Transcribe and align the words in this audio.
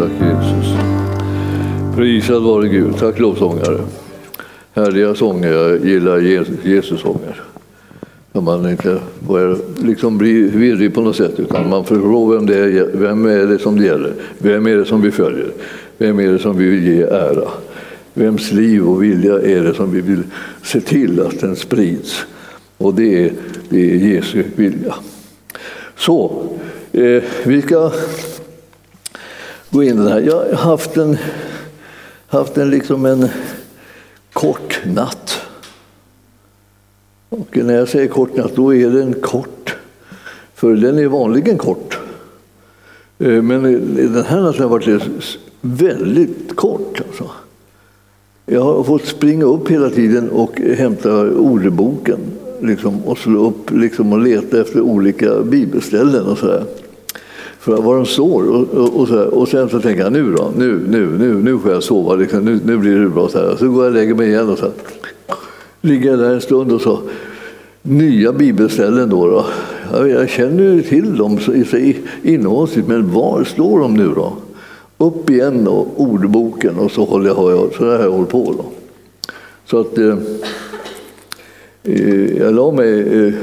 Tack 0.00 0.12
Jesus. 0.12 0.74
Prisad 1.96 2.42
vare 2.42 2.68
Gud. 2.68 2.96
Tack 2.98 3.18
lovsångare. 3.18 3.80
Härliga 4.72 5.14
sånger. 5.14 5.52
Jag 5.52 5.86
gillar 5.86 6.18
Jesus-sånger. 6.64 7.42
När 8.32 8.40
man 8.40 8.70
inte 8.70 8.98
börjar 9.28 9.56
liksom 9.84 10.18
bli 10.18 10.42
virrig 10.42 10.94
på 10.94 11.00
något 11.00 11.16
sätt 11.16 11.40
utan 11.40 11.68
man 11.68 11.84
förstår 11.84 12.34
vem 12.34 12.46
det 12.46 12.58
är, 12.58 12.90
vem 12.92 13.26
är 13.26 13.46
det 13.46 13.58
som 13.58 13.78
det 13.78 13.84
gäller. 13.84 14.12
Vem 14.38 14.66
är 14.66 14.76
det 14.76 14.84
som 14.84 15.02
vi 15.02 15.10
följer? 15.10 15.52
Vem 15.98 16.20
är 16.20 16.32
det 16.32 16.38
som 16.38 16.58
vi 16.58 16.68
vill 16.68 16.86
ge 16.86 17.02
ära? 17.02 17.48
Vems 18.14 18.52
liv 18.52 18.88
och 18.88 19.02
vilja 19.02 19.34
är 19.34 19.64
det 19.64 19.74
som 19.74 19.92
vi 19.92 20.00
vill 20.00 20.22
se 20.62 20.80
till 20.80 21.20
att 21.20 21.40
den 21.40 21.56
sprids? 21.56 22.24
Och 22.78 22.94
det 22.94 23.24
är, 23.24 23.32
det 23.68 23.90
är 23.90 23.96
Jesu 23.96 24.44
vilja. 24.56 24.94
Så, 25.96 26.42
eh, 26.92 27.22
vi 27.44 27.62
ska 27.62 27.92
gå 29.70 29.82
in 29.82 29.98
i 29.98 30.02
det 30.02 30.10
här. 30.10 30.20
Jag 30.20 30.36
har 30.36 30.54
haft 30.54 30.96
en, 30.96 31.16
haft 32.26 32.58
en, 32.58 32.70
liksom 32.70 33.04
en 33.04 33.28
kort 34.32 34.80
natt. 34.84 35.40
Och 37.28 37.56
när 37.56 37.74
jag 37.74 37.88
säger 37.88 38.08
kort 38.08 38.36
natt, 38.36 38.56
då 38.56 38.74
är 38.74 38.90
den 38.90 39.14
kort. 39.14 39.76
För 40.54 40.74
den 40.74 40.98
är 40.98 41.06
vanligen 41.06 41.58
kort. 41.58 41.98
Eh, 43.18 43.42
men 43.42 43.62
den 44.12 44.24
här 44.24 44.40
natten 44.40 44.62
har 44.62 44.68
varit 44.68 45.38
väldigt 45.60 46.56
kort. 46.56 47.00
Alltså. 47.08 47.30
Jag 48.46 48.62
har 48.62 48.84
fått 48.84 49.06
springa 49.06 49.44
upp 49.44 49.68
hela 49.68 49.90
tiden 49.90 50.30
och 50.30 50.60
hämta 50.60 51.20
ordboken 51.30 52.18
liksom, 52.60 53.04
och 53.04 53.18
slå 53.18 53.46
upp 53.46 53.70
liksom, 53.70 54.12
och 54.12 54.20
leta 54.20 54.60
efter 54.60 54.80
olika 54.80 55.42
bibelställen 55.42 56.26
och 56.26 56.38
sådär. 56.38 56.64
För 57.60 57.76
vad 57.76 57.96
de 57.96 58.06
står. 58.06 58.50
Och, 58.50 58.74
och, 58.74 59.00
och, 59.00 59.08
så 59.08 59.24
och 59.24 59.48
sen 59.48 59.68
så 59.68 59.80
tänker 59.80 60.02
jag 60.02 60.12
nu 60.12 60.32
då, 60.32 60.52
nu, 60.56 60.86
nu, 60.88 61.18
nu, 61.18 61.34
nu 61.34 61.58
får 61.58 61.72
jag 61.72 61.82
sova, 61.82 62.14
liksom, 62.14 62.44
nu, 62.44 62.60
nu 62.64 62.76
blir 62.76 62.98
det 62.98 63.08
bra. 63.08 63.28
Så, 63.28 63.38
här. 63.38 63.56
så 63.56 63.68
går 63.68 63.84
jag 63.84 63.90
och 63.90 63.98
lägger 63.98 64.14
mig 64.14 64.28
igen 64.28 64.48
och 64.48 64.58
så 64.58 64.70
ligger 65.80 66.10
jag 66.10 66.18
där 66.18 66.30
en 66.30 66.40
stund 66.40 66.72
och 66.72 66.80
så 66.80 66.98
nya 67.82 68.32
bibelställen 68.32 69.10
då. 69.10 69.26
då. 69.26 69.46
Jag, 69.92 70.08
jag 70.10 70.28
känner 70.28 70.62
ju 70.62 70.82
till 70.82 71.16
dem 71.16 71.38
innehållsligt, 72.22 72.88
men 72.88 73.12
var 73.12 73.44
står 73.44 73.80
de 73.80 73.94
nu 73.94 74.08
då? 74.14 74.32
Upp 74.98 75.30
igen 75.30 75.64
då, 75.64 75.86
ordboken 75.96 76.78
och 76.78 76.90
så 76.90 77.04
håller 77.04 77.28
jag, 77.28 77.74
så 77.74 77.84
där 77.84 77.96
har 77.96 78.04
jag 78.04 78.12
hållit 78.12 78.30
på. 78.30 78.54
Då. 78.58 78.64
Så 79.66 79.80
att 79.80 79.98
eh, 79.98 80.16
eh, 81.82 82.38
jag 82.38 82.54
la 82.54 82.70
mig 82.70 83.26
eh, 83.26 83.34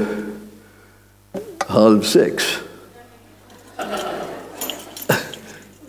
halv 1.58 2.00
sex. 2.00 2.44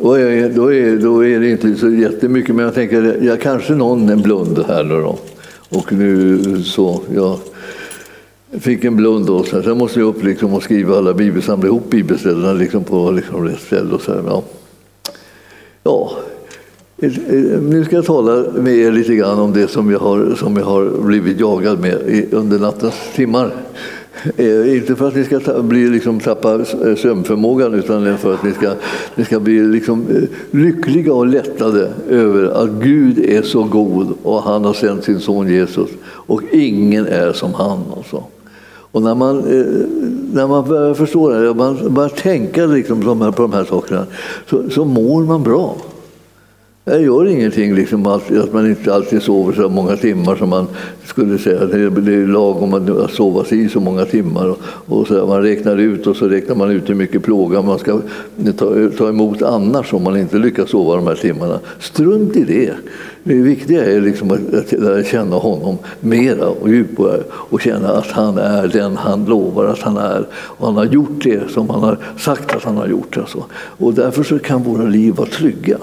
Då 0.01 0.13
är, 0.13 0.49
då, 0.49 0.73
är, 0.73 0.97
då 0.97 1.25
är 1.25 1.39
det 1.39 1.49
inte 1.49 1.75
så 1.75 1.89
jättemycket, 1.89 2.55
men 2.55 2.65
jag 2.65 2.73
tänker 2.73 3.19
jag 3.21 3.41
kanske 3.41 3.73
någon 3.73 4.09
en 4.09 4.21
blund 4.21 4.63
här 4.67 4.83
nu 4.83 4.95
då. 4.95 5.17
Och 5.69 5.93
nu 5.93 6.39
så, 6.63 7.01
jag 7.15 7.39
fick 8.59 8.83
en 8.83 8.95
blund 8.95 9.25
då. 9.25 9.43
Sen 9.43 9.77
måste 9.77 9.99
jag 9.99 10.07
upp 10.07 10.23
liksom 10.23 10.53
och 10.53 10.63
skriva 10.63 10.97
alla 10.97 11.13
bibel, 11.13 11.41
samla 11.41 11.67
ihop 11.67 11.89
bibelställena 11.89 12.53
liksom 12.53 12.83
på 12.83 13.11
liksom 13.11 13.47
rätt 13.47 13.59
ställe. 13.59 13.95
Och 13.95 14.01
så 14.01 14.13
här, 14.13 14.23
ja. 14.27 14.43
Ja, 15.83 16.11
eh, 16.97 17.17
eh, 17.27 17.61
nu 17.61 17.85
ska 17.85 17.95
jag 17.95 18.05
tala 18.05 18.45
med 18.55 18.73
er 18.73 18.91
lite 18.91 19.15
grann 19.15 19.39
om 19.39 19.53
det 19.53 19.67
som 19.67 19.91
jag 19.91 19.99
har, 19.99 20.35
som 20.37 20.57
jag 20.57 20.65
har 20.65 21.05
blivit 21.05 21.39
jagad 21.39 21.79
med 21.79 22.25
under 22.31 22.59
nattens 22.59 22.95
timmar. 23.15 23.53
Eh, 24.37 24.77
inte 24.77 24.95
för 24.95 25.07
att 25.07 25.15
ni 25.15 25.25
ska 25.25 25.39
ta, 25.39 25.61
bli, 25.61 25.89
liksom, 25.89 26.19
tappa 26.19 26.53
eh, 26.55 26.95
sömnförmågan 26.97 27.73
utan 27.73 28.17
för 28.17 28.33
att 28.33 28.43
ni 28.43 28.51
ska, 28.51 28.73
ni 29.15 29.25
ska 29.25 29.39
bli 29.39 29.63
liksom, 29.63 30.05
eh, 30.09 30.23
lyckliga 30.51 31.13
och 31.13 31.27
lättade 31.27 31.89
över 32.09 32.63
att 32.63 32.69
Gud 32.69 33.19
är 33.19 33.41
så 33.41 33.63
god 33.63 34.07
och 34.23 34.43
han 34.43 34.65
har 34.65 34.73
sänt 34.73 35.03
sin 35.03 35.19
son 35.19 35.47
Jesus 35.47 35.89
och 36.03 36.41
ingen 36.51 37.07
är 37.07 37.33
som 37.33 37.53
han. 37.53 37.79
Alltså. 37.97 38.23
Och 38.91 39.01
när 39.01 39.15
man, 39.15 39.37
när 40.33 40.47
man 40.47 40.67
börjar 40.67 40.93
förstå 40.93 41.29
det, 41.29 41.53
man 41.53 41.93
börjar 41.93 42.09
tänka 42.09 42.65
liksom 42.65 43.01
på 43.01 43.41
de 43.41 43.53
här 43.53 43.63
sakerna, 43.63 44.05
så, 44.49 44.69
så 44.69 44.85
mår 44.85 45.23
man 45.23 45.43
bra. 45.43 45.75
Det 46.89 47.01
gör 47.01 47.27
ingenting 47.27 47.75
liksom, 47.75 48.07
att 48.07 48.53
man 48.53 48.69
inte 48.69 48.93
alltid 48.93 49.21
sover 49.21 49.53
så 49.53 49.69
många 49.69 49.95
timmar 49.95 50.35
som 50.35 50.49
man 50.49 50.67
skulle 51.05 51.37
säga. 51.37 51.65
Det 51.65 52.13
är 52.13 52.27
lagom 52.27 52.73
att 52.73 53.11
sova 53.11 53.43
sig 53.43 53.69
så 53.69 53.79
många 53.79 54.05
timmar. 54.05 54.49
Och, 54.49 54.59
och 54.85 55.07
så 55.07 55.27
man 55.27 55.41
räknar 55.41 55.77
ut 55.77 56.07
och 56.07 56.15
så 56.15 56.27
räknar 56.27 56.55
man 56.55 56.71
ut 56.71 56.89
hur 56.89 56.95
mycket 56.95 57.23
plåga 57.23 57.61
man 57.61 57.79
ska 57.79 58.01
ta, 58.57 58.89
ta 58.97 59.09
emot 59.09 59.41
annars 59.41 59.93
om 59.93 60.03
man 60.03 60.17
inte 60.17 60.37
lyckas 60.37 60.69
sova 60.69 60.95
de 60.95 61.07
här 61.07 61.15
timmarna. 61.15 61.59
Strunt 61.79 62.35
i 62.35 62.43
det. 62.43 62.73
Det 63.23 63.33
viktiga 63.33 63.85
är 63.85 64.01
liksom 64.01 64.31
att 64.31 64.71
lära 64.71 65.03
känna 65.03 65.35
honom 65.35 65.77
mera 65.99 66.47
och 66.47 66.69
djupare 66.69 67.23
och 67.31 67.61
känna 67.61 67.89
att 67.89 68.11
han 68.11 68.37
är 68.37 68.67
den 68.67 68.97
han 68.97 69.25
lovar 69.25 69.65
att 69.65 69.81
han 69.81 69.97
är. 69.97 70.27
Och 70.33 70.67
han 70.67 70.75
har 70.75 70.85
gjort 70.85 71.23
det 71.23 71.51
som 71.51 71.69
han 71.69 71.83
har 71.83 71.97
sagt 72.17 72.55
att 72.55 72.63
han 72.63 72.77
har 72.77 72.87
gjort. 72.87 73.17
Alltså. 73.17 73.45
Och 73.53 73.93
därför 73.93 74.23
så 74.23 74.39
kan 74.39 74.63
våra 74.63 74.83
liv 74.83 75.13
vara 75.15 75.29
trygga. 75.29 75.77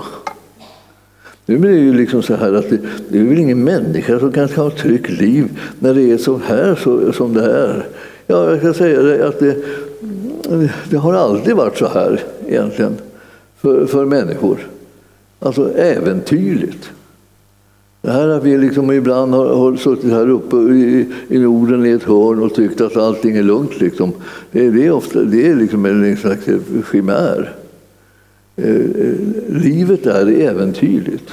Nu 1.46 1.58
blir 1.58 1.70
det 1.70 1.78
ju 1.78 1.94
liksom 1.94 2.22
så 2.22 2.34
här 2.34 2.52
att 2.52 2.70
det, 2.70 2.78
det 3.08 3.18
är 3.18 3.24
väl 3.24 3.38
ingen 3.38 3.64
människa 3.64 4.18
som 4.18 4.32
kan 4.32 4.48
ha 4.48 4.68
ett 4.68 4.76
tryggt 4.76 5.10
liv 5.10 5.60
när 5.78 5.94
det 5.94 6.10
är 6.10 6.18
så 6.18 6.40
här 6.46 6.74
så, 6.74 7.12
som 7.12 7.34
det 7.34 7.44
är. 7.44 7.86
Ja, 8.26 8.50
jag 8.50 8.60
kan 8.60 8.74
säga 8.74 9.02
det, 9.02 9.28
att 9.28 9.38
det, 9.38 9.56
det 10.90 10.96
har 10.96 11.14
aldrig 11.14 11.56
varit 11.56 11.78
så 11.78 11.88
här 11.88 12.20
egentligen 12.46 12.96
för, 13.56 13.86
för 13.86 14.04
människor. 14.04 14.58
Alltså 15.38 15.72
äventyrligt. 15.76 16.90
Det 18.02 18.10
här 18.10 18.28
att 18.28 18.44
vi 18.44 18.58
liksom 18.58 18.92
ibland 18.92 19.34
har, 19.34 19.46
har 19.46 19.76
suttit 19.76 20.10
här 20.10 20.30
uppe 20.30 20.56
i, 20.56 21.06
i 21.28 21.38
Norden 21.38 21.86
i 21.86 21.90
ett 21.90 22.02
hörn 22.02 22.42
och 22.42 22.54
tyckt 22.54 22.80
att 22.80 22.96
allting 22.96 23.36
är 23.36 23.42
lugnt. 23.42 23.80
Liksom. 23.80 24.12
Det, 24.50 24.70
det, 24.70 24.86
är 24.86 24.90
ofta, 24.90 25.22
det 25.22 25.48
är 25.48 25.54
liksom 25.54 25.86
en 25.86 26.16
slags 26.16 26.48
chimär. 26.92 27.52
Eh, 28.56 28.74
eh, 28.74 29.14
livet 29.48 30.06
är 30.06 30.26
äventyrligt. 30.26 31.32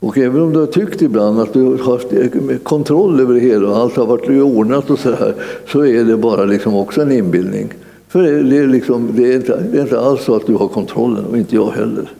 Och 0.00 0.18
även 0.18 0.42
om 0.42 0.52
du 0.52 0.60
har 0.60 0.66
tyckt 0.66 1.02
ibland 1.02 1.40
att 1.40 1.52
du 1.52 1.62
har 1.64 1.92
haft 1.92 2.12
eh, 2.12 2.58
kontroll 2.62 3.20
över 3.20 3.34
det 3.34 3.40
hela 3.40 3.68
och 3.68 3.76
allt 3.76 3.96
har 3.96 4.06
varit 4.06 4.28
ordnat 4.28 4.90
och 4.90 4.98
så 4.98 5.12
här, 5.12 5.34
så 5.68 5.84
är 5.84 6.04
det 6.04 6.16
bara 6.16 6.44
liksom 6.44 6.74
också 6.74 7.02
en 7.02 7.12
inbildning. 7.12 7.72
För 8.08 8.22
det 8.22 8.58
är, 8.58 8.66
liksom, 8.66 9.10
det, 9.16 9.32
är 9.32 9.36
inte, 9.36 9.62
det 9.72 9.78
är 9.78 9.82
inte 9.82 10.00
alls 10.00 10.24
så 10.24 10.36
att 10.36 10.46
du 10.46 10.54
har 10.54 10.68
kontrollen, 10.68 11.24
och 11.24 11.38
inte 11.38 11.54
jag 11.54 11.70
heller. 11.70 12.10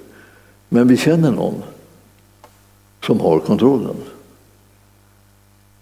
Men 0.69 0.89
vi 0.89 0.97
känner 0.97 1.31
någon 1.31 1.55
som 3.07 3.21
har 3.21 3.39
kontrollen. 3.39 3.97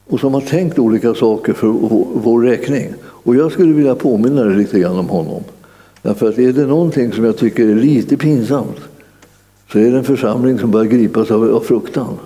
Och 0.06 0.20
som 0.20 0.34
har 0.34 0.40
tänkt 0.40 0.78
olika 0.78 1.14
saker 1.14 1.52
för 1.52 1.68
vår 2.14 2.42
räkning. 2.42 2.94
Och 3.02 3.36
jag 3.36 3.52
skulle 3.52 3.72
vilja 3.72 3.94
påminna 3.94 4.44
dig 4.44 4.56
lite 4.56 4.78
grann 4.78 4.98
om 4.98 5.08
honom. 5.08 5.42
Därför 6.02 6.28
att 6.28 6.38
är 6.38 6.52
det 6.52 6.66
någonting 6.66 7.12
som 7.12 7.24
jag 7.24 7.36
tycker 7.36 7.68
är 7.68 7.74
lite 7.74 8.16
pinsamt 8.16 8.80
så 9.72 9.78
är 9.78 9.90
det 9.90 9.98
en 9.98 10.04
församling 10.04 10.58
som 10.58 10.70
börjar 10.70 10.90
gripas 10.90 11.30
av, 11.30 11.54
av 11.54 11.60
fruktan. 11.60 12.18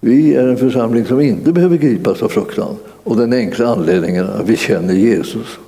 Vi 0.00 0.34
är 0.34 0.48
en 0.48 0.56
församling 0.56 1.04
som 1.04 1.20
inte 1.20 1.52
behöver 1.52 1.76
gripas 1.76 2.22
av 2.22 2.28
fruktan. 2.28 2.76
Och 2.86 3.16
den 3.16 3.32
enkla 3.32 3.68
anledningen 3.68 4.26
är 4.26 4.40
att 4.40 4.48
vi 4.48 4.56
känner 4.56 4.94
Jesus. 4.94 5.58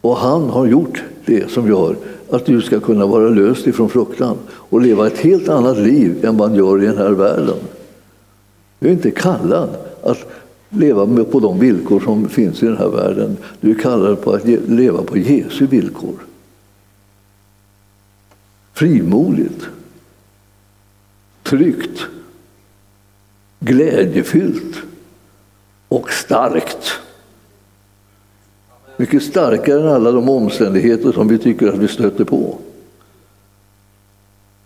Och 0.00 0.16
han 0.16 0.50
har 0.50 0.66
gjort 0.66 1.02
det 1.26 1.50
som 1.50 1.68
gör 1.68 1.96
att 2.30 2.46
du 2.46 2.60
ska 2.60 2.80
kunna 2.80 3.06
vara 3.06 3.28
löst 3.28 3.66
ifrån 3.66 3.88
fruktan 3.88 4.36
och 4.50 4.80
leva 4.80 5.06
ett 5.06 5.18
helt 5.18 5.48
annat 5.48 5.78
liv 5.78 6.24
än 6.24 6.36
man 6.36 6.54
gör 6.54 6.82
i 6.82 6.86
den 6.86 6.98
här 6.98 7.10
världen. 7.10 7.56
Du 8.78 8.88
är 8.88 8.92
inte 8.92 9.10
kallad 9.10 9.68
att 10.02 10.18
leva 10.68 11.24
på 11.24 11.40
de 11.40 11.58
villkor 11.58 12.00
som 12.00 12.28
finns 12.28 12.62
i 12.62 12.66
den 12.66 12.76
här 12.76 12.88
världen. 12.88 13.36
Du 13.60 13.74
kallar 13.74 14.10
det 14.10 14.16
på 14.16 14.32
att 14.32 14.46
leva 14.68 15.02
på 15.02 15.18
Jesu 15.18 15.66
villkor. 15.66 16.14
Frimodigt, 18.72 19.66
tryggt, 21.42 22.06
glädjefyllt 23.60 24.76
och 25.88 26.10
starkt. 26.10 26.92
Mycket 28.96 29.22
starkare 29.22 29.80
än 29.80 29.88
alla 29.88 30.12
de 30.12 30.28
omständigheter 30.28 31.12
som 31.12 31.28
vi 31.28 31.38
tycker 31.38 31.68
att 31.68 31.78
vi 31.78 31.88
stöter 31.88 32.24
på. 32.24 32.58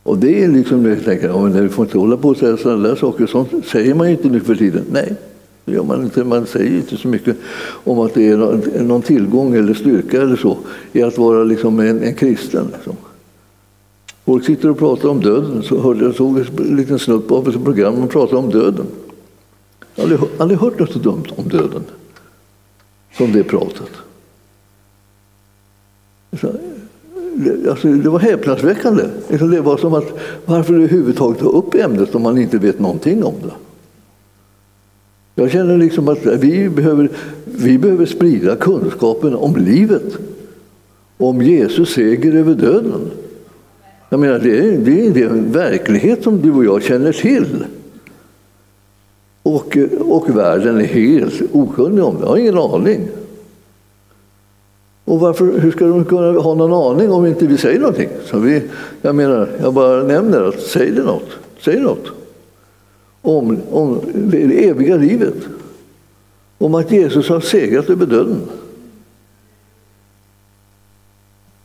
Och 0.02 0.18
det 0.18 0.44
är 0.44 0.48
liksom, 0.48 0.86
jag 0.86 1.04
tänker, 1.04 1.60
vi 1.60 1.68
får 1.68 1.84
inte 1.84 1.98
hålla 1.98 2.16
på 2.16 2.28
och 2.28 2.36
säga 2.36 2.56
sådana 2.56 2.88
där 2.88 2.96
saker. 2.96 3.26
Sånt 3.26 3.66
säger 3.66 3.94
man 3.94 4.06
ju 4.06 4.12
inte 4.12 4.28
nu 4.28 4.40
för 4.40 4.54
tiden. 4.54 4.84
Nej, 4.90 5.16
det 5.70 5.76
gör 5.76 5.84
man 5.84 6.04
inte. 6.04 6.24
Man 6.24 6.46
säger 6.46 6.76
inte 6.76 6.96
så 6.96 7.08
mycket 7.08 7.36
om 7.84 7.98
att 7.98 8.14
det 8.14 8.28
är 8.28 8.82
någon 8.82 9.02
tillgång 9.02 9.54
eller 9.54 9.74
styrka 9.74 10.22
eller 10.22 10.36
så 10.36 10.58
i 10.92 11.02
att 11.02 11.18
vara 11.18 11.44
liksom 11.44 11.80
en, 11.80 12.02
en 12.02 12.14
kristen. 12.14 12.66
Liksom. 12.72 12.96
Folk 14.24 14.44
sitter 14.44 14.70
och 14.70 14.78
pratar 14.78 15.08
om 15.08 15.20
döden. 15.20 15.62
Så 15.62 15.80
hörde 15.80 16.04
jag 16.04 16.14
såg 16.14 16.38
en 16.38 16.76
liten 16.76 16.98
snutt 16.98 17.30
av 17.30 17.48
ett 17.48 17.64
program 17.64 17.98
man 17.98 18.08
pratar 18.08 18.36
om 18.36 18.50
döden. 18.50 18.86
Jag 19.94 20.04
har 20.04 20.12
aldrig, 20.12 20.30
aldrig 20.38 20.60
hört 20.60 20.78
något 20.78 20.92
så 20.92 20.98
dumt 20.98 21.24
om 21.36 21.48
döden 21.48 21.82
som 23.16 23.32
det 23.32 23.44
pratet. 23.44 23.90
Så, 26.40 26.52
alltså, 27.70 27.88
det 27.88 28.08
var 28.08 28.18
häpnadsväckande. 28.18 29.04
Liksom, 29.28 29.50
det 29.50 29.60
var 29.60 29.76
som 29.76 29.94
att 29.94 30.18
varför 30.46 30.74
överhuvudtaget 30.74 31.40
ta 31.40 31.48
upp 31.48 31.74
ämnet 31.74 32.14
om 32.14 32.22
man 32.22 32.38
inte 32.38 32.58
vet 32.58 32.78
någonting 32.78 33.24
om 33.24 33.34
det? 33.42 33.69
Jag 35.40 35.50
känner 35.50 35.76
liksom 35.76 36.08
att 36.08 36.26
vi 36.26 36.68
behöver, 36.68 37.08
vi 37.44 37.78
behöver 37.78 38.06
sprida 38.06 38.56
kunskapen 38.56 39.34
om 39.34 39.56
livet. 39.56 40.18
Om 41.16 41.42
Jesus 41.42 41.92
seger 41.92 42.34
över 42.34 42.54
döden. 42.54 43.10
Jag 44.08 44.20
menar, 44.20 44.38
det, 44.38 44.58
är, 44.58 44.78
det 45.10 45.22
är 45.22 45.28
en 45.28 45.52
verklighet 45.52 46.22
som 46.22 46.40
du 46.40 46.52
och 46.52 46.64
jag 46.64 46.82
känner 46.82 47.12
till. 47.12 47.64
Och, 49.42 49.76
och 50.00 50.36
världen 50.36 50.80
är 50.80 50.84
helt 50.84 51.42
okunnig 51.52 52.04
om 52.04 52.16
det, 52.20 52.26
har 52.26 52.36
ingen 52.36 52.58
aning. 52.58 53.08
Och 55.04 55.20
varför, 55.20 55.58
hur 55.58 55.70
ska 55.70 55.86
de 55.86 56.04
kunna 56.04 56.40
ha 56.40 56.54
någon 56.54 56.92
aning 56.92 57.12
om 57.12 57.26
inte 57.26 57.46
vi 57.46 57.56
säger 57.56 57.80
någonting? 57.80 58.08
Så 58.24 58.38
vi, 58.38 58.62
jag 59.02 59.14
menar, 59.14 59.48
jag 59.62 59.74
bara 59.74 60.02
nämner 60.02 60.42
att 60.42 60.60
säg 60.60 60.90
det 60.90 61.02
något. 61.02 61.28
Säg 61.60 61.80
något. 61.80 62.19
Om, 63.22 63.58
om 63.70 64.00
det 64.14 64.68
eviga 64.68 64.96
livet. 64.96 65.34
Om 66.58 66.74
att 66.74 66.92
Jesus 66.92 67.28
har 67.28 67.40
segrat 67.40 67.90
över 67.90 68.06
döden. 68.06 68.40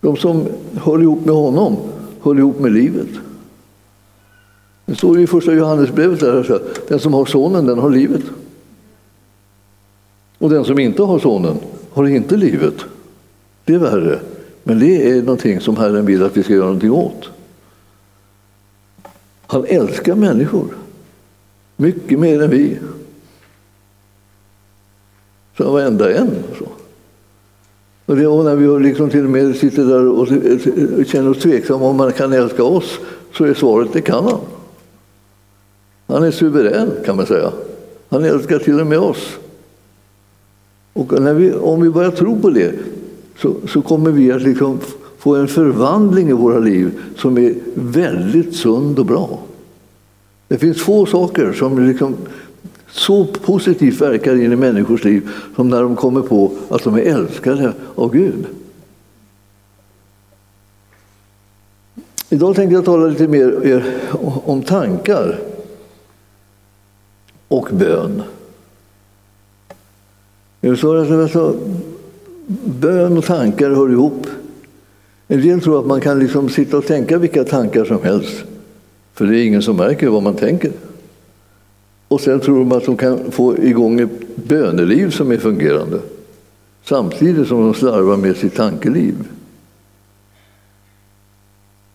De 0.02 0.18
som 0.18 0.46
hör 0.74 1.02
ihop 1.02 1.26
med 1.26 1.36
honom 1.36 1.78
hör 2.22 2.38
ihop 2.38 2.60
med 2.60 2.72
livet. 2.72 3.08
Det 4.86 4.96
står 4.96 5.20
i 5.20 5.28
första 5.28 5.54
Johannesbrevet 5.54 6.20
där, 6.20 6.38
alltså, 6.38 6.62
den 6.88 7.00
som 7.00 7.14
har 7.14 7.26
sonen 7.26 7.66
den 7.66 7.80
har 7.80 7.90
livet. 7.90 8.24
Och 10.38 10.50
den 10.50 10.66
som 10.66 10.80
inte 10.80 11.04
har 11.04 11.20
sonen 11.20 11.58
har 11.94 12.08
inte 12.08 12.38
livet. 12.38 12.76
Det 13.66 13.74
är 13.74 13.80
värre. 13.80 14.20
Men 14.64 14.80
det 14.80 15.10
är 15.10 15.22
någonting 15.22 15.60
som 15.60 15.78
Herren 15.78 16.06
vill 16.06 16.24
att 16.24 16.38
vi 16.38 16.44
ska 16.44 16.54
göra 16.54 16.66
någonting 16.66 16.92
åt. 16.92 17.30
Han 19.48 19.66
älskar 19.66 20.16
människor. 20.16 20.68
Mycket 21.76 22.20
mer 22.20 22.42
än 22.42 22.50
vi. 22.50 22.78
Så 25.58 25.72
varenda 25.72 26.14
en. 26.14 26.30
Så. 26.60 26.66
Och, 28.06 28.16
det, 28.16 28.28
och 28.28 28.46
när 28.46 28.56
vi 28.56 28.84
liksom 28.84 29.10
till 29.10 29.24
och 29.24 29.30
med 29.30 29.56
sitter 29.56 29.86
där 29.86 30.08
och 30.08 30.28
känner 31.08 31.30
oss 31.30 31.40
tveksamma 31.40 31.86
om 31.86 31.98
man 31.98 32.12
kan 32.12 32.34
älska 32.34 32.64
oss 32.64 33.00
så 33.34 33.46
är 33.46 33.54
svaret 33.54 33.94
det 33.94 34.02
kan 34.02 34.24
han. 34.24 34.40
Han 36.08 36.24
är 36.24 36.32
suverän 36.32 36.92
kan 37.06 37.16
man 37.16 37.26
säga. 37.26 37.52
Han 38.10 38.24
älskar 38.24 38.60
till 38.60 38.80
och 38.80 38.88
med 38.88 39.00
oss. 39.00 39.38
Och 40.94 41.22
när 41.22 41.34
vi, 41.34 41.54
om 41.54 41.82
vi 41.82 41.90
börjar 41.90 42.12
tro 42.12 42.40
på 42.40 42.50
det 42.50 42.74
så, 43.38 43.56
så 43.68 43.82
kommer 43.82 44.12
vi 44.12 44.32
att 44.32 44.42
liksom 44.42 44.80
få 45.18 45.36
en 45.36 45.48
förvandling 45.48 46.30
i 46.30 46.34
våra 46.34 46.60
liv 46.60 47.00
som 47.18 47.38
är 47.38 47.54
väldigt 47.74 48.56
sund 48.56 49.00
och 49.00 49.06
bra. 49.06 49.40
Det 50.48 50.58
finns 50.58 50.82
få 50.82 51.06
saker 51.06 51.54
som 51.54 51.88
liksom 51.88 52.16
så 52.88 53.26
positivt 53.26 54.02
verkar 54.02 54.36
in 54.36 54.54
i 54.54 54.56
människors 54.56 55.04
liv 55.04 55.30
som 55.56 55.70
när 55.70 55.82
de 55.82 55.96
kommer 55.96 56.22
på 56.22 56.52
att 56.70 56.84
de 56.84 56.96
är 56.96 57.02
älskade 57.02 57.74
av 57.96 58.12
Gud. 58.12 58.46
Idag 62.30 62.56
tänkte 62.56 62.76
jag 62.76 62.86
tala 62.86 63.06
lite 63.06 63.28
mer 63.28 63.84
om 64.46 64.62
tankar 64.64 65.40
och 67.48 67.68
bön. 67.72 68.24
Bön 72.66 73.18
och 73.18 73.26
tankar 73.26 73.70
hör 73.70 73.92
ihop. 73.92 74.28
En 75.28 75.42
del 75.42 75.62
tror 75.62 75.80
att 75.80 75.86
man 75.86 76.02
kan 76.02 76.20
liksom 76.20 76.50
sitta 76.50 76.78
och 76.78 76.86
tänka 76.86 77.18
vilka 77.18 77.44
tankar 77.44 77.86
som 77.86 78.04
helst. 78.04 78.44
För 79.16 79.26
det 79.26 79.38
är 79.38 79.46
ingen 79.46 79.62
som 79.62 79.78
märker 79.78 80.08
vad 80.08 80.24
man 80.24 80.36
tänker. 80.36 80.72
Och 82.08 82.22
sen 82.22 82.40
tror 82.40 82.60
de 82.60 82.72
att 82.72 82.86
de 82.86 82.98
kan 82.98 83.32
få 83.32 83.58
igång 83.58 84.00
ett 84.00 84.36
böneliv 84.36 85.10
som 85.10 85.32
är 85.32 85.38
fungerande. 85.38 86.00
Samtidigt 86.84 87.48
som 87.48 87.62
de 87.62 87.74
slarvar 87.74 88.18
med 88.18 88.38
sitt 88.38 88.56
tankeliv. 88.56 89.16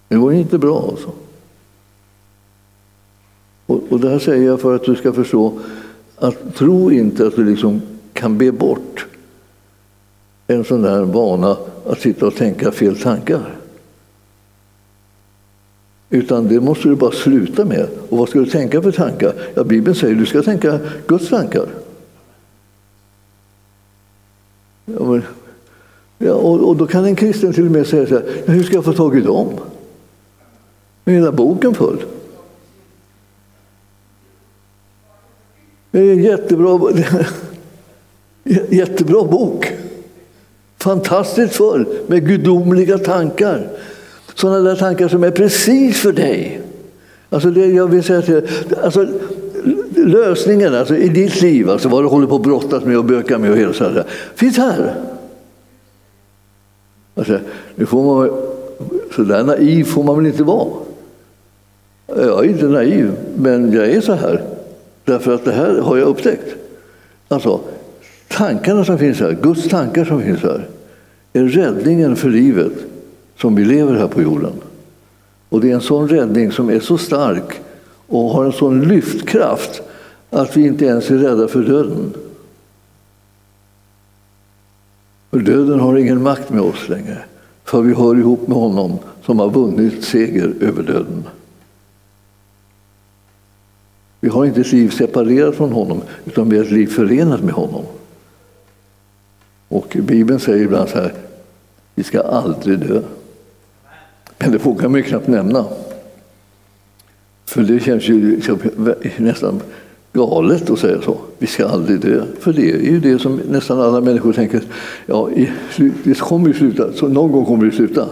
Det 0.08 0.16
går 0.16 0.32
inte 0.32 0.58
bra 0.58 0.88
alltså. 0.90 1.10
Och, 3.66 3.82
och 3.88 4.00
det 4.00 4.08
här 4.08 4.18
säger 4.18 4.46
jag 4.46 4.60
för 4.60 4.74
att 4.74 4.84
du 4.84 4.94
ska 4.94 5.12
förstå 5.12 5.58
att 6.16 6.54
tro 6.54 6.92
inte 6.92 7.26
att 7.26 7.36
du 7.36 7.44
liksom 7.44 7.82
kan 8.12 8.38
be 8.38 8.52
bort 8.52 9.06
en 10.46 10.64
sån 10.64 10.82
där 10.82 11.02
vana 11.02 11.56
att 11.86 12.00
sitta 12.00 12.26
och 12.26 12.34
tänka 12.34 12.72
fel 12.72 12.98
tankar. 12.98 13.59
Utan 16.10 16.48
det 16.48 16.60
måste 16.60 16.88
du 16.88 16.96
bara 16.96 17.12
sluta 17.12 17.64
med. 17.64 17.88
Och 18.08 18.18
vad 18.18 18.28
ska 18.28 18.38
du 18.38 18.46
tänka 18.46 18.82
för 18.82 18.92
tankar? 18.92 19.32
Ja, 19.54 19.64
Bibeln 19.64 19.94
säger 19.94 20.14
att 20.14 20.20
du 20.20 20.26
ska 20.26 20.42
tänka 20.42 20.78
Guds 21.06 21.28
tankar. 21.28 21.66
Ja, 24.84 25.04
men, 25.04 25.22
ja, 26.18 26.32
och, 26.32 26.68
och, 26.68 26.76
då 26.76 26.86
kan 26.86 27.04
en 27.04 27.16
kristen 27.16 27.52
till 27.52 27.66
och 27.66 27.72
med 27.72 27.86
säga 27.86 28.06
så 28.06 28.14
här, 28.14 28.24
hur 28.46 28.62
ska 28.62 28.74
jag 28.74 28.84
få 28.84 28.92
tag 28.92 29.18
i 29.18 29.20
dem? 29.20 29.48
Är 31.04 31.12
hela 31.12 31.32
boken 31.32 31.74
full. 31.74 32.04
Det 35.90 36.00
är 36.00 36.12
en 36.12 36.22
jättebra, 36.22 36.92
jättebra 38.68 39.24
bok. 39.24 39.72
Fantastiskt 40.78 41.56
full 41.56 41.86
med 42.06 42.28
gudomliga 42.28 42.98
tankar. 42.98 43.70
Sådana 44.34 44.58
där 44.58 44.76
tankar 44.76 45.08
som 45.08 45.24
är 45.24 45.30
precis 45.30 46.00
för 46.00 46.12
dig. 46.12 46.60
Alltså 47.30 47.50
det 47.50 47.66
jag 47.66 47.86
vill 47.86 48.02
säga 48.02 48.22
till 48.22 48.48
alltså 48.82 49.06
lösningen 49.96 50.74
alltså 50.74 50.96
i 50.96 51.08
ditt 51.08 51.42
liv, 51.42 51.70
alltså 51.70 51.88
vad 51.88 52.04
du 52.04 52.08
håller 52.08 52.26
på 52.26 52.36
att 52.36 52.42
brottas 52.42 52.84
med 52.84 52.98
och 52.98 53.04
böka 53.04 53.38
med 53.38 53.50
och 53.50 53.56
hela 53.56 53.72
sådär, 53.72 53.90
alltså, 53.90 54.04
finns 54.34 54.56
här. 54.56 54.94
Alltså, 57.14 57.38
nu 57.74 57.86
får 57.86 58.02
man, 58.02 58.30
så 59.16 59.22
där 59.22 59.44
naiv 59.44 59.84
får 59.84 60.02
man 60.02 60.16
väl 60.16 60.26
inte 60.26 60.42
vara. 60.42 60.68
Jag 62.06 62.44
är 62.44 62.48
inte 62.48 62.64
naiv, 62.64 63.10
men 63.36 63.72
jag 63.72 63.90
är 63.90 64.00
så 64.00 64.12
här. 64.12 64.42
Därför 65.04 65.34
att 65.34 65.44
det 65.44 65.52
här 65.52 65.78
har 65.78 65.96
jag 65.96 66.08
upptäckt. 66.08 66.54
Alltså, 67.28 67.60
tankarna 68.28 68.84
som 68.84 68.98
finns 68.98 69.20
här, 69.20 69.38
Guds 69.42 69.68
tankar 69.68 70.04
som 70.04 70.22
finns 70.22 70.42
här, 70.42 70.68
är 71.32 71.44
räddningen 71.44 72.16
för 72.16 72.28
livet 72.28 72.72
som 73.40 73.54
vi 73.54 73.64
lever 73.64 73.94
här 73.94 74.08
på 74.08 74.22
jorden. 74.22 74.52
Och 75.48 75.60
det 75.60 75.70
är 75.70 75.74
en 75.74 75.80
sån 75.80 76.08
räddning 76.08 76.52
som 76.52 76.70
är 76.70 76.80
så 76.80 76.98
stark 76.98 77.60
och 78.06 78.30
har 78.30 78.44
en 78.44 78.52
sån 78.52 78.88
lyftkraft 78.88 79.82
att 80.30 80.56
vi 80.56 80.66
inte 80.66 80.84
ens 80.84 81.10
är 81.10 81.18
rädda 81.18 81.48
för 81.48 81.62
döden. 81.62 82.14
För 85.30 85.38
döden 85.38 85.80
har 85.80 85.96
ingen 85.96 86.22
makt 86.22 86.50
med 86.50 86.60
oss 86.60 86.88
längre, 86.88 87.18
för 87.64 87.82
vi 87.82 87.94
hör 87.94 88.18
ihop 88.18 88.48
med 88.48 88.56
honom 88.56 88.98
som 89.24 89.38
har 89.38 89.50
vunnit 89.50 90.04
seger 90.04 90.54
över 90.60 90.82
döden. 90.82 91.24
Vi 94.20 94.28
har 94.28 94.44
inte 94.44 94.60
ett 94.60 94.72
liv 94.72 94.90
separerat 94.90 95.54
från 95.54 95.72
honom, 95.72 96.02
utan 96.24 96.48
vi 96.48 96.56
har 96.56 96.64
ett 96.64 96.70
liv 96.70 96.86
förenat 96.86 97.42
med 97.42 97.54
honom. 97.54 97.84
Och 99.68 99.96
Bibeln 100.00 100.40
säger 100.40 100.64
ibland 100.64 100.88
så 100.88 100.98
här, 100.98 101.14
vi 101.94 102.02
ska 102.02 102.20
aldrig 102.20 102.78
dö. 102.78 103.02
Men 104.40 104.52
det 104.52 104.58
vågar 104.58 104.88
man 104.88 105.00
ju 105.00 105.02
knappt 105.02 105.28
nämna. 105.28 105.64
För 107.46 107.62
det 107.62 107.80
känns 107.80 108.08
ju 108.08 108.40
nästan 109.16 109.60
galet 110.12 110.70
att 110.70 110.78
säga 110.78 111.02
så. 111.02 111.16
Vi 111.38 111.46
ska 111.46 111.66
aldrig 111.66 112.00
dö. 112.00 112.24
För 112.40 112.52
det 112.52 112.70
är 112.70 112.92
ju 112.92 113.00
det 113.00 113.18
som 113.18 113.40
nästan 113.50 113.80
alla 113.80 114.00
människor 114.00 114.32
tänker. 114.32 114.62
Ja, 115.06 115.28
det 116.04 116.18
kommer 116.18 116.48
ju 116.48 116.54
sluta. 116.54 116.92
Så 116.92 117.08
någon 117.08 117.32
gång 117.32 117.44
kommer 117.44 117.64
det 117.64 117.72
sluta. 117.72 118.08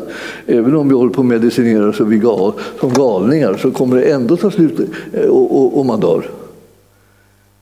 Även 0.47 0.77
om 0.77 0.89
vi 0.89 0.95
håller 0.95 1.13
på 1.13 1.21
att 1.21 1.27
medicinera 1.27 1.93
så 1.93 2.05
vi 2.05 2.19
gal, 2.19 2.53
som 2.81 2.93
galningar 2.93 3.57
så 3.57 3.71
kommer 3.71 3.97
det 3.97 4.03
ändå 4.03 4.37
ta 4.37 4.51
slut 4.51 4.79
om 4.79 4.87
och, 5.31 5.57
och, 5.57 5.79
och 5.79 5.87
man 5.87 6.01
dör. 6.01 6.31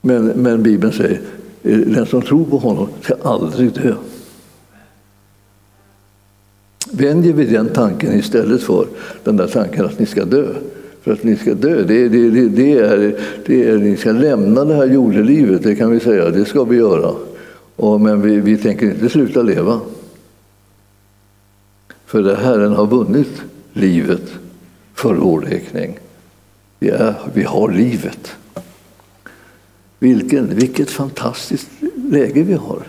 Men, 0.01 0.25
men 0.25 0.63
Bibeln 0.63 0.93
säger 0.93 1.21
eh, 1.63 1.77
den 1.77 2.05
som 2.05 2.21
tror 2.21 2.45
på 2.45 2.57
honom 2.57 2.87
ska 3.01 3.13
aldrig 3.23 3.73
dö. 3.73 3.93
Vänjer 6.91 7.33
vi 7.33 7.45
den 7.45 7.69
tanken 7.69 8.13
istället 8.13 8.63
för 8.63 8.87
den 9.23 9.37
där 9.37 9.47
tanken 9.47 9.85
att 9.85 9.99
ni 9.99 10.05
ska 10.05 10.25
dö. 10.25 10.47
För 11.01 11.13
att 11.13 11.23
ni 11.23 11.35
ska 11.35 11.53
dö, 11.53 11.83
det, 11.83 12.09
det, 12.09 12.29
det, 12.29 12.49
det, 12.49 12.79
är, 12.79 13.15
det 13.45 13.69
är, 13.69 13.77
ni 13.77 13.97
ska 13.97 14.11
lämna 14.11 14.65
det 14.65 14.75
här 14.75 14.85
jordelivet, 14.85 15.63
det 15.63 15.75
kan 15.75 15.91
vi 15.91 15.99
säga, 15.99 16.29
det 16.29 16.45
ska 16.45 16.63
vi 16.63 16.77
göra. 16.77 17.15
Och, 17.75 18.01
men 18.01 18.21
vi, 18.21 18.39
vi 18.39 18.57
tänker 18.57 18.85
inte 18.85 19.09
sluta 19.09 19.41
leva. 19.41 19.79
För 22.05 22.21
det 22.21 22.35
Herren 22.35 22.73
har 22.73 22.87
vunnit 22.87 23.41
livet 23.73 24.33
för 24.93 25.13
vår 25.13 25.41
räkning. 25.41 25.99
Vi, 26.79 26.89
är, 26.89 27.13
vi 27.33 27.43
har 27.43 27.71
livet. 27.71 28.31
Vilken, 29.99 30.55
vilket 30.55 30.89
fantastiskt 30.89 31.69
läge 32.11 32.43
vi 32.43 32.53
har. 32.53 32.83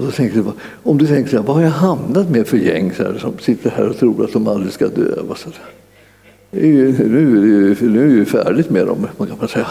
Och 0.00 0.06
då 0.06 0.12
tänkte 0.12 0.38
jag, 0.38 0.52
om 0.82 0.98
du 0.98 1.06
tänker 1.06 1.30
så 1.30 1.36
här, 1.36 1.44
vad 1.44 1.56
har 1.56 1.62
jag 1.62 1.70
hamnat 1.70 2.30
med 2.30 2.46
för 2.46 2.56
gäng 2.56 2.92
så 2.92 3.02
här, 3.02 3.18
som 3.18 3.38
sitter 3.38 3.70
här 3.70 3.88
och 3.88 3.98
tror 3.98 4.24
att 4.24 4.32
de 4.32 4.48
aldrig 4.48 4.72
ska 4.72 4.88
dö? 4.88 5.14
Så 5.36 5.50
är 6.50 6.66
ju, 6.66 7.08
nu, 7.08 7.38
är 7.38 7.74
det, 7.74 7.86
nu 7.86 8.02
är 8.02 8.06
det 8.06 8.14
ju 8.14 8.24
färdigt 8.24 8.70
med 8.70 8.86
dem, 8.86 9.06
man 9.16 9.28
kan 9.28 9.48
säga. 9.48 9.66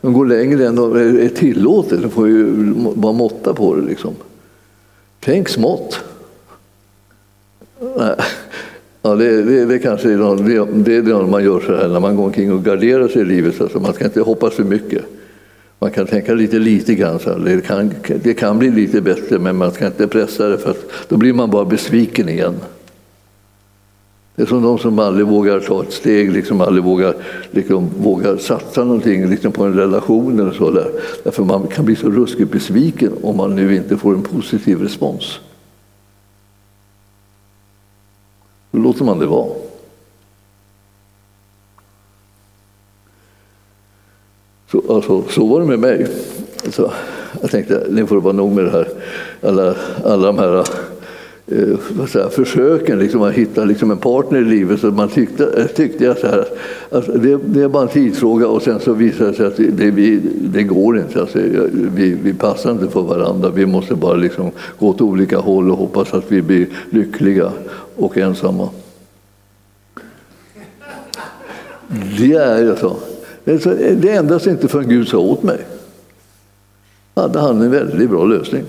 De 0.00 0.12
går 0.12 0.26
längre 0.26 0.66
än 0.66 0.76
de 0.76 0.96
är 0.96 1.28
tillåtet, 1.28 2.02
de 2.02 2.10
får 2.10 2.28
ju 2.28 2.52
vara 2.76 3.12
måtta 3.12 3.54
på 3.54 3.76
det. 3.76 3.82
Liksom. 3.82 4.14
Tänk 5.20 5.48
smått. 5.48 6.00
Nej. 7.96 8.14
Ja, 9.02 9.14
det, 9.14 9.42
det, 9.42 9.64
det 9.64 9.78
kanske 9.78 10.12
är, 10.12 10.16
någon, 10.16 10.48
det, 10.48 10.66
det 10.74 10.96
är 10.96 11.02
det 11.02 11.26
man 11.26 11.44
gör 11.44 11.60
så 11.60 11.76
här 11.76 11.88
när 11.88 12.00
man 12.00 12.16
går 12.16 12.24
omkring 12.24 12.52
och 12.52 12.64
garderar 12.64 13.08
sig 13.08 13.22
i 13.22 13.24
livet. 13.24 13.60
Alltså 13.60 13.80
man 13.80 13.92
ska 13.92 14.04
inte 14.04 14.20
hoppas 14.20 14.54
för 14.54 14.64
mycket. 14.64 15.04
Man 15.78 15.90
kan 15.90 16.06
tänka 16.06 16.34
lite 16.34 16.58
lite 16.58 16.94
grann, 16.94 17.18
så 17.18 17.38
det, 17.38 17.60
kan, 17.60 17.94
det 18.22 18.34
kan 18.34 18.58
bli 18.58 18.70
lite 18.70 19.00
bättre 19.00 19.38
men 19.38 19.56
man 19.56 19.72
ska 19.72 19.86
inte 19.86 20.08
pressa 20.08 20.48
det 20.48 20.58
för 20.58 20.70
att 20.70 20.90
då 21.08 21.16
blir 21.16 21.32
man 21.32 21.50
bara 21.50 21.64
besviken 21.64 22.28
igen. 22.28 22.54
Det 24.38 24.42
är 24.42 24.46
som 24.46 24.62
de 24.62 24.78
som 24.78 24.98
aldrig 24.98 25.26
vågar 25.26 25.60
ta 25.60 25.82
ett 25.82 25.92
steg, 25.92 26.32
liksom 26.32 26.60
aldrig 26.60 26.84
vågar, 26.84 27.14
liksom, 27.50 27.90
vågar 27.98 28.36
satsa 28.36 28.84
någonting 28.84 29.30
liksom 29.30 29.52
på 29.52 29.64
en 29.64 29.74
relation 29.74 30.40
eller 30.40 30.52
så. 30.52 30.70
Där. 30.70 30.90
Därför 31.24 31.44
man 31.44 31.66
kan 31.66 31.84
bli 31.84 31.96
så 31.96 32.10
ruskigt 32.10 32.52
besviken 32.52 33.12
om 33.22 33.36
man 33.36 33.56
nu 33.56 33.76
inte 33.76 33.96
får 33.96 34.14
en 34.14 34.22
positiv 34.22 34.82
respons. 34.82 35.40
Då 38.70 38.78
låter 38.78 39.04
man 39.04 39.18
det 39.18 39.26
vara. 39.26 39.67
Så, 44.70 44.82
alltså, 44.88 45.22
så 45.28 45.46
var 45.46 45.60
det 45.60 45.66
med 45.66 45.78
mig. 45.78 46.06
Så 46.70 46.92
jag 47.40 47.50
tänkte, 47.50 47.86
nu 47.90 48.06
får 48.06 48.16
det 48.16 48.22
vara 48.22 48.32
nog 48.32 48.52
med 48.52 48.64
det 48.64 48.70
här. 48.70 48.88
Alla, 49.42 49.74
alla 50.04 50.26
de 50.26 50.38
här 50.38 50.64
eh, 51.46 52.06
säga, 52.06 52.28
försöken 52.28 52.98
liksom, 52.98 53.22
att 53.22 53.34
hitta 53.34 53.64
liksom, 53.64 53.90
en 53.90 53.98
partner 53.98 54.38
i 54.38 54.44
livet. 54.44 54.80
Så 54.80 54.86
man 54.86 55.08
tyckte, 55.08 55.44
eh, 55.44 55.66
tyckte 55.66 56.04
jag 56.04 56.18
så 56.18 56.26
här, 56.26 56.44
alltså, 56.90 57.12
det, 57.12 57.38
det, 57.44 57.62
är 57.62 57.68
bara 57.68 57.82
en 57.82 57.88
tidsfråga 57.88 58.48
och 58.48 58.62
sen 58.62 58.80
så 58.80 58.92
visar 58.92 59.26
det 59.26 59.34
sig 59.34 59.46
att 59.46 59.56
det, 59.56 59.90
vi, 59.90 60.20
det 60.40 60.62
går 60.62 60.98
inte. 60.98 61.20
Alltså, 61.20 61.38
vi, 61.94 62.18
vi 62.22 62.34
passar 62.34 62.70
inte 62.70 62.88
för 62.88 63.02
varandra. 63.02 63.50
Vi 63.54 63.66
måste 63.66 63.94
bara 63.94 64.14
liksom, 64.14 64.50
gå 64.78 64.88
åt 64.88 65.00
olika 65.00 65.38
håll 65.38 65.70
och 65.70 65.78
hoppas 65.78 66.14
att 66.14 66.32
vi 66.32 66.42
blir 66.42 66.66
lyckliga 66.90 67.52
och 67.96 68.18
ensamma. 68.18 68.68
Det 72.18 72.34
är 72.34 72.76
så. 72.76 72.96
Eh, 73.44 73.54
eh, 73.54 73.96
det 73.96 74.10
ändras 74.10 74.46
inte 74.46 74.68
förrän 74.68 74.88
Gud 74.88 75.08
sa 75.08 75.18
åt 75.18 75.42
mig. 75.42 75.58
Då 77.14 77.22
hade 77.22 77.40
han 77.40 77.62
en 77.62 77.70
väldigt 77.70 78.10
bra 78.10 78.24
lösning. 78.24 78.64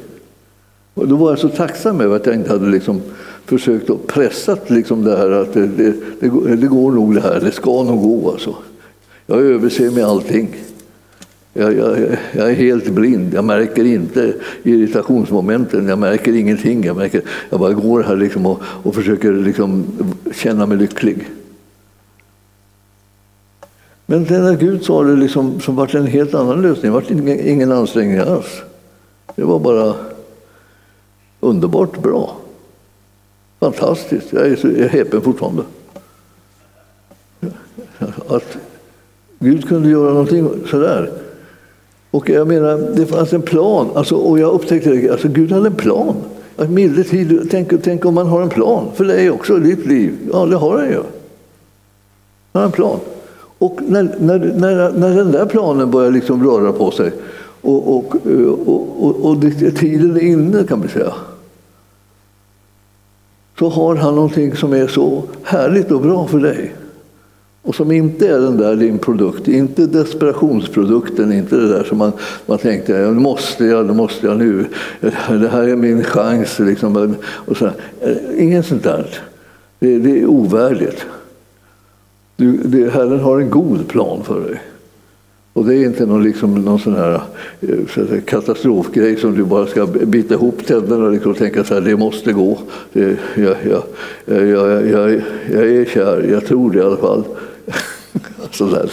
Och 0.93 1.07
då 1.07 1.15
var 1.15 1.29
jag 1.29 1.39
så 1.39 1.49
tacksam 1.49 2.01
över 2.01 2.15
att 2.15 2.25
jag 2.25 2.35
inte 2.35 2.51
hade 2.51 2.69
liksom 2.69 3.01
försökt 3.45 3.89
att 3.89 4.07
pressa 4.07 4.57
liksom 4.67 5.03
det 5.03 5.17
här 5.17 5.31
att 5.31 5.53
det, 5.53 5.67
det, 5.67 5.93
det, 6.19 6.55
det, 6.55 6.67
går 6.67 6.91
nog 6.91 7.15
det 7.15 7.21
här, 7.21 7.39
det 7.39 7.51
ska 7.51 7.83
nog 7.83 8.01
gå. 8.01 8.31
Alltså. 8.31 8.55
Jag 9.25 9.41
överser 9.41 9.91
med 9.91 10.05
allting. 10.05 10.55
Jag, 11.53 11.77
jag, 11.77 11.97
jag, 12.31 12.49
är 12.49 12.53
helt 12.53 12.89
blind, 12.89 13.33
jag 13.33 13.43
märker 13.43 13.85
inte 13.85 14.33
irritationsmomenten, 14.63 15.87
jag 15.87 15.99
märker 15.99 16.33
ingenting. 16.33 16.83
Jag, 16.83 16.97
märker, 16.97 17.21
jag 17.49 17.59
bara 17.59 17.73
går 17.73 18.03
här 18.03 18.15
liksom 18.15 18.45
och, 18.45 18.61
och 18.63 18.95
försöker 18.95 19.33
liksom 19.33 19.85
känna 20.33 20.65
mig 20.65 20.77
lycklig. 20.77 21.27
Men 24.09 24.23
när 24.23 24.55
Gud 24.55 24.85
sa 24.85 25.03
det 25.03 25.15
liksom, 25.15 25.59
så 25.59 25.71
var 25.71 25.87
det 25.87 25.97
en 25.97 26.07
helt 26.07 26.33
annan 26.33 26.61
lösning. 26.61 26.91
Det 26.91 26.95
var 26.95 27.11
ingen, 27.11 27.47
ingen 27.47 27.71
ansträngning 27.71 28.17
alls. 28.19 28.61
Det 29.35 29.43
var 29.43 29.59
bara 29.59 29.93
underbart 31.39 32.01
bra. 32.01 32.37
Fantastiskt. 33.59 34.33
Jag 34.33 34.47
är, 34.47 34.55
så, 34.55 34.67
jag 34.67 34.77
är 34.77 34.89
häpen 34.89 35.21
fortfarande. 35.21 35.63
Att 38.27 38.57
Gud 39.39 39.67
kunde 39.67 39.89
göra 39.89 40.09
någonting 40.09 40.49
sådär. 40.67 41.11
Och 42.11 42.29
jag 42.29 42.47
menar, 42.47 42.77
det 42.95 43.05
fanns 43.05 43.33
en 43.33 43.41
plan. 43.41 43.89
Alltså, 43.95 44.15
och 44.15 44.39
jag 44.39 44.53
upptäckte 44.53 44.91
att 44.91 45.11
alltså, 45.11 45.27
Gud 45.27 45.51
hade 45.51 45.67
en 45.67 45.75
plan. 45.75 46.15
Att 46.57 46.69
tänk, 47.51 47.83
tänk 47.83 48.05
om 48.05 48.13
man 48.13 48.27
har 48.27 48.41
en 48.41 48.49
plan 48.49 48.91
för 48.95 49.05
dig 49.05 49.29
också, 49.31 49.57
i 49.57 49.59
ditt 49.59 49.85
liv. 49.85 50.17
Ja, 50.33 50.45
det 50.45 50.55
har 50.55 50.77
han 50.77 50.87
ju. 50.87 51.03
Han 52.53 52.61
har 52.61 52.63
en 52.63 52.71
plan. 52.71 52.99
Och 53.59 53.79
när, 53.87 54.03
när, 54.19 54.39
när, 54.39 54.91
när 54.91 55.15
den 55.15 55.31
där 55.31 55.45
planen 55.45 55.91
börjar 55.91 56.11
liksom 56.11 56.43
röra 56.43 56.71
på 56.71 56.91
sig 56.91 57.11
och, 57.61 57.97
och, 57.97 58.15
och, 58.65 59.05
och, 59.05 59.25
och 59.25 59.41
tiden 59.75 60.15
är 60.15 60.21
inne 60.21 60.63
kan 60.63 60.79
man 60.79 60.87
säga. 60.87 61.13
Så 63.59 63.69
har 63.69 63.95
han 63.95 64.15
någonting 64.15 64.55
som 64.55 64.73
är 64.73 64.87
så 64.87 65.23
härligt 65.43 65.91
och 65.91 66.01
bra 66.01 66.27
för 66.27 66.39
dig. 66.39 66.75
Och 67.61 67.75
som 67.75 67.91
inte 67.91 68.27
är 68.27 68.39
den 68.39 68.57
där 68.57 68.75
din 68.75 68.97
produkt, 68.97 69.47
inte 69.47 69.85
desperationsprodukten, 69.85 71.33
inte 71.33 71.55
det 71.55 71.67
där 71.67 71.83
som 71.83 71.97
man, 71.97 72.11
man 72.45 72.57
tänkte, 72.57 72.93
nu 72.93 73.19
måste 73.19 73.65
jag, 73.65 73.85
nu 73.85 73.93
måste 73.93 74.27
jag 74.27 74.37
nu, 74.37 74.65
det 75.29 75.49
här 75.51 75.67
är 75.67 75.75
min 75.75 76.03
chans. 76.03 76.59
Liksom. 76.59 77.15
Och 77.21 77.57
så, 77.57 77.69
inget 78.37 78.65
sånt 78.65 78.83
där. 78.83 79.19
Det, 79.79 79.97
det 79.97 80.21
är 80.21 80.25
ovärdigt. 80.25 81.05
Du, 82.39 82.57
det, 82.57 82.89
Herren 82.89 83.19
har 83.19 83.39
en 83.39 83.49
god 83.49 83.87
plan 83.87 84.23
för 84.23 84.41
dig. 84.41 84.61
Och 85.53 85.65
det 85.65 85.75
är 85.75 85.85
inte 85.85 86.05
någon, 86.05 86.23
liksom, 86.23 86.55
någon 86.55 86.79
sån 86.79 86.95
här 86.95 87.21
eh, 87.61 88.21
katastrofgrej 88.25 89.17
som 89.17 89.35
du 89.35 89.43
bara 89.43 89.67
ska 89.67 89.85
bita 89.85 90.33
ihop 90.33 90.65
tänderna 90.65 91.09
liksom 91.09 91.31
och 91.31 91.37
tänka 91.37 91.63
så 91.63 91.73
här, 91.73 91.81
det 91.81 91.97
måste 91.97 92.33
gå. 92.33 92.59
Det, 92.93 93.17
jag, 93.35 93.55
jag, 93.69 93.83
jag, 94.25 94.87
jag, 94.87 95.21
jag 95.53 95.69
är 95.69 95.85
kär, 95.85 96.27
jag 96.31 96.45
tror 96.45 96.71
det 96.71 96.77
i 96.77 96.81
alla 96.81 96.97
fall. 96.97 97.23
så 98.51 98.65
där. 98.65 98.91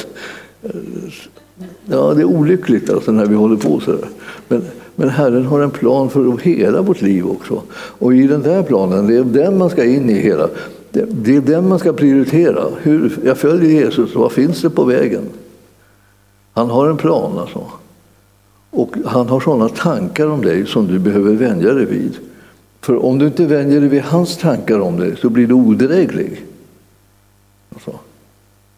Ja, 1.85 2.15
det 2.15 2.21
är 2.21 2.25
olyckligt 2.25 2.91
alltså 2.91 3.13
när 3.13 3.27
vi 3.27 3.35
håller 3.35 3.57
på 3.57 3.81
så 3.81 3.91
där. 3.91 4.09
Men, 4.49 4.63
men 4.95 5.09
Herren 5.09 5.47
har 5.47 5.61
en 5.61 5.71
plan 5.71 6.11
för 6.11 6.39
hela 6.43 6.83
vårt 6.83 7.03
liv 7.03 7.27
också. 7.27 7.63
Och 7.73 8.15
i 8.15 8.27
den 8.27 8.43
där 8.43 8.63
planen, 8.63 9.07
det 9.07 9.17
är 9.17 9.25
den 9.25 9.59
man 9.59 9.71
ska 9.71 9.85
in 9.85 10.11
i 10.11 10.15
hela. 10.15 10.49
Det, 10.97 11.07
det 11.11 11.37
är 11.37 11.41
den 11.41 11.69
man 11.69 11.79
ska 11.79 11.93
prioritera. 11.93 12.65
Hur, 12.83 13.19
jag 13.25 13.39
följer 13.39 13.71
Jesus, 13.71 14.15
vad 14.15 14.33
finns 14.33 14.63
det 14.63 14.71
på 14.71 14.85
vägen? 14.85 15.23
Han 16.53 16.71
har 16.71 16.89
en 16.89 16.97
plan 16.97 17.39
alltså. 17.39 17.67
Och 18.71 18.97
han 19.05 19.29
har 19.29 19.41
sådana 19.41 19.69
tankar 19.69 20.27
om 20.27 20.43
dig 20.43 20.67
som 20.67 20.87
du 20.87 20.99
behöver 20.99 21.33
vänja 21.33 21.73
dig 21.73 21.85
vid. 21.85 22.19
För 22.81 23.05
om 23.05 23.19
du 23.19 23.27
inte 23.27 23.47
vänjer 23.47 23.81
dig 23.81 23.89
vid 23.89 24.03
hans 24.03 24.37
tankar 24.37 24.81
om 24.81 25.01
dig 25.01 25.17
så 25.17 25.29
blir 25.29 25.47
du 25.47 25.55
odräglig. 25.55 26.45
Alltså. 27.75 27.93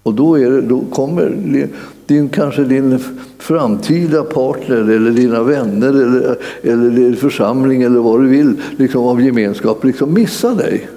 Och 0.02 0.14
då, 0.14 0.36
det, 0.36 0.60
då 0.60 0.80
kommer 0.92 1.36
din, 2.06 2.28
kanske 2.28 2.64
din 2.64 2.98
framtida 3.38 4.24
partner 4.24 4.76
eller 4.76 5.10
dina 5.10 5.42
vänner 5.42 5.88
eller, 5.88 6.36
eller 6.62 6.90
din 6.90 7.16
församling 7.16 7.82
eller 7.82 8.00
vad 8.00 8.20
du 8.20 8.28
vill 8.28 8.56
liksom 8.76 9.04
av 9.04 9.22
gemenskap 9.22 9.84
liksom 9.84 10.14
missa 10.14 10.54
dig. 10.54 10.88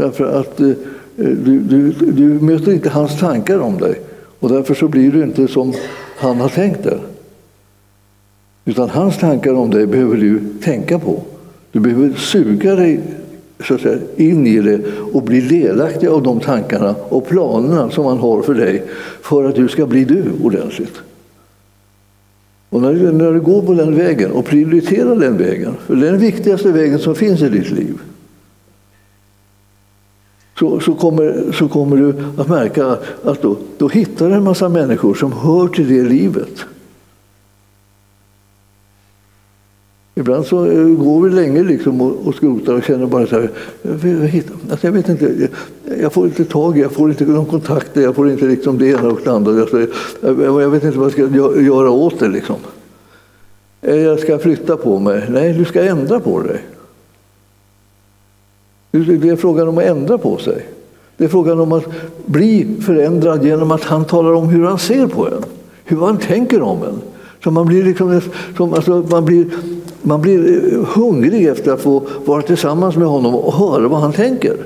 Därför 0.00 0.40
att 0.40 0.60
eh, 0.60 0.72
du, 1.16 1.58
du, 1.58 1.92
du 1.92 2.24
möter 2.24 2.72
inte 2.72 2.88
hans 2.88 3.18
tankar 3.18 3.58
om 3.58 3.78
dig. 3.78 4.00
Och 4.38 4.48
därför 4.48 4.74
så 4.74 4.88
blir 4.88 5.12
du 5.12 5.22
inte 5.22 5.48
som 5.48 5.72
han 6.16 6.40
har 6.40 6.48
tänkt 6.48 6.84
dig. 6.84 6.98
Utan 8.64 8.90
hans 8.90 9.18
tankar 9.18 9.54
om 9.54 9.70
dig 9.70 9.86
behöver 9.86 10.16
du 10.16 10.40
tänka 10.62 10.98
på. 10.98 11.22
Du 11.72 11.80
behöver 11.80 12.14
suga 12.14 12.74
dig 12.74 13.00
så 13.64 13.74
att 13.74 13.80
säga, 13.80 13.98
in 14.16 14.46
i 14.46 14.60
det 14.60 14.80
och 15.12 15.22
bli 15.22 15.40
delaktig 15.40 16.06
av 16.06 16.22
de 16.22 16.40
tankarna 16.40 16.94
och 17.08 17.28
planerna 17.28 17.90
som 17.90 18.04
han 18.04 18.18
har 18.18 18.42
för 18.42 18.54
dig 18.54 18.82
för 19.22 19.44
att 19.44 19.54
du 19.54 19.68
ska 19.68 19.86
bli 19.86 20.04
du 20.04 20.24
ordentligt. 20.42 20.94
Och 22.68 22.82
när 22.82 22.94
du, 22.94 23.12
när 23.12 23.32
du 23.32 23.40
går 23.40 23.62
på 23.62 23.74
den 23.74 23.96
vägen 23.96 24.32
och 24.32 24.44
prioriterar 24.44 25.16
den 25.16 25.36
vägen, 25.36 25.74
för 25.86 25.96
det 25.96 26.08
är 26.08 26.12
den 26.12 26.20
viktigaste 26.20 26.72
vägen 26.72 26.98
som 26.98 27.14
finns 27.14 27.42
i 27.42 27.48
ditt 27.48 27.70
liv 27.70 27.94
så, 30.60 30.80
så, 30.80 30.94
kommer, 30.94 31.52
så 31.52 31.68
kommer 31.68 31.96
du 31.96 32.14
att 32.36 32.48
märka 32.48 32.96
att 33.24 33.42
då, 33.42 33.56
då 33.78 33.88
hittar 33.88 34.28
du 34.28 34.34
en 34.34 34.44
massa 34.44 34.68
människor 34.68 35.14
som 35.14 35.32
hör 35.32 35.68
till 35.68 35.88
det 35.88 36.02
livet. 36.02 36.64
Ibland 40.14 40.46
så 40.46 40.66
eh, 40.66 40.88
går 40.88 41.22
vi 41.22 41.30
länge 41.30 41.62
liksom 41.62 42.00
och, 42.00 42.26
och 42.26 42.34
skrotar 42.34 42.74
och 42.74 42.82
känner 42.82 43.06
bara 43.06 43.26
så 43.26 43.40
här, 43.40 43.50
jag, 43.82 44.42
alltså 44.70 44.86
jag 44.86 44.92
vet 44.92 45.08
inte, 45.08 45.24
jag, 45.84 45.98
jag, 45.98 46.12
får 46.12 46.26
inte 46.26 46.44
tag 46.44 46.78
i, 46.78 46.80
jag 46.80 46.92
får 46.92 47.10
inte 47.10 47.24
någon 47.24 47.46
kontakt, 47.46 47.96
jag 47.96 48.14
får 48.14 48.30
inte 48.30 48.44
liksom 48.44 48.78
det 48.78 48.86
ena 48.86 49.08
och 49.08 49.20
det 49.24 49.30
andra. 49.30 49.60
Alltså, 49.60 49.86
jag, 50.20 50.62
jag 50.62 50.70
vet 50.70 50.84
inte 50.84 50.98
vad 50.98 51.06
jag 51.06 51.12
ska 51.12 51.60
göra 51.60 51.90
åt 51.90 52.18
det 52.18 52.28
liksom. 52.28 52.56
Eh, 53.82 53.96
jag 53.96 54.20
ska 54.20 54.38
flytta 54.38 54.76
på 54.76 54.98
mig. 54.98 55.26
Nej, 55.28 55.52
du 55.52 55.64
ska 55.64 55.82
ändra 55.84 56.20
på 56.20 56.42
dig. 56.42 56.60
Det 58.90 59.28
är 59.28 59.36
frågan 59.36 59.68
om 59.68 59.78
att 59.78 59.84
ändra 59.84 60.18
på 60.18 60.38
sig. 60.38 60.66
Det 61.16 61.24
är 61.24 61.28
frågan 61.28 61.60
om 61.60 61.72
att 61.72 61.84
bli 62.26 62.76
förändrad 62.80 63.44
genom 63.44 63.70
att 63.70 63.84
han 63.84 64.04
talar 64.04 64.32
om 64.32 64.48
hur 64.48 64.64
han 64.64 64.78
ser 64.78 65.06
på 65.06 65.26
en. 65.26 65.44
Hur 65.84 66.00
han 66.00 66.18
tänker 66.18 66.62
om 66.62 66.82
en. 66.82 67.00
Så 67.44 67.50
man 67.50 67.66
blir, 67.66 67.84
liksom, 67.84 68.20
som, 68.56 68.74
alltså, 68.74 69.06
man 69.10 69.24
blir 69.24 69.46
man 70.02 70.20
blir 70.20 70.72
eh, 70.72 70.84
hungrig 70.84 71.46
efter 71.46 71.72
att 71.72 71.80
få 71.80 72.06
vara 72.24 72.42
tillsammans 72.42 72.96
med 72.96 73.08
honom 73.08 73.34
och 73.34 73.54
höra 73.54 73.88
vad 73.88 74.00
han 74.00 74.12
tänker. 74.12 74.56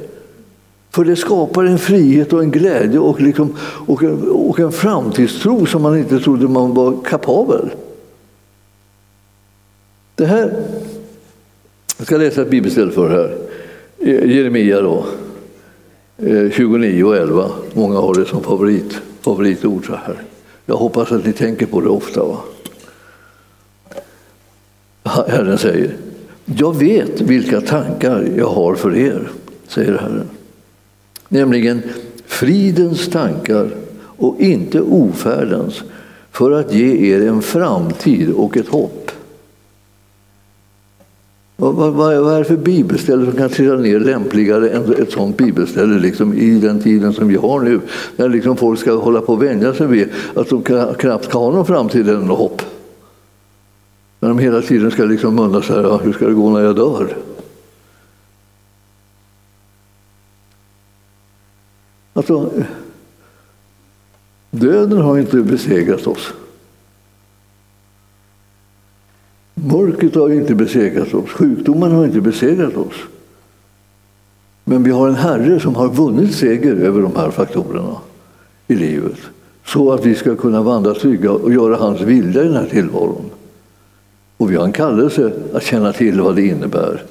För 0.91 1.05
det 1.05 1.17
skapar 1.17 1.65
en 1.65 1.79
frihet 1.79 2.33
och 2.33 2.43
en 2.43 2.51
glädje 2.51 2.99
och, 2.99 3.21
liksom, 3.21 3.57
och, 3.87 4.03
en, 4.03 4.29
och 4.31 4.61
en 4.61 4.73
framtidstro 4.73 5.67
som 5.67 5.83
man 5.83 5.99
inte 5.99 6.19
trodde 6.19 6.49
man 6.49 6.75
var 6.75 6.95
kapabel. 7.05 7.71
Det 10.15 10.27
här, 10.27 10.55
jag 11.99 12.07
ska 12.07 12.17
läsa 12.17 12.43
ett 12.43 12.51
bibelställe 12.51 12.93
för 12.93 13.11
här. 13.11 13.39
Eh, 14.07 14.31
Jeremia 14.31 14.81
då, 14.81 15.07
eh, 16.19 16.51
29 16.51 17.05
och 17.05 17.17
11. 17.17 17.51
Många 17.73 17.99
har 17.99 18.15
det 18.15 18.25
som 18.25 18.43
favorit, 18.43 19.01
favoritord. 19.21 19.87
Så 19.87 19.93
här. 19.93 20.23
Jag 20.67 20.77
hoppas 20.77 21.13
att 21.13 21.27
ni 21.27 21.33
tänker 21.33 21.67
på 21.67 21.81
det 21.81 21.89
ofta. 21.89 22.25
Va? 22.25 22.39
Herren 25.29 25.59
säger, 25.59 25.97
jag 26.45 26.77
vet 26.77 27.21
vilka 27.21 27.61
tankar 27.61 28.29
jag 28.37 28.49
har 28.49 28.75
för 28.75 28.97
er, 28.97 29.29
säger 29.69 29.93
Herren. 29.93 30.29
Nämligen 31.29 31.83
fridens 32.27 33.09
tankar 33.09 33.71
och 33.97 34.41
inte 34.41 34.81
ofärdens, 34.81 35.83
för 36.31 36.51
att 36.51 36.75
ge 36.75 37.15
er 37.15 37.29
en 37.29 37.43
framtid 37.43 38.31
och 38.31 38.57
ett 38.57 38.69
hopp. 38.69 39.04
Vad, 41.57 41.75
vad, 41.75 41.95
vad 41.95 42.35
är 42.35 42.39
det 42.39 42.45
för 42.45 42.57
bibelställe 42.57 43.25
som 43.25 43.37
kan 43.37 43.49
trilla 43.49 43.77
ner 43.77 44.01
lämpligare 44.01 44.71
än 44.71 44.95
ett 44.95 45.13
sådant 45.13 45.37
bibelställe 45.37 45.99
liksom, 45.99 46.35
i 46.35 46.59
den 46.59 46.81
tiden 46.81 47.13
som 47.13 47.29
vi 47.29 47.37
har 47.37 47.61
nu? 47.61 47.81
När 48.17 48.29
liksom 48.29 48.57
folk 48.57 48.81
ska 48.81 48.95
hålla 48.95 49.21
på 49.21 49.33
och 49.33 49.43
vänja 49.43 49.75
sig 49.75 49.87
vid 49.87 50.09
att 50.35 50.49
de 50.49 50.63
knappt 50.99 51.29
kan 51.29 51.41
ha 51.41 51.51
någon 51.51 51.67
framtid 51.67 52.09
eller 52.09 52.21
något 52.21 52.39
hopp. 52.39 52.63
När 54.21 54.29
de 54.29 54.39
hela 54.39 54.63
tiden 54.63 54.91
ska 54.91 55.05
liksom 55.05 55.39
undra 55.39 55.63
så 55.63 55.73
här, 55.73 55.83
ja, 55.83 55.97
hur 55.97 56.13
ska 56.13 56.27
det 56.27 56.35
gå 56.35 56.51
när 56.51 56.61
jag 56.61 56.77
dör? 56.77 57.17
Alltså, 62.13 62.51
döden 64.51 64.99
har 64.99 65.19
inte 65.19 65.37
besegrat 65.37 66.07
oss. 66.07 66.33
Mörkret 69.55 70.15
har 70.15 70.31
inte 70.31 70.55
besegrat 70.55 71.15
oss, 71.15 71.31
sjukdomen 71.31 71.93
har 71.93 72.05
inte 72.05 72.21
besegrat 72.21 72.77
oss. 72.77 72.95
Men 74.65 74.83
vi 74.83 74.91
har 74.91 75.09
en 75.09 75.15
Herre 75.15 75.61
som 75.61 75.75
har 75.75 75.89
vunnit 75.89 76.35
seger 76.35 76.77
över 76.77 77.03
de 77.03 77.17
här 77.17 77.31
faktorerna 77.31 77.97
i 78.69 78.75
livet. 78.75 79.19
Så 79.67 79.93
att 79.93 80.07
vi 80.07 80.15
ska 80.15 80.37
kunna 80.37 80.63
vandra 80.63 80.95
trygga 80.95 81.33
och 81.33 81.53
göra 81.53 81.77
hans 81.77 82.01
vilja 82.01 82.43
i 82.43 82.45
den 82.45 82.57
här 82.57 82.67
tillvaron. 82.67 83.31
Och 84.37 84.51
vi 84.51 84.57
har 84.57 84.65
en 84.65 84.73
kallelse 84.73 85.33
att 85.53 85.63
känna 85.63 85.93
till 85.93 86.21
vad 86.21 86.37
det 86.37 86.47
innebär. 86.47 87.03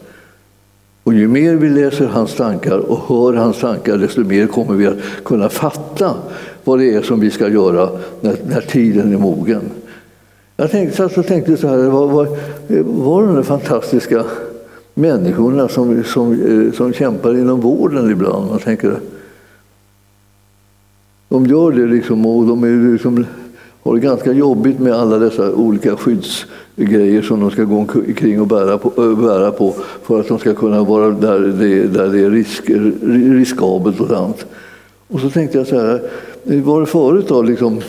Och 1.03 1.13
ju 1.13 1.27
mer 1.27 1.55
vi 1.55 1.69
läser 1.69 2.07
hans 2.07 2.35
tankar 2.35 2.77
och 2.77 3.00
hör 3.07 3.33
hans 3.33 3.59
tankar, 3.59 3.97
desto 3.97 4.23
mer 4.23 4.47
kommer 4.47 4.73
vi 4.73 4.88
att 4.88 4.97
kunna 5.25 5.50
fatta 5.50 6.15
vad 6.63 6.79
det 6.79 6.93
är 6.93 7.01
som 7.01 7.19
vi 7.19 7.31
ska 7.31 7.50
göra 7.50 7.89
när, 8.21 8.38
när 8.50 8.62
tiden 8.62 9.13
är 9.13 9.17
mogen. 9.17 9.62
Jag 10.63 10.72
tänkte, 10.72 10.98
satt 10.98 11.17
och 11.17 11.27
tänkte 11.27 11.58
så 11.58 11.67
här, 11.67 11.77
var, 11.77 12.08
var, 12.08 12.27
var 12.84 13.24
de 13.24 13.36
där 13.36 13.43
fantastiska 13.43 14.25
människorna 14.93 15.67
som, 15.67 16.03
som, 16.03 16.32
eh, 16.32 16.74
som 16.74 16.93
kämpar 16.93 17.34
inom 17.34 17.62
vården 17.62 18.12
ibland? 18.12 18.50
Man 18.50 18.60
tänker, 18.60 19.00
de 21.29 21.46
gör 21.46 21.72
det 21.72 21.88
liksom 21.88 22.25
och 22.25 22.48
de 22.48 22.63
är 22.63 22.91
liksom, 22.91 23.25
har 23.84 23.96
det 23.96 24.00
ganska 24.00 24.32
jobbigt 24.32 24.79
med 24.79 24.93
alla 24.93 25.17
dessa 25.17 25.53
olika 25.53 25.98
skyddsgrejer 25.98 27.22
som 27.22 27.39
de 27.39 27.51
ska 27.51 27.63
gå 27.63 27.77
omkring 27.77 28.41
och 28.41 28.48
bära 28.48 28.77
på, 28.77 29.03
eh, 29.03 29.20
bära 29.20 29.51
på 29.51 29.75
för 30.03 30.20
att 30.20 30.27
de 30.27 30.39
ska 30.39 30.53
kunna 30.53 30.84
vara 30.84 31.10
där 31.10 31.39
det, 31.39 31.88
där 31.88 32.08
det 32.08 32.20
är 32.20 32.29
risk, 32.29 32.70
riskabelt 33.39 34.00
och 34.00 34.08
sånt. 34.08 34.46
Och 35.08 35.19
så 35.19 35.30
tänkte 35.30 35.58
jag 35.58 35.67
så 35.67 35.80
här, 35.80 36.02
var 36.43 36.80
det 36.80 36.88
förut 36.88 37.26
då 37.28 37.41
liksom, 37.41 37.82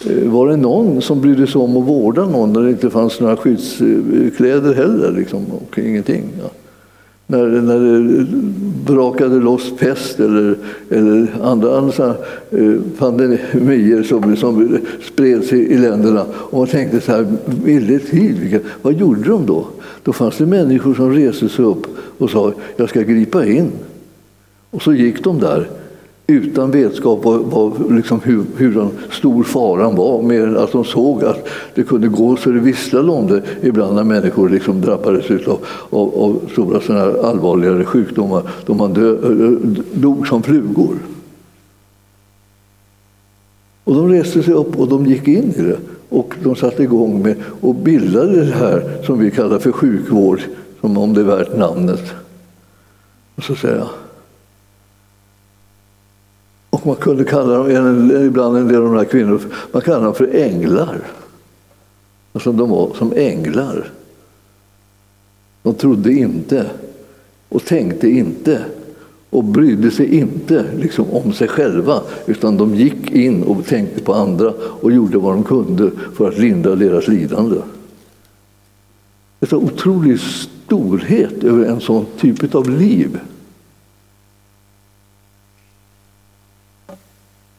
Eh, 0.00 0.30
var 0.30 0.48
det 0.48 0.56
någon 0.56 1.02
som 1.02 1.20
brydde 1.20 1.46
sig 1.46 1.60
om 1.60 1.76
att 1.76 1.88
vårda 1.88 2.26
någon 2.26 2.52
när 2.52 2.60
det 2.60 2.70
inte 2.70 2.90
fanns 2.90 3.20
några 3.20 3.36
skyddskläder 3.36 4.74
heller? 4.74 5.12
Liksom, 5.12 5.44
och 5.46 5.78
ingenting. 5.78 6.24
Ja. 6.42 6.50
När, 7.26 7.46
när 7.46 7.78
det 7.78 8.26
brakade 8.86 9.36
loss 9.36 9.72
pest 9.78 10.20
eller, 10.20 10.56
eller 10.90 11.26
andra, 11.42 11.78
andra 11.78 12.14
eh, 12.50 12.74
pandemier 12.98 14.02
som, 14.02 14.36
som 14.36 14.78
spreds 15.02 15.52
i, 15.52 15.56
i 15.56 15.78
länderna. 15.78 16.24
Och 16.34 16.58
man 16.58 16.66
tänkte 16.66 17.00
så 17.00 17.12
här, 17.12 17.26
ville 17.64 17.98
tid, 17.98 18.60
vad 18.82 18.94
gjorde 18.94 19.22
de 19.22 19.46
då? 19.46 19.66
Då 20.02 20.12
fanns 20.12 20.36
det 20.36 20.46
människor 20.46 20.94
som 20.94 21.10
reste 21.10 21.48
sig 21.48 21.64
upp 21.64 21.86
och 22.18 22.30
sa, 22.30 22.52
jag 22.76 22.88
ska 22.88 23.00
gripa 23.02 23.46
in. 23.46 23.70
Och 24.70 24.82
så 24.82 24.92
gick 24.92 25.24
de 25.24 25.38
där 25.38 25.68
utan 26.26 26.70
vetskap 26.70 27.26
om 27.26 27.96
liksom 27.96 28.20
hur, 28.20 28.44
hur 28.56 28.88
stor 29.10 29.42
faran 29.42 29.96
var, 29.96 30.22
mer 30.22 30.42
än 30.46 30.56
att 30.56 30.72
de 30.72 30.84
såg 30.84 31.24
att 31.24 31.48
det 31.74 31.82
kunde 31.82 32.08
gå 32.08 32.36
så 32.36 32.50
det 32.50 32.60
visslade 32.60 33.10
om 33.10 33.26
det 33.26 33.42
ibland 33.62 33.94
när 33.94 34.04
människor 34.04 34.48
liksom 34.48 34.80
drabbades 34.80 35.30
av, 35.30 35.58
av, 35.90 36.14
av 36.14 36.40
stora 36.52 36.80
såna 36.80 37.02
allvarligare 37.02 37.84
sjukdomar 37.84 38.42
då 38.66 38.74
man 38.74 38.92
dö, 38.92 39.16
dog 39.92 40.28
som 40.28 40.42
flugor. 40.42 40.94
Och 43.84 43.94
de 43.94 44.08
reste 44.08 44.42
sig 44.42 44.54
upp 44.54 44.80
och 44.80 44.88
de 44.88 45.06
gick 45.06 45.28
in 45.28 45.54
i 45.56 45.62
det 45.62 45.78
och 46.08 46.34
de 46.42 46.56
satte 46.56 46.82
igång 46.82 47.22
med 47.22 47.36
och 47.60 47.74
bildade 47.74 48.44
det 48.44 48.52
här 48.52 49.02
som 49.06 49.18
vi 49.18 49.30
kallar 49.30 49.58
för 49.58 49.72
sjukvård, 49.72 50.40
som 50.80 50.98
om 50.98 51.14
det 51.14 51.20
är 51.20 51.24
värt 51.24 51.56
namnet. 51.56 52.12
Och 53.34 53.42
så 53.42 53.54
säger 53.54 53.76
jag, 53.76 53.88
man 56.84 56.96
kunde 56.96 57.24
kalla 57.24 57.58
dem, 57.58 58.10
ibland 58.26 58.56
en 58.56 58.68
del 58.68 58.76
av 58.76 58.84
de 58.84 58.96
här 58.96 59.04
kvinnorna, 59.04 59.40
man 59.72 59.82
kallade 59.82 60.04
dem 60.04 60.14
för 60.14 60.34
änglar. 60.34 61.02
Alltså 62.32 62.52
de 62.52 62.70
var 62.70 62.94
som 62.94 63.12
änglar. 63.12 63.90
De 65.62 65.74
trodde 65.74 66.12
inte 66.12 66.66
och 67.48 67.64
tänkte 67.64 68.08
inte 68.08 68.64
och 69.30 69.44
brydde 69.44 69.90
sig 69.90 70.14
inte 70.14 70.64
liksom, 70.76 71.10
om 71.10 71.32
sig 71.32 71.48
själva 71.48 72.00
utan 72.26 72.56
de 72.56 72.74
gick 72.74 73.10
in 73.10 73.42
och 73.42 73.66
tänkte 73.66 74.00
på 74.00 74.14
andra 74.14 74.52
och 74.58 74.92
gjorde 74.92 75.18
vad 75.18 75.34
de 75.34 75.44
kunde 75.44 75.90
för 76.14 76.28
att 76.28 76.38
lindra 76.38 76.74
deras 76.74 77.08
lidande. 77.08 77.56
Det 79.38 79.52
är 79.52 79.56
en 79.56 79.64
otrolig 79.64 80.20
storhet 80.20 81.44
över 81.44 81.64
en 81.64 81.80
sån 81.80 82.06
typ 82.18 82.54
av 82.54 82.70
liv. 82.70 83.18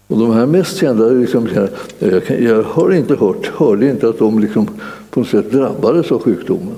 Och 0.07 0.19
de 0.19 0.31
här 0.31 0.45
mest 0.45 0.77
kända, 0.77 1.07
liksom, 1.07 1.49
jag, 1.99 2.41
jag 2.41 2.63
har 2.63 2.93
inte 2.93 3.15
hört, 3.15 3.47
hörde 3.47 3.89
inte 3.89 4.09
att 4.09 4.19
de 4.19 4.39
liksom 4.39 4.69
på 5.09 5.19
något 5.19 5.29
sätt 5.29 5.51
drabbades 5.51 6.11
av 6.11 6.21
sjukdomen. 6.21 6.75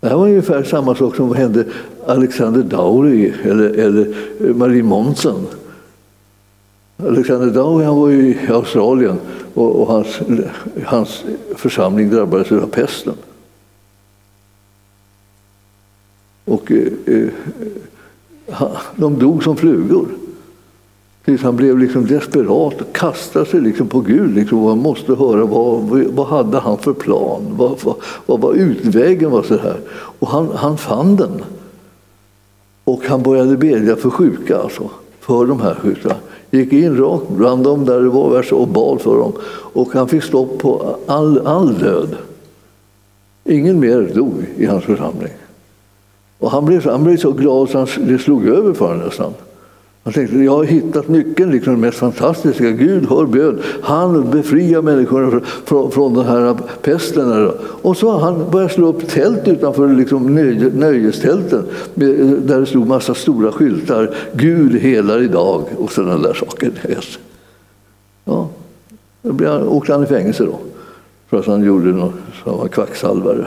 Det 0.00 0.08
här 0.08 0.16
var 0.16 0.28
ungefär 0.28 0.62
samma 0.62 0.94
sak 0.94 1.16
som 1.16 1.34
hände 1.34 1.64
Alexander 2.06 2.62
Dauri 2.62 3.34
eller, 3.42 3.70
eller 3.70 4.14
eh, 4.40 4.54
Marie 4.54 4.82
Monson. 4.82 5.46
Alexander 6.96 7.50
Dauri 7.50 7.84
han 7.84 7.96
var 7.96 8.10
i 8.10 8.38
Australien 8.48 9.18
och, 9.54 9.80
och 9.80 9.86
hans, 9.86 10.20
hans 10.84 11.24
församling 11.56 12.10
drabbades 12.10 12.52
av 12.52 12.66
pesten. 12.66 13.14
Och 16.44 16.72
eh, 16.72 16.92
eh 17.06 17.28
de 18.96 19.18
dog 19.18 19.44
som 19.44 19.56
flugor. 19.56 20.08
Tills 21.24 21.42
han 21.42 21.56
blev 21.56 21.78
liksom 21.78 22.06
desperat 22.06 22.80
och 22.80 22.92
kastade 22.92 23.46
sig 23.46 23.60
liksom 23.60 23.88
på 23.88 24.00
Gud. 24.00 24.34
Liksom, 24.34 24.64
och 24.64 24.78
måste 24.78 25.14
höra 25.14 25.44
vad, 25.44 25.82
vad 26.12 26.26
hade 26.26 26.58
han 26.58 26.78
för 26.78 26.92
plan? 26.92 27.42
Vad, 27.50 27.78
vad, 27.84 27.96
vad 28.26 28.40
var 28.40 28.54
utvägen? 28.54 29.30
Var 29.30 29.42
så 29.42 29.56
här? 29.58 29.76
Och 29.90 30.28
han, 30.28 30.48
han 30.54 30.78
fann 30.78 31.16
den. 31.16 31.42
Och 32.84 33.02
han 33.06 33.22
började 33.22 33.56
bedja 33.56 33.96
för 33.96 34.10
sjuka, 34.10 34.58
alltså, 34.58 34.90
för 35.20 35.46
de 35.46 35.60
här 35.60 35.74
sjuka. 35.74 36.16
Gick 36.50 36.72
in 36.72 36.96
rakt 36.96 37.28
bland 37.28 37.64
dem 37.64 37.84
där 37.84 38.00
det 38.00 38.08
var 38.08 38.30
värst 38.30 38.52
och 38.52 38.68
bad 38.68 39.00
för 39.00 39.18
dem. 39.18 39.32
Och 39.72 39.88
han 39.92 40.08
fick 40.08 40.22
stopp 40.22 40.58
på 40.58 40.96
all, 41.06 41.46
all 41.46 41.74
död. 41.74 42.16
Ingen 43.44 43.80
mer 43.80 44.10
dog 44.14 44.44
i 44.56 44.66
hans 44.66 44.84
församling. 44.84 45.32
Och 46.38 46.50
han 46.50 46.64
blev, 46.64 46.84
han 46.84 47.04
blev 47.04 47.16
så 47.16 47.32
glad 47.32 47.68
så 47.68 47.78
han, 47.78 47.88
det 47.98 48.18
slog 48.18 48.46
över 48.46 48.72
för 48.72 48.86
honom 48.86 49.06
nästan. 49.06 49.32
Han 50.04 50.12
tänkte, 50.12 50.36
jag 50.36 50.56
har 50.56 50.64
hittat 50.64 51.08
nyckeln, 51.08 51.50
liksom 51.50 51.72
den 51.72 51.80
mest 51.80 51.98
fantastiska. 51.98 52.70
Gud 52.70 53.06
hör 53.08 53.26
bön. 53.26 53.62
Han 53.82 54.30
befriar 54.30 54.82
människorna 54.82 55.40
från, 55.64 55.90
från 55.90 56.14
den 56.14 56.26
här 56.26 56.56
pesten. 56.82 57.50
Och 57.60 57.96
så 57.96 58.10
har 58.10 58.20
han 58.20 58.50
börjat 58.50 58.72
slå 58.72 58.86
upp 58.86 59.08
tält 59.08 59.48
utanför 59.48 59.88
liksom 59.88 60.34
nöjestälten 60.74 61.64
där 61.94 62.60
det 62.60 62.66
stod 62.66 62.86
massa 62.86 63.14
stora 63.14 63.52
skyltar. 63.52 64.14
Gud 64.32 64.80
helar 64.80 65.22
idag 65.22 65.64
och 65.76 65.92
sådana 65.92 66.18
där 66.18 66.34
saker. 66.34 66.72
Ja, 68.24 68.48
då 69.22 69.60
åkte 69.68 69.92
han 69.92 70.02
i 70.02 70.06
fängelse 70.06 70.44
då. 70.44 70.58
För 71.28 71.38
att 71.38 71.46
han 71.46 71.64
gjorde 71.64 71.88
något, 71.88 72.14
han 72.44 72.58
var 72.58 72.68
kvacksalvare. 72.68 73.46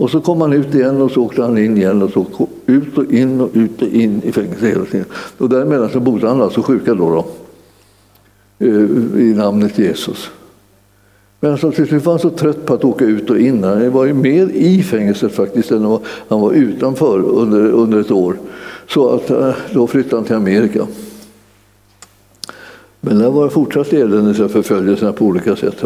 Och 0.00 0.10
så 0.10 0.20
kom 0.20 0.40
han 0.40 0.52
ut 0.52 0.74
igen 0.74 1.02
och 1.02 1.10
så 1.10 1.22
åkte 1.22 1.42
han 1.42 1.58
in 1.58 1.76
igen 1.76 2.02
och 2.02 2.10
så 2.10 2.48
ut 2.66 2.98
och 2.98 3.12
in 3.12 3.40
och 3.40 3.50
ut 3.52 3.82
och 3.82 3.88
in 3.88 4.22
i 4.24 4.32
fängelse 4.32 4.66
hela 4.66 4.84
tiden. 4.84 5.06
Och 5.38 5.48
däremellan 5.48 5.90
så 5.90 6.00
bodde 6.00 6.28
han 6.28 6.42
alltså 6.42 6.62
sjuka 6.62 6.94
då, 6.94 7.10
då 7.10 7.26
eh, 8.66 9.20
i 9.20 9.34
namnet 9.36 9.78
Jesus. 9.78 10.30
Men 11.40 11.52
alltså, 11.52 11.72
till 11.72 11.86
slut 11.86 12.04
var 12.04 12.12
han 12.12 12.20
så 12.20 12.30
trött 12.30 12.66
på 12.66 12.74
att 12.74 12.84
åka 12.84 13.04
ut 13.04 13.30
och 13.30 13.38
in. 13.38 13.64
Han 13.64 13.92
var 13.92 14.04
ju 14.04 14.12
mer 14.12 14.48
i 14.48 14.82
fängelset 14.82 15.32
faktiskt 15.32 15.70
än 15.70 15.98
han 16.28 16.40
var 16.40 16.52
utanför 16.52 17.24
under, 17.24 17.70
under 17.70 18.00
ett 18.00 18.10
år. 18.10 18.36
Så 18.88 19.08
att, 19.08 19.30
eh, 19.30 19.54
då 19.72 19.86
flyttade 19.86 20.16
han 20.16 20.24
till 20.24 20.36
Amerika. 20.36 20.86
Men 23.00 23.18
där 23.18 23.30
var 23.30 23.44
det 23.44 23.50
fortsatt 23.50 23.92
elände 23.92 24.48
förföljelserna 24.48 25.12
på 25.12 25.24
olika 25.24 25.56
sätt. 25.56 25.84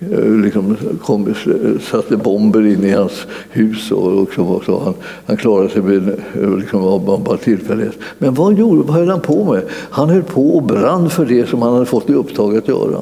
Och 0.00 0.38
liksom 0.38 0.76
kom, 1.02 1.26
eh, 1.26 1.80
satte 1.80 2.16
bomber 2.16 2.66
in 2.66 2.84
i 2.84 2.90
hans 2.90 3.26
hus 3.50 3.90
och, 3.92 4.06
och 4.06 4.20
liksom, 4.20 4.60
så. 4.66 4.78
Han, 4.78 4.94
han 5.26 5.36
klarade 5.36 5.70
sig 5.70 5.82
med 5.82 6.08
eh, 6.42 6.56
liksom, 6.58 6.84
av 6.84 7.22
bara 7.24 7.36
tillfällighet. 7.36 7.98
Men 8.18 8.34
vad, 8.34 8.58
gjorde, 8.58 8.82
vad 8.82 8.96
höll 8.96 9.08
han 9.08 9.20
på 9.20 9.52
med? 9.52 9.62
Han 9.70 10.08
höll 10.08 10.22
på 10.22 10.56
och 10.56 10.62
brann 10.62 11.10
för 11.10 11.26
det 11.26 11.48
som 11.48 11.62
han 11.62 11.72
hade 11.72 11.86
fått 11.86 12.10
i 12.10 12.14
uppdrag 12.14 12.56
att 12.56 12.68
göra. 12.68 13.00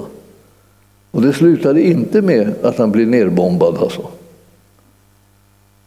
Och 1.11 1.23
det 1.23 1.33
slutade 1.33 1.83
inte 1.83 2.23
med 2.23 2.55
att 2.63 2.79
han 2.79 2.91
blev 2.91 3.09
nerbombad. 3.09 3.77
Alltså. 3.81 4.03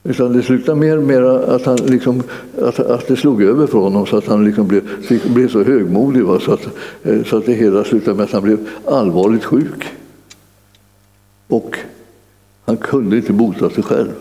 Utan 0.03 0.33
det 0.33 0.43
slutade 0.43 0.79
mer 0.79 0.97
med 0.97 1.25
att, 1.25 1.65
han 1.65 1.77
liksom, 1.77 2.23
att, 2.61 2.79
att 2.79 3.07
det 3.07 3.15
slog 3.15 3.43
över 3.43 3.67
för 3.67 3.79
honom 3.79 4.05
så 4.05 4.17
att 4.17 4.27
han 4.27 4.45
liksom 4.45 4.67
blev, 4.67 4.81
blev 5.33 5.49
så 5.49 5.63
högmodig 5.63 6.23
va? 6.23 6.39
Så, 6.39 6.53
att, 6.53 6.67
så 7.25 7.37
att 7.37 7.45
det 7.45 7.53
hela 7.53 7.83
slutade 7.83 8.17
med 8.17 8.23
att 8.23 8.31
han 8.31 8.43
blev 8.43 8.67
allvarligt 8.85 9.43
sjuk. 9.43 9.83
Och 11.49 11.77
han 12.65 12.77
kunde 12.77 13.17
inte 13.17 13.33
bota 13.33 13.69
sig 13.69 13.83
själv. 13.83 14.13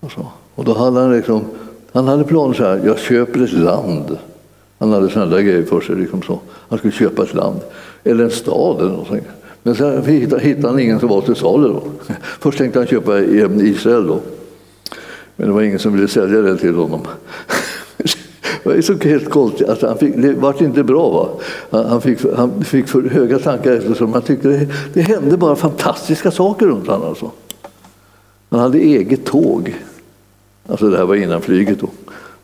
Alltså. 0.00 0.26
Och 0.54 0.64
då 0.64 0.74
hade 0.74 1.00
han 1.00 1.16
liksom, 1.16 1.44
han 1.92 2.08
hade 2.08 2.24
planer 2.24 2.54
så 2.54 2.62
här, 2.62 2.80
jag 2.84 2.98
köper 2.98 3.44
ett 3.44 3.52
land. 3.52 4.18
Han 4.78 4.92
hade 4.92 5.10
sådana 5.10 5.30
där 5.30 5.42
grejer 5.42 5.62
för 5.62 5.80
sig. 5.80 5.96
Liksom 5.96 6.22
så. 6.22 6.40
Han 6.68 6.78
skulle 6.78 6.92
köpa 6.92 7.22
ett 7.22 7.34
land, 7.34 7.60
eller 8.04 8.24
en 8.24 8.30
stad 8.30 8.80
eller 8.80 8.90
någonting. 8.90 9.24
Men 9.62 9.74
sen 9.74 10.04
hittade 10.04 10.68
han 10.68 10.78
ingen 10.78 11.00
som 11.00 11.08
var 11.08 11.20
till 11.20 11.36
salu. 11.36 11.68
Då. 11.68 11.82
Först 12.22 12.58
tänkte 12.58 12.78
han 12.78 12.86
köpa 12.86 13.20
Israel 13.20 14.06
då. 14.06 14.20
Men 15.36 15.48
det 15.48 15.54
var 15.54 15.62
ingen 15.62 15.78
som 15.78 15.92
ville 15.92 16.08
sälja 16.08 16.40
det 16.40 16.56
till 16.56 16.74
honom. 16.74 17.00
Det 18.66 18.74
var 18.74 18.82
så 18.82 19.08
helt 19.08 19.30
konstigt. 19.30 19.68
Alltså 19.68 19.86
han 19.86 19.98
fick, 19.98 20.16
det 20.16 20.32
var 20.32 20.62
inte 20.62 20.82
bra. 20.82 21.10
Va? 21.70 21.84
Han, 21.88 22.00
fick, 22.00 22.18
han 22.36 22.64
fick 22.64 22.88
för 22.88 23.02
höga 23.02 23.38
tankar 23.38 23.72
eftersom 23.72 24.12
han 24.12 24.22
tyckte 24.22 24.48
det, 24.48 24.68
det 24.94 25.00
hände 25.00 25.36
bara 25.36 25.56
fantastiska 25.56 26.30
saker 26.30 26.66
runt 26.66 26.86
honom. 26.86 27.08
Alltså. 27.08 27.30
Han 28.48 28.60
hade 28.60 28.78
eget 28.78 29.24
tåg. 29.24 29.74
Alltså 30.66 30.90
det 30.90 30.96
här 30.96 31.04
var 31.04 31.14
innan 31.14 31.40
flyget. 31.40 31.80
Då. 31.80 31.88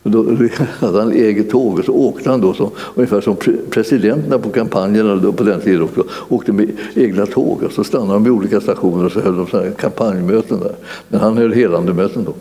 Då 0.03 0.25
hade 0.79 0.99
han 0.99 1.11
eget 1.11 1.49
tåg 1.49 1.79
och 1.79 1.85
så 1.85 1.93
åkte 1.93 2.29
han 2.29 2.41
då 2.41 2.53
som, 2.53 2.69
ungefär 2.95 3.21
som 3.21 3.35
presidenterna 3.69 4.39
på 4.39 4.49
kampanjerna 4.49 5.15
då 5.15 5.31
på 5.31 5.43
den 5.43 5.61
tiden 5.61 5.81
också, 5.81 6.03
åkte 6.29 6.51
med 6.51 6.71
egna 6.95 7.25
tåg. 7.25 7.63
Och 7.63 7.71
så 7.71 7.83
stannade 7.83 8.13
de 8.13 8.23
vid 8.23 8.33
olika 8.33 8.61
stationer 8.61 9.05
och 9.05 9.11
så 9.11 9.19
höll 9.19 9.37
de 9.37 9.47
så 9.47 9.63
kampanjmöten 9.77 10.59
där. 10.59 10.75
Men 11.07 11.19
han 11.19 11.37
höll 11.37 11.53
helande 11.53 11.93
möten 11.93 12.23
då. 12.23 12.33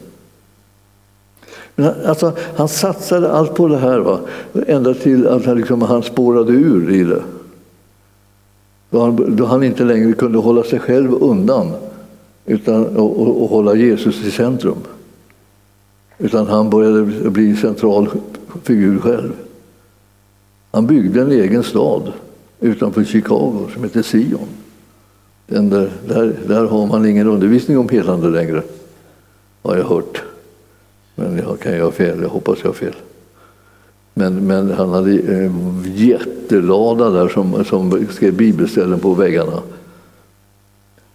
Men 1.74 2.06
alltså, 2.06 2.32
han 2.56 2.68
satsade 2.68 3.32
allt 3.32 3.54
på 3.54 3.68
det 3.68 3.78
här, 3.78 3.98
va? 3.98 4.20
ända 4.66 4.94
till 4.94 5.28
att 5.28 5.44
han, 5.44 5.56
liksom, 5.56 5.82
han 5.82 6.02
spårade 6.02 6.52
ur 6.52 6.90
i 6.90 7.04
det. 7.04 7.22
Då 8.90 9.00
han, 9.00 9.36
då 9.36 9.44
han 9.44 9.62
inte 9.62 9.84
längre 9.84 10.12
kunde 10.12 10.38
hålla 10.38 10.62
sig 10.62 10.78
själv 10.78 11.14
undan 11.14 11.72
utan, 12.46 12.96
och, 12.96 13.20
och, 13.20 13.42
och 13.42 13.48
hålla 13.48 13.74
Jesus 13.74 14.24
i 14.24 14.30
centrum. 14.30 14.78
Utan 16.18 16.46
han 16.46 16.70
började 16.70 17.30
bli 17.30 17.56
central 17.56 18.08
figur 18.62 18.98
själv. 18.98 19.32
Han 20.70 20.86
byggde 20.86 21.20
en 21.20 21.32
egen 21.32 21.62
stad 21.62 22.12
utanför 22.60 23.04
Chicago 23.04 23.68
som 23.74 23.84
heter 23.84 24.02
Sion. 24.02 24.48
Den 25.46 25.70
där, 25.70 25.90
där, 26.08 26.36
där 26.46 26.64
har 26.64 26.86
man 26.86 27.06
ingen 27.06 27.26
undervisning 27.26 27.78
om 27.78 27.88
helande 27.88 28.28
längre, 28.28 28.62
har 29.62 29.76
jag 29.76 29.84
hört. 29.84 30.22
Men 31.14 31.38
jag 31.38 31.60
kan 31.60 31.72
göra 31.72 31.92
fel, 31.92 32.22
jag 32.22 32.28
hoppas 32.28 32.58
jag 32.62 32.68
har 32.68 32.74
fel. 32.74 32.94
Men, 34.14 34.46
men 34.46 34.70
han 34.70 34.90
hade 34.90 35.10
en 35.10 35.84
jättelada 35.94 37.10
där 37.10 37.28
som, 37.28 37.64
som 37.64 38.06
skrev 38.10 38.34
bibelställen 38.34 38.98
på 38.98 39.14
väggarna. 39.14 39.62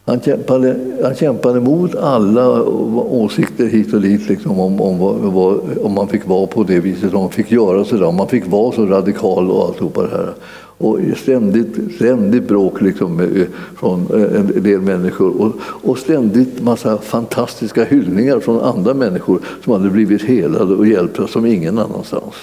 Han 0.06 0.22
kämpade, 0.22 0.76
han 1.04 1.16
kämpade 1.16 1.60
mot 1.60 1.96
alla 1.96 2.64
åsikter 2.64 3.66
hit 3.66 3.94
och 3.94 4.02
dit 4.02 4.30
liksom, 4.30 4.60
om, 4.60 4.82
om, 4.82 5.02
om, 5.02 5.62
om 5.84 5.92
man 5.92 6.08
fick 6.08 6.28
vara 6.28 6.48
på 6.48 6.64
det 6.64 6.80
viset, 6.80 7.14
om 7.14 7.22
man 7.22 7.30
fick 7.30 7.52
göra 7.52 7.86
sådär, 7.86 8.06
om 8.06 8.16
man 8.16 8.28
fick 8.28 8.48
vara 8.48 8.72
så 8.72 8.86
radikal 8.86 9.52
och 9.52 9.66
alltihopa 9.66 10.02
det 10.02 10.10
här. 10.10 10.34
Och 10.78 11.00
ständigt, 11.18 11.96
ständigt 11.96 12.48
bråk 12.48 12.82
liksom, 12.82 13.30
från 13.76 14.08
eh, 14.14 14.40
en 14.40 14.64
del 14.64 14.82
människor 14.82 15.42
och, 15.42 15.54
och 15.62 15.98
ständigt 15.98 16.62
massa 16.62 16.98
fantastiska 16.98 17.84
hyllningar 17.84 18.40
från 18.40 18.62
andra 18.62 18.94
människor 18.94 19.40
som 19.64 19.74
hade 19.74 19.90
blivit 19.90 20.22
helade 20.22 20.74
och 20.74 20.88
hjälpta 20.88 21.28
som 21.28 21.46
ingen 21.46 21.80
annanstans. 21.80 22.34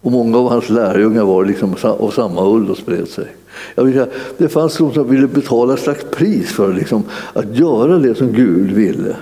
Och 0.00 0.12
många 0.12 0.38
av 0.38 0.48
hans 0.48 0.70
lärjungar 0.70 1.24
var 1.24 1.44
liksom 1.44 1.74
av 1.82 2.10
samma 2.10 2.48
ull 2.48 2.70
och 2.70 2.76
spred 2.76 3.08
sig. 3.08 3.26
Jag 3.74 3.84
vill 3.84 3.94
säga, 3.94 4.06
det 4.38 4.48
fanns 4.48 4.76
de 4.76 4.92
som 4.92 5.10
ville 5.10 5.26
betala 5.26 5.74
ett 5.74 5.80
slags 5.80 6.04
pris 6.10 6.52
för 6.52 6.72
liksom, 6.72 7.02
att 7.32 7.56
göra 7.56 7.98
det 7.98 8.14
som 8.14 8.32
Gud 8.32 8.70
ville. 8.70 9.16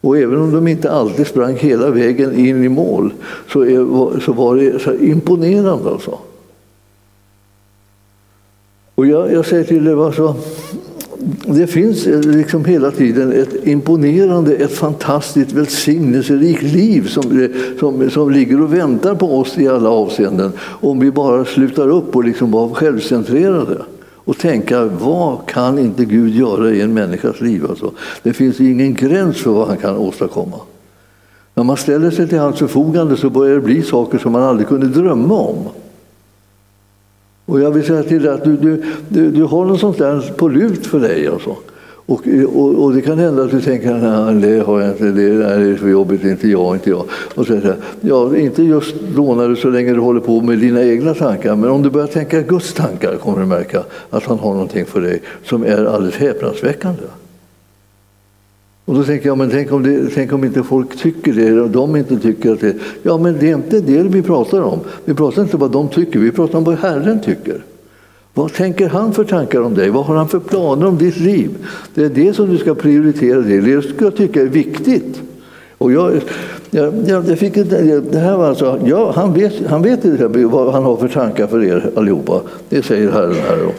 Och 0.00 0.18
även 0.18 0.40
om 0.40 0.52
de 0.52 0.68
inte 0.68 0.90
alltid 0.90 1.26
sprang 1.26 1.56
hela 1.56 1.90
vägen 1.90 2.38
in 2.38 2.64
i 2.64 2.68
mål 2.68 3.12
så, 3.52 3.62
är, 3.62 4.20
så 4.20 4.32
var 4.32 4.56
det 4.56 4.78
så 4.78 4.94
imponerande. 4.94 5.90
Alltså. 5.90 6.18
Och 8.94 9.06
jag, 9.06 9.32
jag 9.32 9.46
säger 9.46 9.64
till 9.64 9.86
er, 9.86 10.06
alltså, 10.06 10.36
det 11.46 11.66
finns 11.66 12.06
eh, 12.06 12.20
liksom 12.20 12.64
hela 12.64 12.90
tiden 12.90 13.32
ett 13.32 13.66
imponerande, 13.66 14.54
ett 14.54 14.72
fantastiskt 14.72 15.52
välsignelserikt 15.52 16.62
liv 16.62 17.06
som, 17.06 17.42
eh, 17.42 17.50
som, 17.80 18.10
som 18.10 18.30
ligger 18.30 18.62
och 18.62 18.74
väntar 18.74 19.14
på 19.14 19.38
oss 19.38 19.58
i 19.58 19.68
alla 19.68 19.90
avseenden. 19.90 20.52
Om 20.60 20.98
vi 20.98 21.10
bara 21.10 21.44
slutar 21.44 21.88
upp 21.88 22.16
och 22.16 22.24
liksom 22.24 22.50
vara 22.50 22.74
självcentrerade 22.74 23.82
och 24.24 24.38
tänka 24.38 24.84
vad 24.84 25.46
kan 25.46 25.78
inte 25.78 26.04
Gud 26.04 26.34
göra 26.34 26.70
i 26.70 26.80
en 26.80 26.94
människas 26.94 27.40
liv? 27.40 27.66
Alltså, 27.68 27.92
det 28.22 28.32
finns 28.32 28.60
ingen 28.60 28.94
gräns 28.94 29.36
för 29.36 29.50
vad 29.50 29.68
han 29.68 29.76
kan 29.76 29.96
åstadkomma. 29.96 30.56
När 31.54 31.64
man 31.64 31.76
ställer 31.76 32.10
sig 32.10 32.28
till 32.28 32.38
hans 32.38 32.58
förfogande 32.58 33.16
så 33.16 33.30
börjar 33.30 33.54
det 33.54 33.60
bli 33.60 33.82
saker 33.82 34.18
som 34.18 34.32
man 34.32 34.42
aldrig 34.42 34.68
kunde 34.68 34.86
drömma 34.86 35.34
om. 35.34 35.56
Och 37.46 37.60
jag 37.60 37.70
vill 37.70 37.84
säga 37.84 38.02
till 38.02 38.22
dig 38.22 38.32
att 38.32 38.44
du, 38.44 38.56
du, 38.56 38.82
du, 39.08 39.30
du 39.30 39.42
har 39.42 39.64
något 39.64 39.80
sånt 39.80 39.98
där 39.98 40.32
på 40.36 40.48
lut 40.48 40.86
för 40.86 41.00
dig. 41.00 41.28
Alltså. 41.28 41.56
Och, 42.06 42.22
och, 42.54 42.84
och, 42.84 42.94
det 42.94 43.02
kan 43.02 43.18
hända 43.18 43.42
att 43.42 43.50
du 43.50 43.60
tänker 43.60 43.94
att 43.94 44.42
det 44.42 44.60
har 44.66 44.80
jag 44.80 44.90
inte, 44.90 45.04
det 45.04 45.22
är 45.22 45.76
för 45.76 45.88
jobbigt, 45.88 46.24
inte 46.24 46.48
jag, 46.48 46.76
inte 46.76 46.90
jag. 46.90 47.04
Och 47.34 47.46
så 47.46 47.54
här, 47.54 47.76
ja, 48.00 48.36
inte 48.36 48.62
just 48.62 48.94
då 49.16 49.34
när 49.34 49.48
du 49.48 49.56
så 49.56 49.68
länge 49.68 49.92
du 49.92 50.00
håller 50.00 50.20
på 50.20 50.40
med 50.40 50.58
dina 50.58 50.84
egna 50.84 51.14
tankar, 51.14 51.56
men 51.56 51.70
om 51.70 51.82
du 51.82 51.90
börjar 51.90 52.06
tänka 52.06 52.42
Guds 52.42 52.72
tankar 52.72 53.16
kommer 53.16 53.40
du 53.40 53.46
märka 53.46 53.82
att 54.10 54.24
han 54.24 54.38
har 54.38 54.52
någonting 54.52 54.84
för 54.84 55.00
dig 55.00 55.22
som 55.44 55.64
är 55.64 55.84
alldeles 55.84 56.16
häpnadsväckande. 56.16 57.02
Och 58.84 58.94
då 58.94 59.04
tänker 59.04 59.26
jag, 59.26 59.38
men 59.38 59.50
tänk 59.50 59.72
om, 59.72 59.82
det, 59.82 60.10
tänk 60.14 60.32
om 60.32 60.44
inte 60.44 60.62
folk 60.62 60.96
tycker 60.96 61.32
det, 61.32 61.60
och 61.60 61.70
de 61.70 61.96
inte 61.96 62.18
tycker 62.18 62.52
att 62.52 62.60
det... 62.60 62.74
Ja, 63.02 63.18
men 63.18 63.38
det 63.40 63.50
är 63.50 63.54
inte 63.54 63.80
det 63.80 64.02
vi 64.02 64.22
pratar 64.22 64.62
om. 64.62 64.80
Vi 65.04 65.14
pratar 65.14 65.42
inte 65.42 65.56
om 65.56 65.60
vad 65.60 65.70
de 65.70 65.88
tycker, 65.88 66.18
vi 66.18 66.30
pratar 66.30 66.58
om 66.58 66.64
vad 66.64 66.78
Herren 66.78 67.20
tycker. 67.20 67.64
Vad 68.34 68.52
tänker 68.52 68.88
han 68.88 69.12
för 69.12 69.24
tankar 69.24 69.60
om 69.60 69.74
dig? 69.74 69.90
Vad 69.90 70.04
har 70.04 70.16
han 70.16 70.28
för 70.28 70.38
planer 70.38 70.86
om 70.86 70.98
ditt 70.98 71.16
liv? 71.16 71.50
Det 71.94 72.04
är 72.04 72.08
det 72.08 72.34
som 72.34 72.50
du 72.50 72.58
ska 72.58 72.74
prioritera, 72.74 73.40
det, 73.40 73.60
det 73.60 73.82
ska 73.82 74.04
jag 74.04 74.16
tycka 74.16 74.42
är 74.42 74.46
viktigt. 74.46 75.22
Och 75.78 75.92
jag, 75.92 76.20
jag, 76.70 76.94
jag 77.08 77.38
fick 77.38 77.54
det 77.54 78.18
här 78.18 78.36
var 78.36 78.48
alltså, 78.48 78.80
ja, 78.84 79.12
han 79.16 79.34
vet, 79.34 79.66
han 79.66 79.82
vet 79.82 80.04
vad 80.34 80.72
han 80.72 80.84
har 80.84 80.96
för 80.96 81.08
tankar 81.08 81.46
för 81.46 81.64
er 81.64 81.90
allihopa. 81.96 82.40
Det 82.68 82.82
säger 82.82 83.10
Herren 83.10 83.34
här. 83.48 83.56
Då. 83.56 83.72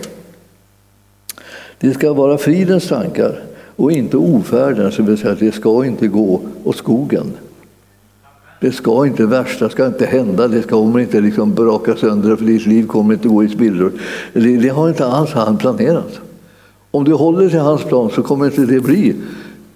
Det 1.80 1.94
ska 1.94 2.13
vara 2.13 2.38
fridens 2.38 2.88
tankar 2.88 3.41
och 3.76 3.92
inte 3.92 4.18
ofärdens, 4.18 4.98
det 4.98 5.04
vill 5.04 5.18
säga 5.18 5.34
att 5.34 5.40
det 5.40 5.52
ska 5.52 5.86
inte 5.86 6.08
gå 6.08 6.42
åt 6.64 6.76
skogen. 6.76 7.32
Det 8.62 8.72
ska 8.72 9.06
inte 9.06 9.26
värsta 9.26 9.70
ska 9.70 9.88
inte 9.88 10.06
hända, 10.06 10.48
det 10.48 10.62
kommer 10.62 11.00
inte 11.00 11.22
liksom 11.22 11.54
braka 11.54 11.96
sönder 11.96 12.36
för 12.36 12.46
ditt 12.46 12.66
liv 12.66 12.88
kommer 12.88 13.14
inte 13.14 13.28
gå 13.28 13.44
i 13.44 13.50
spillror. 13.50 13.92
Det, 14.34 14.58
det 14.58 14.70
har 14.70 14.90
inte 14.90 15.06
alls 15.06 15.32
han 15.32 15.58
planerat. 15.58 16.20
Om 16.92 17.04
du 17.04 17.14
håller 17.14 17.50
till 17.50 17.60
hans 17.60 17.84
plan 17.84 18.10
så 18.16 18.24
kommer 18.24 18.46
inte 18.46 18.62
det 18.62 18.80
bli 18.80 19.16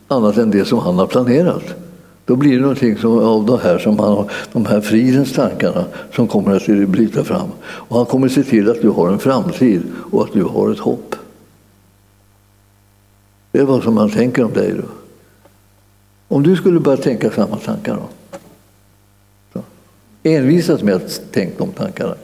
annat 0.07 0.37
än 0.37 0.51
det 0.51 0.65
som 0.65 0.79
han 0.79 0.97
har 0.97 1.07
planerat. 1.07 1.63
Då 2.25 2.35
blir 2.35 2.55
det 2.55 2.61
någonting 2.61 2.97
som, 2.97 3.19
av 3.19 3.45
det 3.45 3.59
här 3.63 3.77
som 3.77 3.99
han 3.99 4.25
de 4.53 4.65
här 4.65 4.81
fridens 4.81 5.33
tankarna 5.33 5.85
som 6.15 6.27
kommer 6.27 6.55
att 6.55 6.89
bryta 6.89 7.23
fram. 7.23 7.47
Och 7.61 7.97
han 7.97 8.05
kommer 8.05 8.27
se 8.27 8.43
till 8.43 8.69
att 8.69 8.81
du 8.81 8.89
har 8.89 9.09
en 9.09 9.19
framtid 9.19 9.81
och 10.11 10.23
att 10.23 10.33
du 10.33 10.43
har 10.43 10.71
ett 10.71 10.79
hopp. 10.79 11.08
Det 13.51 13.59
är 13.59 13.63
vad 13.63 13.83
som 13.83 13.93
man 13.93 14.09
tänker 14.09 14.43
om 14.43 14.53
dig. 14.53 14.73
Då. 14.77 14.83
Om 16.27 16.43
du 16.43 16.55
skulle 16.55 16.79
börja 16.79 16.97
tänka 16.97 17.31
samma 17.31 17.55
tankar 17.55 17.95
då? 17.95 18.39
Så. 19.53 19.61
Envisas 20.23 20.83
med 20.83 20.95
att 20.95 21.21
tänka 21.31 21.53
de 21.57 21.71
tankarna. 21.71 22.15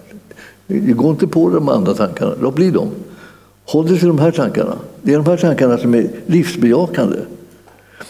Gå 0.67 1.09
inte 1.09 1.27
på 1.27 1.49
de 1.49 1.69
andra 1.69 1.93
tankarna, 1.93 2.33
låt 2.41 2.55
bli 2.55 2.71
dem. 2.71 2.89
Håll 3.65 3.87
dig 3.87 3.99
till 3.99 4.07
de 4.07 4.19
här 4.19 4.31
tankarna. 4.31 4.77
Det 5.01 5.13
är 5.13 5.17
de 5.17 5.25
här 5.25 5.37
tankarna 5.37 5.77
som 5.77 5.95
är 5.95 6.09
livsbejakande. 6.25 7.17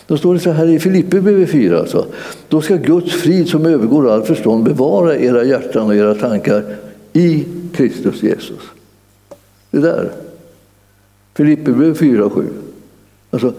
Då 0.08 0.18
står 0.18 0.34
det 0.34 0.40
så 0.40 0.52
här 0.52 0.68
i 0.68 0.80
Filipperbrevet 0.80 1.50
4. 1.50 1.80
Alltså. 1.80 2.06
Då 2.50 2.62
ska 2.62 2.76
Guds 2.76 3.14
frid 3.14 3.50
som 3.50 3.66
övergår 3.66 4.12
all 4.12 4.24
förstånd 4.24 4.64
bevara 4.64 5.18
era 5.18 5.44
hjärtan 5.44 5.88
och 5.88 5.96
era 5.96 6.16
tankar 6.16 6.76
i 7.14 7.46
Kristus 7.74 8.24
Jesus. 8.24 8.60
Det 9.72 9.80
där. 9.80 10.12
Filipperbrevet 11.34 11.98
4 11.98 12.26
och 12.26 12.34
7. 12.34 12.48
Alltså, 13.36 13.54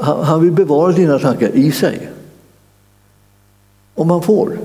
han, 0.00 0.24
han 0.24 0.42
vill 0.42 0.52
bevara 0.52 0.92
dina 0.92 1.18
tankar 1.18 1.48
i 1.48 1.72
sig. 1.72 2.10
Om 3.94 4.10
han 4.10 4.22
får 4.22 4.58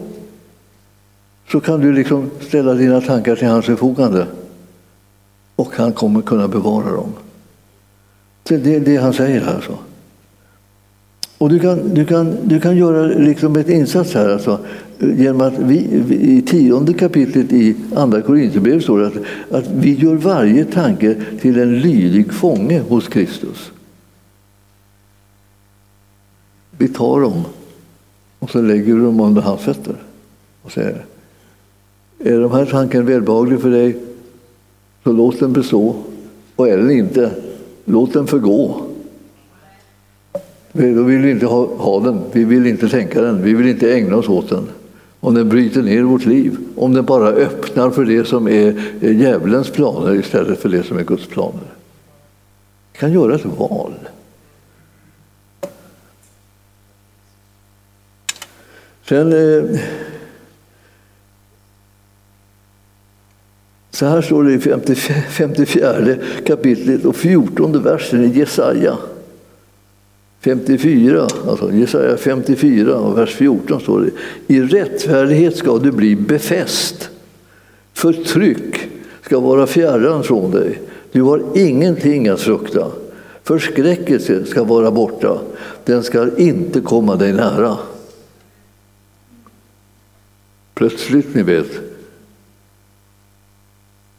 så 1.52 1.60
kan 1.60 1.82
du 1.82 1.94
liksom 1.94 2.30
ställa 2.42 2.74
dina 2.74 3.02
tankar 3.02 3.36
till 3.36 3.48
hans 3.48 3.66
förfogande 3.66 4.28
och 5.56 5.76
han 5.76 5.94
kommer 5.94 6.22
kunna 6.22 6.48
bevara 6.48 6.92
dem. 6.92 7.14
Det 8.44 8.76
är 8.76 8.80
det 8.80 8.98
han 8.98 9.14
säger 9.14 9.42
här. 9.42 9.56
Alltså. 9.56 9.78
Och 11.38 11.50
du 11.50 11.60
kan, 11.60 11.94
du 11.94 12.06
kan, 12.06 12.38
du 12.44 12.60
kan 12.60 12.78
göra 12.78 13.06
liksom 13.06 13.56
ett 13.56 13.70
insats 13.70 14.14
här. 14.14 14.30
Alltså, 14.30 14.60
genom 15.00 15.42
att 15.42 15.60
vi, 15.60 15.78
I 16.22 16.42
tionde 16.42 16.94
kapitlet 16.94 17.54
i 17.54 17.76
Andra 17.96 18.22
Korinthierbrevet 18.22 18.84
står 18.84 19.00
det 19.00 19.08
att, 19.08 19.14
att 19.52 19.72
vi 19.72 19.94
gör 19.94 20.16
varje 20.16 20.66
tanke 20.66 21.16
till 21.42 21.60
en 21.60 21.80
lydig 21.80 22.34
fånge 22.34 22.80
hos 22.80 23.08
Kristus. 23.08 23.72
Vi 26.80 26.88
tar 26.88 27.22
dem 27.22 27.44
och 28.40 28.50
så 28.50 28.62
lägger 28.62 28.94
vi 28.94 29.02
dem 29.02 29.20
under 29.20 29.42
hans 29.42 29.62
fötter 29.62 29.96
och 30.62 30.72
säger 30.72 31.06
är 32.20 32.40
de 32.40 32.52
här 32.52 32.66
tanken 32.66 33.06
välbehagliga 33.06 33.60
för 33.60 33.70
dig 33.70 33.98
så 35.04 35.12
låt 35.12 35.40
den 35.40 35.54
bestå. 35.54 35.96
Och 36.56 36.70
är 36.70 36.78
den 36.78 36.92
inte, 36.92 37.32
låt 37.86 38.14
den 38.14 38.28
förgå. 38.28 38.82
Då 40.72 41.04
vill 41.04 41.22
vi 41.22 41.32
inte 41.32 41.46
ha, 41.46 41.66
ha 41.76 42.00
den, 42.00 42.22
vi 42.32 42.44
vill 42.44 42.68
inte 42.68 42.90
tänka 42.90 43.22
den, 43.22 43.42
vi 43.42 43.54
vill 43.54 43.68
inte 43.68 43.94
ägna 43.94 44.16
oss 44.16 44.30
åt 44.30 44.50
den. 44.50 44.68
Om 45.20 45.34
den 45.34 45.50
bryter 45.50 45.82
ner 45.82 46.04
vårt 46.04 46.26
liv, 46.26 46.58
om 46.76 46.94
den 46.94 47.06
bara 47.06 47.28
öppnar 47.28 47.90
för 47.90 48.06
det 48.06 48.28
som 48.28 48.48
är 48.48 48.82
djävulens 49.02 49.70
planer 49.70 50.16
istället 50.16 50.60
för 50.60 50.70
det 50.70 50.84
som 50.84 50.98
är 50.98 51.04
Guds 51.04 51.28
planer. 51.28 51.74
Vi 52.94 53.00
kan 53.00 53.12
göra 53.12 53.36
ett 53.36 53.46
val. 53.46 53.94
Sen 59.10 59.34
eh, 59.34 59.80
Så 63.92 64.06
här 64.06 64.22
står 64.22 64.44
det 64.44 64.54
i 64.54 64.60
54 65.30 66.16
kapitlet 66.46 67.06
och 67.06 67.16
14 67.16 67.84
versen 67.84 68.24
i 68.24 68.40
Jesaja. 68.40 68.98
54, 70.42 71.28
alltså 71.48 71.72
Jesaja 71.72 72.18
54 72.18 72.96
och 72.96 73.18
vers 73.18 73.36
14 73.36 73.80
står 73.80 74.02
det. 74.02 74.12
I 74.54 74.62
rättfärdighet 74.62 75.56
ska 75.56 75.78
du 75.78 75.92
bli 75.92 76.16
befäst. 76.16 77.10
Förtryck 77.94 78.90
ska 79.22 79.40
vara 79.40 79.68
fjärran 79.68 80.24
från 80.24 80.52
dig. 80.52 80.82
Du 81.12 81.22
har 81.22 81.44
ingenting 81.56 82.28
att 82.28 82.42
frukta. 82.42 82.88
Förskräckelse 83.44 84.46
ska 84.46 84.64
vara 84.64 84.92
borta. 84.92 85.40
Den 85.86 86.04
ska 86.04 86.38
inte 86.38 86.82
komma 86.82 87.16
dig 87.16 87.34
nära. 87.34 87.78
Plötsligt, 90.80 91.36
ni 91.36 91.44
vet, 91.44 91.72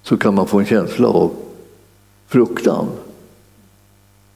så 0.03 0.17
kan 0.17 0.35
man 0.35 0.47
få 0.47 0.59
en 0.59 0.67
känsla 0.67 1.09
av 1.09 1.31
fruktan. 2.27 2.87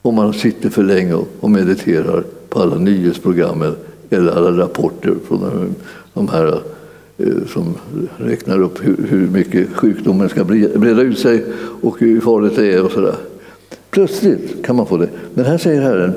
Om 0.01 0.15
man 0.15 0.33
sitter 0.33 0.69
för 0.69 0.83
länge 0.83 1.13
och 1.39 1.51
mediterar 1.51 2.23
på 2.49 2.61
alla 2.61 2.75
nyhetsprogram 2.75 3.75
eller 4.09 4.31
alla 4.31 4.63
rapporter 4.63 5.15
från 5.27 5.75
de 6.13 6.27
här 6.27 6.61
eh, 7.17 7.45
som 7.47 7.75
räknar 8.17 8.61
upp 8.61 8.79
hur 8.83 9.27
mycket 9.27 9.69
sjukdomen 9.75 10.29
ska 10.29 10.43
breda 10.43 11.01
ut 11.01 11.19
sig 11.19 11.45
och 11.81 11.99
hur 11.99 12.21
farligt 12.21 12.55
det 12.55 12.73
är 12.73 12.85
och 12.85 12.91
sådär. 12.91 13.15
Plötsligt 13.89 14.65
kan 14.65 14.75
man 14.75 14.85
få 14.85 14.97
det. 14.97 15.09
Men 15.33 15.45
här 15.45 15.57
säger 15.57 15.81
Herren, 15.81 16.13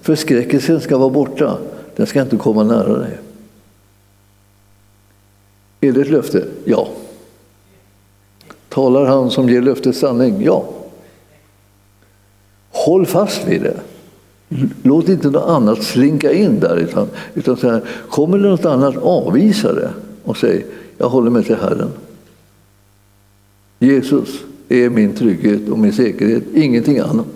förskräckelsen 0.00 0.80
ska 0.80 0.98
vara 0.98 1.10
borta, 1.10 1.58
den 1.96 2.06
ska 2.06 2.22
inte 2.22 2.36
komma 2.36 2.64
nära 2.64 2.98
dig. 2.98 3.18
Är 5.80 5.92
det 5.92 6.00
ett 6.00 6.10
löfte? 6.10 6.44
Ja. 6.64 6.88
Talar 8.68 9.04
han 9.04 9.30
som 9.30 9.48
ger 9.48 9.62
löftet 9.62 9.96
sanning? 9.96 10.42
Ja. 10.44 10.64
Håll 12.70 13.06
fast 13.06 13.48
vid 13.48 13.62
det. 13.62 13.76
Låt 14.82 15.08
inte 15.08 15.30
något 15.30 15.48
annat 15.48 15.82
slinka 15.82 16.32
in 16.32 16.60
där. 16.60 16.76
Utan, 16.76 17.08
utan 17.34 17.56
så 17.56 17.70
här, 17.70 17.82
kommer 18.10 18.38
det 18.38 18.48
något 18.48 18.64
annat, 18.64 18.96
avvisa 18.96 19.72
det 19.72 19.90
och 20.24 20.36
säg 20.36 20.66
jag 20.98 21.08
håller 21.08 21.30
mig 21.30 21.44
till 21.44 21.56
Herren. 21.56 21.90
Jesus 23.78 24.28
är 24.68 24.90
min 24.90 25.14
trygghet 25.14 25.68
och 25.68 25.78
min 25.78 25.92
säkerhet, 25.92 26.42
ingenting 26.54 26.98
annat. 26.98 27.26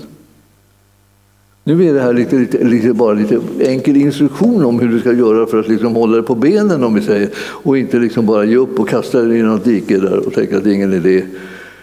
Nu 1.64 1.88
är 1.88 1.94
det 1.94 2.00
här 2.00 2.12
lite, 2.12 2.36
lite, 2.36 2.64
lite, 2.64 2.92
bara 2.92 3.12
lite 3.12 3.40
enkel 3.60 3.96
instruktion 3.96 4.64
om 4.64 4.80
hur 4.80 4.88
du 4.88 5.00
ska 5.00 5.12
göra 5.12 5.46
för 5.46 5.60
att 5.60 5.68
liksom 5.68 5.94
hålla 5.94 6.16
dig 6.16 6.26
på 6.26 6.34
benen 6.34 6.84
om 6.84 6.94
vi 6.94 7.02
säger. 7.02 7.28
Och 7.38 7.78
inte 7.78 7.98
liksom 7.98 8.26
bara 8.26 8.44
ge 8.44 8.56
upp 8.56 8.80
och 8.80 8.88
kasta 8.88 9.22
dig 9.22 9.38
i 9.38 9.42
något 9.42 9.64
dike 9.64 9.98
där 9.98 10.26
och 10.26 10.34
tänka 10.34 10.56
att 10.56 10.64
det 10.64 10.70
är 10.70 10.74
ingen 10.74 10.92
idé. 10.92 11.24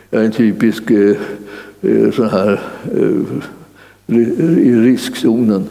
Jag 0.10 0.22
är 0.22 0.26
en 0.26 0.32
typisk 0.32 0.92
eh, 0.92 1.16
eh 1.82 2.12
sån 2.12 2.30
här 2.30 2.62
eh, 2.96 4.18
i 4.58 4.76
riskzonen. 4.76 5.64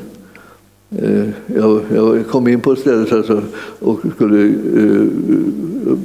Eh, 0.99 1.29
jag, 1.47 1.81
jag, 1.95 2.27
kom 2.27 2.49
in 2.49 2.61
på 2.61 2.73
ett 2.73 2.79
ställe 2.79 3.07
så 3.07 3.17
alltså, 3.17 3.43
och 3.79 4.01
skulle, 4.15 4.45
eh, 4.45 5.05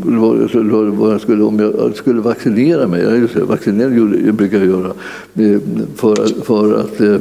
vad 0.03 1.13
jag 1.13 1.21
skulle, 1.21 1.43
om 1.43 1.59
jag 1.59 1.95
skulle 1.95 2.21
vaccinera 2.21 2.87
mig. 2.87 3.19
Just 3.19 3.33
det, 3.33 3.43
vaccinera 3.43 4.33
brukar 4.33 4.57
jag 4.57 4.67
göra 4.67 4.93
eh, 5.33 5.59
för, 5.95 6.43
för 6.43 6.79
att 6.79 7.01
eh, 7.01 7.17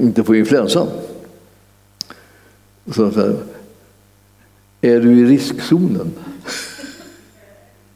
inte 0.00 0.24
få 0.24 0.34
influensan. 0.34 0.86
Så, 2.86 3.10
så 3.10 3.20
här, 3.20 3.36
är 4.80 5.00
du 5.00 5.18
i 5.20 5.24
riskzonen? 5.24 6.12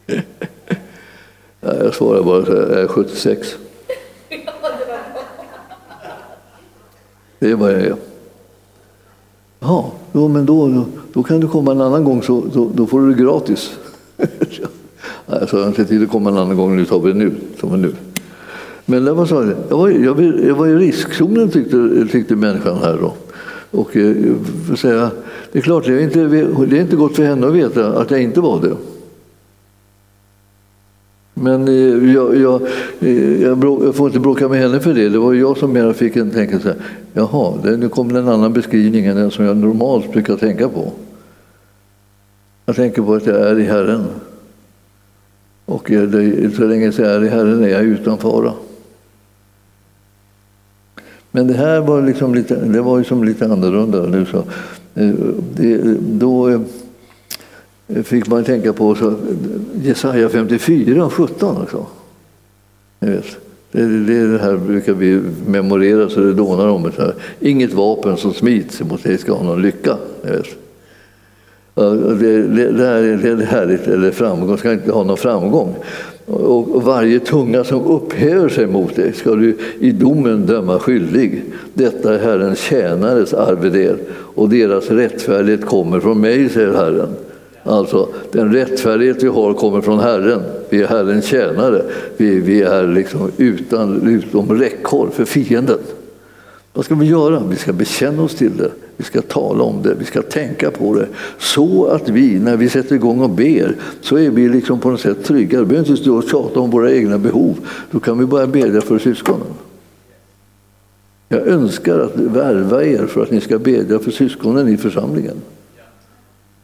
jag 1.59 1.95
svarar 1.95 2.23
bara 2.23 2.45
så 2.45 2.51
här, 2.51 2.61
jag 2.61 2.81
är 2.81 2.87
76. 2.87 3.55
Det 7.39 7.51
är 7.51 7.55
vad 7.55 7.73
jag 7.73 7.81
är. 7.81 7.95
Ja, 9.59 9.91
då, 10.11 10.27
men 10.27 10.45
då, 10.45 10.67
då, 10.67 10.85
då, 11.13 11.23
kan 11.23 11.39
du 11.39 11.47
komma 11.47 11.71
en 11.71 11.81
annan 11.81 12.03
gång 12.03 12.23
så 12.23 12.43
då, 12.53 12.71
då 12.73 12.87
får 12.87 13.01
du 13.01 13.13
det 13.13 13.23
gratis. 13.23 13.71
jag 15.25 15.49
sa 15.49 15.67
inte 15.67 15.85
till 15.85 16.03
att 16.03 16.09
komma 16.09 16.29
en 16.29 16.37
annan 16.37 16.57
gång, 16.57 16.75
nu 16.75 16.85
tar 16.85 16.99
vi 16.99 17.11
det 17.11 17.17
nu. 17.17 17.35
Som 17.59 17.81
nu. 17.81 17.95
Men 18.91 19.05
det 19.05 19.13
var 19.13 19.25
så, 19.25 19.53
jag, 19.69 19.77
var, 19.77 19.89
jag, 19.89 20.21
jag 20.47 20.55
var 20.55 20.67
i 20.67 20.75
riskzonen 20.75 21.49
tyckte, 21.49 22.07
tyckte 22.11 22.35
människan 22.35 22.77
här 22.77 22.97
då. 23.01 23.13
Och 23.71 23.97
eh, 23.97 24.15
säga, 24.75 25.11
det 25.51 25.59
är 25.59 25.63
klart, 25.63 25.85
det 25.85 25.93
är, 25.93 25.99
inte, 25.99 26.23
det 26.65 26.77
är 26.77 26.81
inte 26.81 26.95
gott 26.95 27.15
för 27.15 27.23
henne 27.23 27.47
att 27.47 27.53
veta 27.53 27.87
att 27.87 28.11
jag 28.11 28.21
inte 28.21 28.41
var 28.41 28.61
det. 28.61 28.75
Men 31.33 31.67
eh, 31.67 32.13
jag, 32.13 32.35
jag, 32.35 32.61
eh, 32.99 33.41
jag, 33.41 33.95
får 33.95 34.07
inte 34.07 34.19
bråka 34.19 34.47
med 34.47 34.59
henne 34.59 34.79
för 34.79 34.93
det. 34.93 35.09
Det 35.09 35.19
var 35.19 35.33
jag 35.33 35.57
som 35.57 35.73
mera 35.73 35.93
fick 35.93 36.15
en 36.15 36.31
tänka 36.31 36.59
så 36.59 36.67
här, 36.67 36.77
jaha, 37.13 37.57
det, 37.63 37.77
nu 37.77 37.89
kommer 37.89 38.19
en 38.19 38.27
annan 38.27 38.53
beskrivning 38.53 39.05
än 39.05 39.15
den 39.15 39.31
som 39.31 39.45
jag 39.45 39.57
normalt 39.57 40.11
brukar 40.11 40.37
tänka 40.37 40.69
på. 40.69 40.91
Jag 42.65 42.75
tänker 42.75 43.01
på 43.01 43.13
att 43.13 43.25
jag 43.25 43.35
är 43.35 43.59
i 43.59 43.63
Herren. 43.63 44.05
Och 45.65 45.91
eh, 45.91 46.03
det, 46.03 46.55
så 46.55 46.63
länge 46.63 46.85
jag 46.85 46.99
är 46.99 47.23
i 47.23 47.29
Herren 47.29 47.63
är 47.63 47.69
jag 47.69 47.83
utan 47.83 48.17
fara. 48.17 48.53
Men 51.31 51.47
det 51.47 51.53
här 51.53 51.79
var, 51.79 52.01
liksom 52.01 52.35
lite, 52.35 52.55
det 52.55 52.81
var 52.81 52.97
liksom 52.97 53.23
lite 53.23 53.45
annorlunda. 53.45 54.01
Nu 54.01 54.25
så. 54.25 54.43
Det, 55.55 55.97
då 55.99 56.49
eh, 56.49 58.03
fick 58.03 58.27
man 58.27 58.43
tänka 58.43 58.73
på 58.73 58.95
så, 58.95 59.13
Jesaja 59.83 60.29
54 60.29 61.09
17 61.09 61.61
också. 61.61 61.85
vet. 62.99 63.37
Det, 63.71 64.05
det, 64.05 64.31
det 64.31 64.39
här 64.39 64.57
brukar 64.57 64.93
vi 64.93 65.21
memorera 65.47 66.09
så 66.09 66.19
det 66.19 66.33
dånar 66.33 66.67
om 66.67 66.83
det. 66.83 67.13
Inget 67.39 67.73
vapen 67.73 68.17
som 68.17 68.33
smits 68.33 68.81
mot 68.81 69.03
dig 69.03 69.17
ska 69.17 69.33
ha 69.33 69.43
någon 69.43 69.61
lycka. 69.61 69.97
Vet. 70.21 70.45
Det, 71.73 72.47
det, 72.47 72.71
det, 72.71 72.85
här 72.85 73.03
är 73.03 73.45
härligt, 73.45 73.87
eller 73.87 74.11
framgång, 74.11 74.57
ska 74.57 74.73
inte 74.73 74.91
ha 74.91 75.03
någon 75.03 75.17
framgång. 75.17 75.75
Och 76.25 76.83
varje 76.83 77.19
tunga 77.19 77.63
som 77.63 77.85
upphäver 77.85 78.49
sig 78.49 78.67
mot 78.67 78.95
dig 78.95 79.13
ska 79.13 79.35
du 79.35 79.57
i 79.79 79.91
domen 79.91 80.45
döma 80.45 80.79
skyldig. 80.79 81.43
Detta 81.73 82.15
är 82.15 82.19
Herrens 82.19 82.59
tjänares 82.59 83.33
arvedel 83.33 83.95
och 84.35 84.49
deras 84.49 84.89
rättfärdighet 84.89 85.65
kommer 85.65 85.99
från 85.99 86.21
mig, 86.21 86.49
säger 86.49 86.73
Herren. 86.73 87.09
Alltså, 87.63 88.09
den 88.31 88.53
rättfärdighet 88.53 89.23
vi 89.23 89.27
har 89.27 89.53
kommer 89.53 89.81
från 89.81 89.99
Herren. 89.99 90.41
Vi 90.69 90.81
är 90.81 90.87
Herrens 90.87 91.25
tjänare. 91.25 91.81
Vi, 92.17 92.39
vi 92.39 92.61
är 92.61 92.87
liksom 92.87 93.31
utan, 93.37 94.07
utom 94.07 94.59
räckhåll 94.59 95.09
för 95.11 95.25
fienden. 95.25 95.79
Vad 96.73 96.85
ska 96.85 96.95
vi 96.95 97.05
göra? 97.05 97.43
Vi 97.49 97.55
ska 97.55 97.73
bekänna 97.73 98.23
oss 98.23 98.35
till 98.35 98.57
det. 98.57 98.71
Vi 99.01 99.05
ska 99.05 99.21
tala 99.21 99.63
om 99.63 99.81
det, 99.81 99.95
vi 99.99 100.05
ska 100.05 100.21
tänka 100.21 100.71
på 100.71 100.93
det. 100.93 101.07
Så 101.37 101.85
att 101.85 102.09
vi, 102.09 102.39
när 102.39 102.57
vi 102.57 102.69
sätter 102.69 102.95
igång 102.95 103.21
och 103.21 103.29
ber, 103.29 103.75
så 104.01 104.17
är 104.17 104.29
vi 104.29 104.49
liksom 104.49 104.79
på 104.79 104.89
något 104.89 104.99
sätt 104.99 105.23
trygga. 105.23 105.59
Vi 105.59 105.65
behöver 105.65 105.89
inte 105.89 106.01
stå 106.01 106.17
och 106.17 106.23
tjata 106.23 106.59
om 106.59 106.69
våra 106.69 106.91
egna 106.93 107.17
behov. 107.17 107.55
Då 107.91 107.99
kan 107.99 108.19
vi 108.19 108.25
börja 108.25 108.47
bedja 108.47 108.81
för 108.81 108.99
syskonen. 108.99 109.47
Jag 111.29 111.47
önskar 111.47 111.99
att 111.99 112.15
värva 112.15 112.83
er 112.83 113.05
för 113.05 113.23
att 113.23 113.31
ni 113.31 113.41
ska 113.41 113.59
bedja 113.59 113.99
för 113.99 114.11
syskonen 114.11 114.67
i 114.67 114.77
församlingen. 114.77 115.35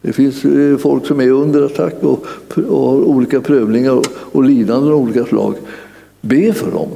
Det 0.02 0.12
finns 0.12 0.44
eh, 0.44 0.76
folk 0.76 1.06
som 1.06 1.20
är 1.20 1.30
under 1.30 1.62
attack 1.62 1.94
och, 2.00 2.26
har 2.54 3.04
olika 3.04 3.40
prövningar 3.40 3.92
och, 3.92 4.06
och 4.32 4.44
lidanden 4.44 4.92
av 4.92 4.98
olika 4.98 5.24
slag. 5.24 5.54
Be 6.20 6.52
för 6.52 6.70
dem. 6.70 6.90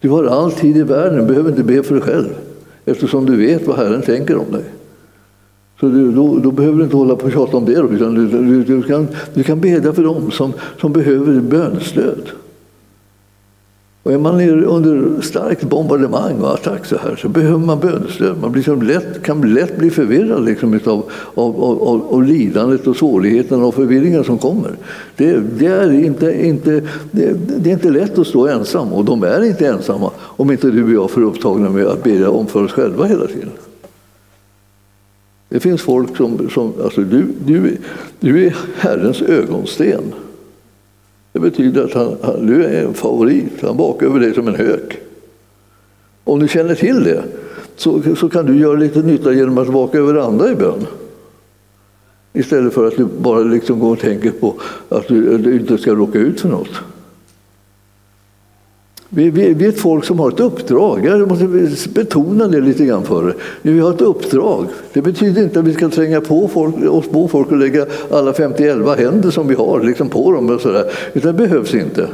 Du 0.00 0.08
har 0.08 0.24
all 0.24 0.52
tid 0.52 0.76
i 0.76 0.82
världen, 0.82 1.18
du 1.18 1.24
behöver 1.24 1.50
inte 1.50 1.62
be 1.62 1.82
för 1.82 1.94
dig 1.94 2.04
själv 2.04 2.28
eftersom 2.84 3.26
du 3.26 3.36
vet 3.36 3.66
vad 3.66 3.76
Herren 3.76 4.02
tänker 4.02 4.36
om 4.36 4.52
dig. 4.52 4.64
Så 5.80 5.86
du, 5.86 6.12
då, 6.12 6.38
då, 6.38 6.50
behöver 6.50 6.78
du 6.78 6.84
inte 6.84 6.96
hålla 6.96 7.16
på 7.16 7.26
och 7.26 7.32
tjata 7.32 7.56
om 7.56 7.64
det. 7.64 7.72
Utan 7.72 8.14
du, 8.14 8.28
du, 8.28 8.64
du, 8.64 8.82
kan, 8.82 9.08
du 9.34 9.42
kan 9.42 9.60
bedja 9.60 9.92
för 9.92 10.02
dem 10.02 10.30
som, 10.30 10.52
som 10.80 10.92
behöver 10.92 11.40
bönstöd. 11.40 12.30
Och 14.04 14.12
är 14.12 14.18
man 14.18 14.40
under 14.64 15.20
starkt 15.20 15.62
bombardemang 15.62 16.40
och 16.40 16.54
attack 16.54 16.86
så 16.86 16.96
här 16.96 17.16
så 17.16 17.28
behöver 17.28 17.58
man 17.58 17.80
bönestöd. 17.80 18.36
Man 18.40 18.52
blir 18.52 18.62
som 18.62 18.82
lätt, 18.82 19.22
kan 19.22 19.54
lätt 19.54 19.78
bli 19.78 19.90
förvirrad 19.90 20.44
liksom 20.44 20.80
av, 20.84 21.10
av, 21.34 21.62
av, 21.62 22.14
av 22.14 22.22
lidandet 22.22 22.86
och 22.86 22.96
svårigheterna 22.96 23.66
och 23.66 23.74
förvirringen 23.74 24.24
som 24.24 24.38
kommer. 24.38 24.70
Det, 25.16 25.40
det 25.58 25.66
är 25.66 25.92
inte, 25.92 26.46
inte, 26.46 26.70
det, 27.10 27.32
det, 27.58 27.70
är 27.70 27.72
inte 27.72 27.90
lätt 27.90 28.18
att 28.18 28.26
stå 28.26 28.46
ensam 28.46 28.92
och 28.92 29.04
de 29.04 29.22
är 29.22 29.44
inte 29.44 29.66
ensamma 29.66 30.10
om 30.18 30.50
inte 30.50 30.70
du 30.70 30.84
och 30.84 30.92
jag 30.92 31.10
får 31.10 31.22
upptagna 31.22 31.70
med 31.70 31.86
att 31.86 32.02
bedja 32.02 32.30
om 32.30 32.46
för 32.46 32.64
oss 32.64 32.72
själva 32.72 33.04
hela 33.04 33.26
tiden. 33.26 33.50
Det 35.48 35.60
finns 35.60 35.82
folk 35.82 36.16
som, 36.16 36.48
som 36.50 36.72
alltså 36.82 37.00
du, 37.00 37.26
du, 37.46 37.76
du 38.20 38.46
är 38.46 38.56
Herrens 38.78 39.22
ögonsten. 39.22 40.02
Det 41.34 41.40
betyder 41.40 41.84
att 41.84 41.94
han, 41.94 42.16
han, 42.22 42.46
du 42.46 42.64
är 42.64 42.84
en 42.84 42.94
favorit, 42.94 43.62
han 43.62 43.76
vakar 43.76 44.06
över 44.06 44.20
dig 44.20 44.34
som 44.34 44.48
en 44.48 44.54
hök. 44.54 44.98
Om 46.24 46.38
du 46.38 46.48
känner 46.48 46.74
till 46.74 47.04
det 47.04 47.24
så, 47.76 48.02
så 48.16 48.28
kan 48.28 48.46
du 48.46 48.56
göra 48.58 48.76
lite 48.76 49.02
nytta 49.02 49.32
genom 49.32 49.58
att 49.58 49.68
vaka 49.68 49.98
över 49.98 50.14
andra 50.14 50.50
i 50.50 50.54
bön. 50.54 50.86
Istället 52.32 52.74
för 52.74 52.86
att 52.86 52.96
du 52.96 53.04
bara 53.04 53.38
liksom 53.38 53.78
går 53.78 53.92
och 53.92 53.98
tänker 53.98 54.30
på 54.30 54.54
att 54.88 55.08
du, 55.08 55.38
du 55.38 55.54
inte 55.54 55.78
ska 55.78 55.94
råka 55.94 56.18
ut 56.18 56.40
för 56.40 56.48
något. 56.48 56.80
Vi, 59.14 59.30
vi, 59.30 59.54
vi, 59.54 59.64
är 59.64 59.68
ett 59.68 59.80
folk 59.80 60.04
som 60.04 60.18
har 60.18 60.28
ett 60.28 60.40
uppdrag. 60.40 61.06
Jag 61.06 61.28
måste 61.28 61.90
betona 61.90 62.48
det 62.48 62.60
lite 62.60 62.84
grann 62.84 63.04
för 63.04 63.28
er. 63.28 63.34
Vi 63.62 63.80
har 63.80 63.90
ett 63.90 64.00
uppdrag. 64.00 64.66
Det 64.92 65.02
betyder 65.02 65.42
inte 65.42 65.58
att 65.58 65.64
vi 65.64 65.74
ska 65.74 65.88
tränga 65.88 66.20
på 66.20 66.48
folk, 66.48 66.74
oss 66.90 67.08
på 67.08 67.28
folk 67.28 67.50
och 67.50 67.56
lägga 67.56 67.86
alla 68.10 68.32
51 68.32 68.98
händer 68.98 69.30
som 69.30 69.48
vi 69.48 69.54
har 69.54 69.82
liksom 69.82 70.08
på 70.08 70.32
dem. 70.32 70.50
Och 70.50 70.60
sådär. 70.60 70.90
Utan 71.12 71.36
det 71.36 71.48
behövs 71.48 71.74
inte. 71.74 72.08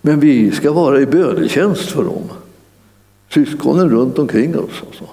Men 0.00 0.20
vi 0.20 0.50
ska 0.50 0.72
vara 0.72 1.00
i 1.00 1.06
bönetjänst 1.06 1.90
för 1.90 2.04
dem. 2.04 2.22
Syskonen 3.34 3.90
runt 3.90 4.18
omkring 4.18 4.58
oss. 4.58 4.82
Alltså. 4.86 5.04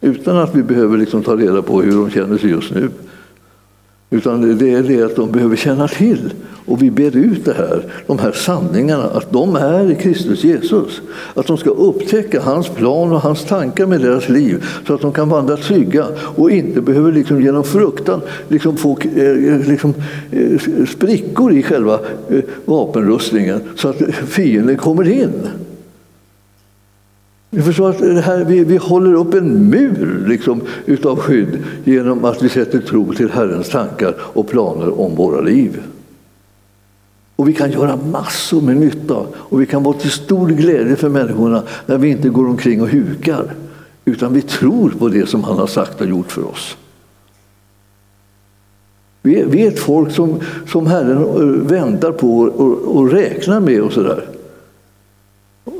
Utan 0.00 0.36
att 0.36 0.54
vi 0.54 0.62
behöver 0.62 0.98
liksom 0.98 1.22
ta 1.22 1.36
reda 1.36 1.62
på 1.62 1.82
hur 1.82 1.92
de 1.92 2.10
känner 2.10 2.38
sig 2.38 2.50
just 2.50 2.74
nu. 2.74 2.90
Utan 4.10 4.58
det 4.58 4.72
är 4.72 4.82
det 4.82 5.02
att 5.02 5.16
de 5.16 5.32
behöver 5.32 5.56
känna 5.56 5.88
till 5.88 6.32
och 6.70 6.82
vi 6.82 6.90
ber 6.90 7.16
ut 7.16 7.44
det 7.44 7.52
här, 7.52 7.84
de 8.06 8.18
här 8.18 8.32
sanningarna, 8.32 9.04
att 9.04 9.32
de 9.32 9.56
är 9.56 9.90
i 9.90 9.94
Kristus 9.94 10.44
Jesus. 10.44 11.00
Att 11.34 11.46
de 11.46 11.58
ska 11.58 11.70
upptäcka 11.70 12.40
hans 12.40 12.68
plan 12.68 13.12
och 13.12 13.20
hans 13.20 13.44
tankar 13.44 13.86
med 13.86 14.00
deras 14.00 14.28
liv 14.28 14.64
så 14.86 14.94
att 14.94 15.00
de 15.00 15.12
kan 15.12 15.28
vandra 15.28 15.56
trygga 15.56 16.06
och 16.18 16.50
inte 16.50 16.80
behöver 16.80 17.12
liksom 17.12 17.42
genom 17.42 17.64
fruktan 17.64 18.20
liksom 18.48 18.76
få 18.76 18.98
eh, 19.16 19.22
eh 19.22 19.68
liksom, 19.68 19.94
eh, 20.30 20.86
sprickor 20.86 21.52
i 21.52 21.62
själva 21.62 22.00
eh, 22.30 22.40
vapenrustningen 22.64 23.60
så 23.76 23.88
att 23.88 24.02
fienden 24.28 24.76
kommer 24.76 25.08
in. 25.08 25.32
Vi 27.50 27.62
förstår 27.62 27.90
att 27.90 27.98
det 27.98 28.20
här, 28.20 28.44
vi, 28.44 28.64
vi 28.64 28.76
håller 28.76 29.14
upp 29.14 29.34
en 29.34 29.70
mur 29.70 30.24
liksom, 30.28 30.60
utav 30.86 31.18
skydd 31.18 31.58
genom 31.84 32.24
att 32.24 32.42
vi 32.42 32.48
sätter 32.48 32.78
tro 32.78 33.12
till 33.12 33.30
Herrens 33.30 33.68
tankar 33.68 34.14
och 34.18 34.48
planer 34.48 35.00
om 35.00 35.14
våra 35.14 35.40
liv. 35.40 35.82
Och 37.36 37.48
vi 37.48 37.52
kan 37.52 37.70
göra 37.72 37.96
massor 37.96 38.60
med 38.60 38.76
nytta 38.76 39.26
och 39.32 39.60
vi 39.60 39.66
kan 39.66 39.82
vara 39.82 39.96
till 39.96 40.10
stor 40.10 40.48
glädje 40.48 40.96
för 40.96 41.08
människorna 41.08 41.62
när 41.86 41.98
vi 41.98 42.08
inte 42.08 42.28
går 42.28 42.48
omkring 42.48 42.82
och 42.82 42.88
hukar. 42.88 43.54
Utan 44.04 44.34
vi 44.34 44.42
tror 44.42 44.90
på 44.90 45.08
det 45.08 45.28
som 45.28 45.44
han 45.44 45.58
har 45.58 45.66
sagt 45.66 46.00
och 46.00 46.06
gjort 46.06 46.32
för 46.32 46.48
oss. 46.48 46.76
Vi 49.22 49.40
är, 49.40 49.46
vi 49.46 49.62
är 49.62 49.68
ett 49.68 49.78
folk 49.78 50.12
som, 50.12 50.40
som 50.66 50.86
Herren 50.86 51.18
eh, 51.18 51.66
väntar 51.68 52.12
på 52.12 52.38
och, 52.40 52.96
och 52.96 53.10
räknar 53.10 53.60
med 53.60 53.82
och 53.82 53.92
sådär. 53.92 54.24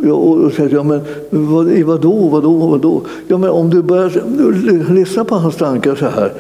Och 0.09 0.53
säger, 0.53 0.71
ja, 0.75 0.83
men 0.83 1.01
vad, 1.31 1.67
vadå, 1.67 2.29
vadå, 2.29 2.57
vadå? 2.57 3.03
Ja, 3.29 3.39
men 3.39 3.51
om 3.51 3.71
du 3.71 3.83
börjar 3.83 4.93
lyssna 4.93 5.25
på 5.25 5.35
hans 5.35 5.57
tankar 5.57 5.95
så 5.95 6.07
här 6.07 6.33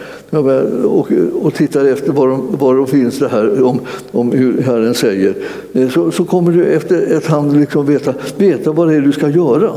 och, 0.84 1.12
och 1.42 1.54
tittar 1.54 1.84
efter 1.84 2.12
var 2.12 2.28
de, 2.28 2.56
var 2.58 2.74
de 2.74 2.86
finns 2.86 3.18
det 3.18 3.28
här 3.28 3.62
om, 3.62 3.80
om 4.12 4.32
hur 4.32 4.62
Herren 4.62 4.94
säger 4.94 5.34
eh, 5.72 5.88
så, 5.88 6.10
så 6.10 6.24
kommer 6.24 6.52
du 6.52 6.64
efter 6.64 7.16
ett 7.16 7.26
hand 7.26 7.56
liksom 7.56 7.86
veta, 7.86 8.14
veta 8.36 8.72
vad 8.72 8.88
det 8.88 8.94
är 8.94 9.00
du 9.00 9.12
ska 9.12 9.28
göra. 9.28 9.70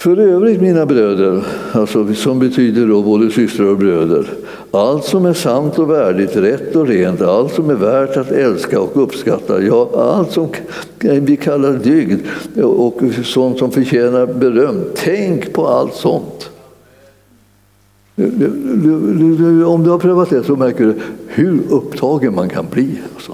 För 0.00 0.16
övrigt, 0.16 0.60
mina 0.60 0.86
bröder, 0.86 1.46
alltså 1.72 2.14
som 2.14 2.38
betyder 2.38 2.86
då 2.86 3.02
både 3.02 3.30
systrar 3.30 3.66
och 3.66 3.78
bröder, 3.78 4.26
allt 4.70 5.04
som 5.04 5.26
är 5.26 5.32
sant 5.32 5.78
och 5.78 5.90
värdigt, 5.90 6.36
rätt 6.36 6.76
och 6.76 6.86
rent, 6.86 7.20
allt 7.20 7.54
som 7.54 7.70
är 7.70 7.74
värt 7.74 8.16
att 8.16 8.30
älska 8.30 8.80
och 8.80 9.02
uppskatta, 9.02 9.62
ja, 9.62 9.90
allt 9.94 10.32
som 10.32 10.48
vi 10.98 11.36
kallar 11.36 11.72
dygd 11.72 12.26
och 12.62 13.00
sånt 13.24 13.58
som 13.58 13.70
förtjänar 13.70 14.26
beröm, 14.26 14.84
tänk 14.96 15.52
på 15.52 15.66
allt 15.66 15.94
sånt. 15.94 16.50
Om 19.66 19.82
du 19.84 19.90
har 19.90 19.98
prövat 19.98 20.30
det 20.30 20.44
så 20.44 20.56
märker 20.56 20.84
du 20.84 20.94
hur 21.26 21.60
upptagen 21.70 22.34
man 22.34 22.48
kan 22.48 22.66
bli 22.70 23.00
alltså, 23.14 23.32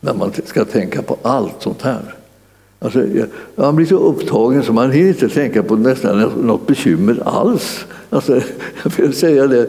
när 0.00 0.14
man 0.14 0.30
ska 0.44 0.64
tänka 0.64 1.02
på 1.02 1.16
allt 1.22 1.56
sånt 1.58 1.82
här. 1.82 2.14
Alltså, 2.84 3.06
han 3.56 3.76
blir 3.76 3.86
så 3.86 3.96
upptagen 3.96 4.62
så 4.62 4.72
man 4.72 4.90
hinner 4.90 5.08
inte 5.08 5.28
tänka 5.28 5.62
på 5.62 5.76
nästan 5.76 6.30
något 6.42 6.66
bekymmer 6.66 7.22
alls. 7.24 7.84
Alltså, 8.10 8.40
jag 8.82 8.92
vill 8.96 9.12
säga 9.12 9.46
det, 9.46 9.68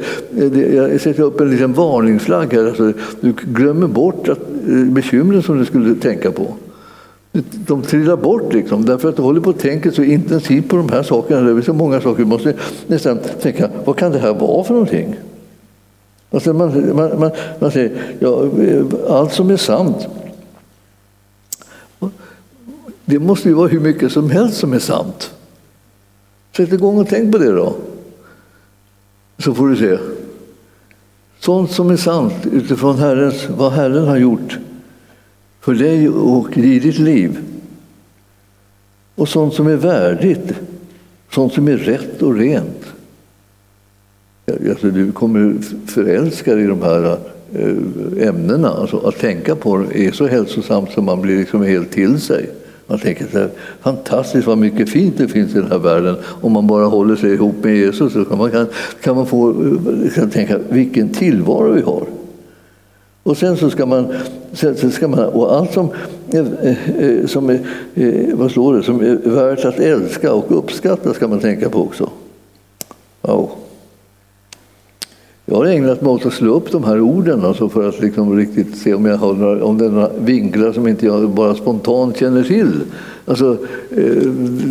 jag 0.74 1.02
sätter 1.02 1.24
upp 1.24 1.42
en 1.42 1.52
liten 1.52 1.74
varningsflagg 1.74 2.54
här. 2.54 2.68
Alltså, 2.68 2.94
du 3.22 3.34
glömmer 3.42 3.88
bort 3.88 4.30
att, 4.30 4.40
eh, 4.68 4.86
bekymren 4.86 5.44
som 5.44 5.58
du 5.58 5.66
skulle 5.66 5.96
tänka 5.96 6.32
på. 6.32 6.48
De 7.68 7.82
trillar 7.82 8.18
bort 8.18 8.54
liksom, 8.54 8.86
därför 8.86 9.10
att 9.10 9.16
du 9.16 9.22
håller 9.22 9.42
på 9.42 9.50
att 9.50 9.60
tänka 9.60 9.92
så 9.92 10.04
intensivt 10.04 10.70
på 10.70 10.78
de 10.78 10.90
här 10.90 11.04
sakerna. 11.04 11.42
Det 11.42 11.58
är 11.58 11.62
så 11.62 11.74
många 11.74 12.02
saker. 12.02 12.24
Du 12.24 12.30
måste 12.30 12.54
nästan 12.88 13.20
tänka, 13.42 13.70
vad 13.86 13.98
kan 13.98 14.12
det 14.12 14.20
här 14.20 14.34
vara 14.34 14.64
för 14.64 14.74
någonting? 14.74 15.16
Alltså 16.32 16.54
man, 16.54 16.96
man, 16.96 17.20
man, 17.20 17.32
man 17.60 17.72
säger, 17.72 17.92
ja, 18.20 18.44
eh, 18.44 18.86
allt 19.10 19.34
som 19.34 19.50
är 19.50 19.58
sant 19.58 20.08
det 23.06 23.20
måste 23.20 23.50
ju 23.50 23.54
vara 23.54 23.68
hur 23.68 23.80
mycket 23.80 24.12
som 24.12 24.30
helst 24.30 24.58
som 24.58 24.74
är 24.74 24.80
sant. 24.80 25.34
Sätt 26.56 26.74
igång 26.74 26.98
och 26.98 27.08
tänk 27.10 27.32
på 27.32 27.38
det 27.38 27.52
då. 27.52 27.76
Så 29.38 29.54
får 29.54 29.68
du 29.68 29.76
se. 29.76 29.98
Sånt 31.40 31.72
som 31.72 31.90
är 31.90 31.98
sant 31.98 32.34
utifrån 32.52 32.98
Herrens, 32.98 33.50
vad 33.50 33.72
Herren 33.72 34.08
har 34.08 34.18
gjort 34.18 34.58
för 35.62 35.74
dig 35.74 36.10
och 36.10 36.58
i 36.58 36.80
ditt 36.80 37.00
liv. 37.00 37.40
Och 39.16 39.30
sånt 39.30 39.54
som 39.54 39.68
är 39.68 39.76
värdigt, 39.76 40.54
sånt 41.32 41.54
som 41.54 41.68
är 41.68 41.78
rätt 41.78 42.22
och 42.22 42.36
rent. 42.36 42.86
Alltså, 44.70 44.88
du 44.88 45.12
kommer 45.12 45.56
förälska 45.88 46.56
dig 46.56 46.64
i 46.64 46.68
de 46.68 46.82
här 46.82 47.18
eh, 47.54 48.28
ämnena. 48.28 48.70
Alltså, 48.70 49.08
att 49.08 49.20
tänka 49.20 49.56
på 49.56 49.78
det 49.78 50.06
är 50.08 50.12
så 50.12 50.28
hälsosamt 50.28 50.92
som 50.92 51.06
man 51.06 51.22
blir 51.22 51.38
liksom 51.38 51.64
helt 51.64 51.92
till 51.92 52.20
sig 52.20 52.50
man 52.88 53.00
tänker 53.00 53.28
så 53.32 53.38
här, 53.38 53.50
fantastiskt 53.82 54.48
vad 54.48 54.58
mycket 54.58 54.90
fint 54.90 55.18
det 55.18 55.28
finns 55.28 55.52
i 55.52 55.58
den 55.58 55.72
här 55.72 55.78
världen. 55.78 56.16
Om 56.42 56.52
man 56.52 56.68
bara 56.68 56.86
håller 56.86 57.16
sig 57.16 57.34
ihop 57.34 57.56
med 57.64 57.76
Jesus 57.76 58.14
så 58.14 58.26
kan 58.26 58.38
man, 58.38 58.52
kan, 58.52 58.68
kan 59.02 59.16
man 59.16 59.26
få 59.26 59.54
kan 60.16 60.30
tänka 60.30 60.58
vilken 60.70 61.10
tillvaro 61.10 61.72
vi 61.72 61.82
har. 61.82 62.04
Och 63.24 63.38
sen 63.38 63.58
så 63.58 63.70
ska 63.70 63.86
man, 63.86 64.14
så 64.54 64.90
ska 64.90 65.08
man 65.08 65.20
och 65.20 65.56
allt 65.56 65.74
som, 65.74 65.90
eh, 66.32 66.46
eh, 66.98 67.26
som, 67.26 67.50
är, 67.50 67.60
vad 68.36 68.52
står 68.52 68.78
det, 68.78 68.84
som 68.84 69.02
är 69.02 69.30
värt 69.30 69.66
att 69.66 69.80
älska 69.80 70.34
och 70.34 70.58
uppskatta 70.58 71.14
ska 71.14 71.28
man 71.28 71.40
tänka 71.40 71.70
på 71.70 71.82
också. 71.82 72.10
Wow. 73.22 73.52
Jag 75.54 75.58
har 75.60 75.66
ägnat 75.66 76.02
mig 76.02 76.12
åt 76.12 76.26
att 76.26 76.34
slå 76.34 76.54
upp 76.54 76.72
de 76.72 76.84
här 76.84 77.00
orden 77.00 77.46
alltså 77.46 77.70
för 77.70 77.90
att 77.90 78.02
liksom 78.02 78.38
riktigt 78.38 78.78
se 78.78 78.94
om, 78.94 79.06
jag 79.06 79.18
har 79.18 79.34
några, 79.34 79.66
om 79.66 79.78
det 79.78 79.86
är 79.86 79.90
några 79.90 80.10
vinklar 80.20 80.72
som 80.72 80.88
inte 80.88 81.06
jag 81.06 81.30
bara 81.30 81.56
spontant 81.56 82.18
känner 82.18 82.44
till. 82.44 82.72
Alltså, 83.26 83.58
eh, 83.90 84.30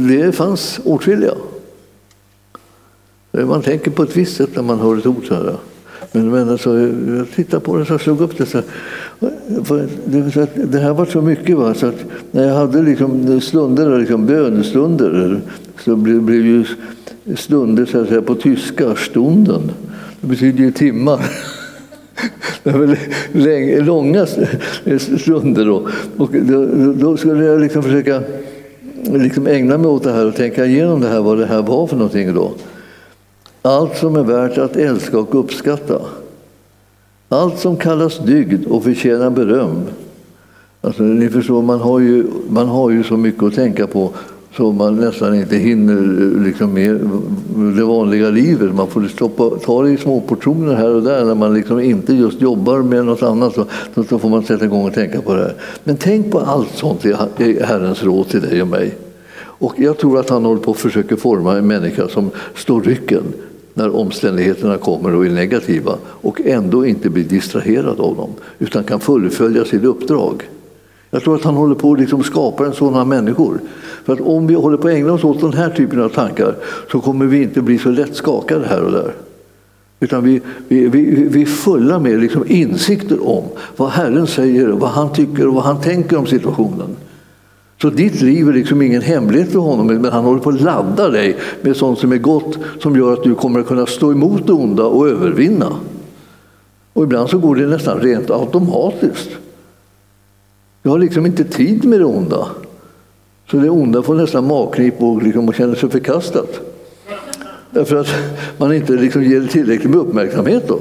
det 0.08 0.32
fanns 0.32 0.80
åtskilliga. 0.84 1.32
Eh, 3.32 3.46
man 3.46 3.62
tänker 3.62 3.90
på 3.90 4.02
ett 4.02 4.16
visst 4.16 4.36
sätt 4.36 4.50
när 4.54 4.62
man 4.62 4.80
hör 4.80 4.98
ett 4.98 5.06
ord 5.06 5.28
så 5.28 5.34
här. 5.34 5.56
Men, 6.12 6.30
men 6.30 6.48
alltså, 6.48 6.78
jag 6.78 7.30
tittade 7.34 7.64
på 7.64 7.76
det 7.76 7.94
och 7.94 8.00
slog 8.00 8.20
upp 8.20 8.38
det. 8.38 8.46
Så 8.46 8.58
här. 8.58 8.66
Det 10.66 10.78
här 10.78 10.94
var 10.94 11.06
så 11.06 11.22
mycket. 11.22 11.56
Va? 11.56 11.74
Så 11.74 11.86
att 11.86 12.04
när 12.30 12.48
jag 12.48 12.54
hade 12.54 12.82
liksom 12.82 13.40
stunder, 13.40 13.98
liksom 13.98 14.26
bönestunder 14.26 15.40
så 15.84 15.96
blev 15.96 16.26
det 16.26 16.34
ju 16.34 16.64
stunder 17.36 17.86
så 17.86 18.00
att 18.00 18.08
säga, 18.08 18.22
på 18.22 18.34
tyska, 18.34 18.94
stunden. 18.94 19.70
Det 20.22 20.28
betyder 20.28 20.58
ju 20.58 20.72
timmar. 20.72 21.30
Länge, 23.32 23.80
långa 23.80 24.26
stunder. 25.18 25.64
Då. 25.64 25.88
Och 26.16 26.32
då, 26.32 26.66
då 26.92 27.16
skulle 27.16 27.44
jag 27.44 27.60
liksom 27.60 27.82
försöka 27.82 28.22
liksom 29.04 29.46
ägna 29.46 29.78
mig 29.78 29.86
åt 29.86 30.02
det 30.02 30.12
här 30.12 30.26
och 30.26 30.36
tänka 30.36 30.66
igenom 30.66 31.00
det 31.00 31.08
här, 31.08 31.20
vad 31.20 31.38
det 31.38 31.46
här 31.46 31.62
var 31.62 31.86
för 31.86 31.96
någonting. 31.96 32.34
Då. 32.34 32.52
Allt 33.62 33.96
som 33.96 34.16
är 34.16 34.22
värt 34.22 34.58
att 34.58 34.76
älska 34.76 35.18
och 35.18 35.34
uppskatta. 35.34 36.00
Allt 37.28 37.58
som 37.58 37.76
kallas 37.76 38.18
dygd 38.18 38.66
och 38.66 38.84
förtjänar 38.84 39.30
beröm. 39.30 39.80
Alltså, 40.80 41.02
ni 41.02 41.28
förstår, 41.28 41.62
man 41.62 41.80
har, 41.80 42.00
ju, 42.00 42.24
man 42.48 42.68
har 42.68 42.90
ju 42.90 43.02
så 43.02 43.16
mycket 43.16 43.42
att 43.42 43.54
tänka 43.54 43.86
på 43.86 44.12
så 44.57 44.72
man 44.72 44.96
nästan 44.96 45.34
inte 45.34 45.57
hinner 45.57 45.96
eh, 45.96 46.44
liksom 46.44 46.74
med 46.74 47.00
det 47.76 47.84
vanliga 47.84 48.30
livet. 48.30 48.74
Man 48.74 48.88
får 48.88 49.09
stoppa, 49.09 49.50
ta 49.50 49.82
det 49.82 49.90
i 49.90 49.96
små 49.96 50.20
portioner 50.20 50.74
här 50.74 50.94
och 50.94 51.03
där 51.03 51.24
när 51.24 51.34
man 51.34 51.55
liksom 51.55 51.80
inte 51.80 52.14
just 52.14 52.40
jobbar 52.40 52.82
med 52.82 53.05
något 53.05 53.22
annat. 53.22 53.55
Så, 53.55 53.66
så 54.09 54.18
får 54.18 54.28
man 54.28 54.44
sätta 54.44 54.64
igång 54.64 54.86
och 54.86 54.94
tänka 54.94 55.20
på 55.20 55.34
det 55.34 55.42
här. 55.42 55.55
Men 55.84 55.96
tänk 55.96 56.30
på 56.30 56.40
allt 56.40 56.70
sånt 56.74 57.05
i 57.05 57.12
Herrens 57.62 58.03
råd 58.03 58.28
till 58.28 58.40
dig 58.40 58.62
och 58.62 58.68
mig. 58.68 58.94
Och 59.36 59.74
jag 59.76 59.98
tror 59.98 60.20
att 60.20 60.30
han 60.30 60.44
håller 60.44 60.61
på 60.61 60.70
att 60.70 60.76
försöka 60.76 61.16
forma 61.16 61.57
en 61.59 61.66
människa 61.66 62.09
som 62.09 62.30
står 62.55 62.82
rycken 62.82 63.22
när 63.74 63.96
omständigheterna 63.96 64.76
kommer 64.76 65.14
och 65.14 65.26
är 65.26 65.30
negativa 65.30 65.98
och 66.05 66.40
ändå 66.40 66.86
inte 66.86 67.11
blir 67.11 67.24
distraherad 67.24 68.00
av 68.00 68.16
dem 68.16 68.30
utan 68.59 68.84
kan 68.84 69.00
fullfölja 69.00 69.64
sitt 69.64 69.84
uppdrag. 69.84 70.42
Jag 71.14 71.22
tror 71.22 71.34
att 71.34 71.44
han 71.44 71.54
håller 71.54 71.74
på 71.74 71.92
att 71.92 72.00
liksom 72.00 72.22
skapa 72.22 72.66
en 72.66 72.72
sådana 72.72 73.04
människor. 73.04 73.60
För 74.04 74.12
att 74.12 74.20
om 74.20 74.46
vi 74.46 74.54
håller 74.54 74.76
på 74.76 74.88
att 74.88 74.94
ägna 74.94 75.12
oss 75.12 75.24
åt 75.24 75.40
den 75.40 75.52
här 75.52 75.70
typen 75.70 76.00
av 76.02 76.08
tankar 76.08 76.54
så 76.92 77.00
kommer 77.00 77.26
vi 77.26 77.42
inte 77.42 77.62
bli 77.62 77.78
så 77.78 77.90
lätt 77.90 78.16
skakade 78.16 78.66
här 78.66 78.82
och 78.82 78.92
där. 78.92 79.14
Utan 80.00 80.24
vi, 80.24 80.40
vi, 80.68 80.88
vi, 80.88 81.28
vi 81.28 81.42
är 81.42 81.46
fulla 81.46 81.98
med 81.98 82.20
liksom 82.20 82.44
insikter 82.46 83.28
om 83.28 83.44
vad 83.76 83.90
Herren 83.90 84.26
säger, 84.26 84.68
vad 84.68 84.90
han 84.90 85.12
tycker 85.12 85.48
och 85.48 85.54
vad 85.54 85.64
han 85.64 85.80
tänker 85.80 86.16
om 86.16 86.26
situationen. 86.26 86.96
Så 87.82 87.90
ditt 87.90 88.22
liv 88.22 88.48
är 88.48 88.52
liksom 88.52 88.82
ingen 88.82 89.02
hemlighet 89.02 89.52
för 89.52 89.58
honom, 89.58 89.86
men 89.86 90.12
han 90.12 90.24
håller 90.24 90.40
på 90.40 90.50
att 90.50 90.60
ladda 90.60 91.08
dig 91.08 91.36
med 91.62 91.76
sånt 91.76 91.98
som 91.98 92.12
är 92.12 92.18
gott 92.18 92.58
som 92.80 92.96
gör 92.96 93.12
att 93.12 93.22
du 93.22 93.34
kommer 93.34 93.60
att 93.60 93.66
kunna 93.66 93.86
stå 93.86 94.12
emot 94.12 94.46
det 94.46 94.52
onda 94.52 94.84
och 94.84 95.08
övervinna. 95.08 95.76
Och 96.92 97.02
ibland 97.02 97.30
så 97.30 97.38
går 97.38 97.56
det 97.56 97.66
nästan 97.66 98.00
rent 98.00 98.30
automatiskt. 98.30 99.30
Du 100.82 100.88
har 100.88 100.98
liksom 100.98 101.26
inte 101.26 101.44
tid 101.44 101.84
med 101.84 102.00
det 102.00 102.04
onda. 102.04 102.48
Så 103.50 103.56
det 103.56 103.70
onda 103.70 104.02
får 104.02 104.14
nästan 104.14 104.46
magknip 104.46 105.02
och, 105.02 105.22
liksom, 105.22 105.48
och 105.48 105.54
känner 105.54 105.74
sig 105.74 105.90
förkastat. 105.90 106.60
Därför 107.70 107.96
att 107.96 108.08
man 108.58 108.74
inte 108.74 108.92
liksom 108.92 109.22
ger 109.22 109.46
tillräckligt 109.46 109.90
med 109.90 110.00
uppmärksamhet. 110.00 110.68
Då. 110.68 110.80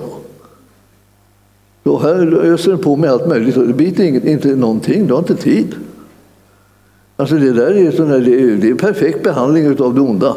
Då 1.83 1.99
här 1.99 2.33
öser 2.33 2.71
den 2.71 2.79
på 2.79 2.95
med 2.95 3.09
allt 3.09 3.27
möjligt 3.27 3.57
och 3.57 3.67
det 3.67 3.73
biter 3.73 4.27
inte 4.27 4.55
någonting, 4.55 5.07
du 5.07 5.13
har 5.13 5.19
inte 5.19 5.35
tid. 5.35 5.75
Alltså 7.15 7.35
det 7.35 7.53
där 7.53 7.77
är, 7.77 7.91
sån 7.91 8.07
här, 8.07 8.19
det 8.19 8.41
är, 8.41 8.55
det 8.55 8.67
är 8.67 8.71
en 8.71 8.77
perfekt 8.77 9.23
behandling 9.23 9.79
av 9.79 9.95
det 9.95 10.01
onda. 10.01 10.35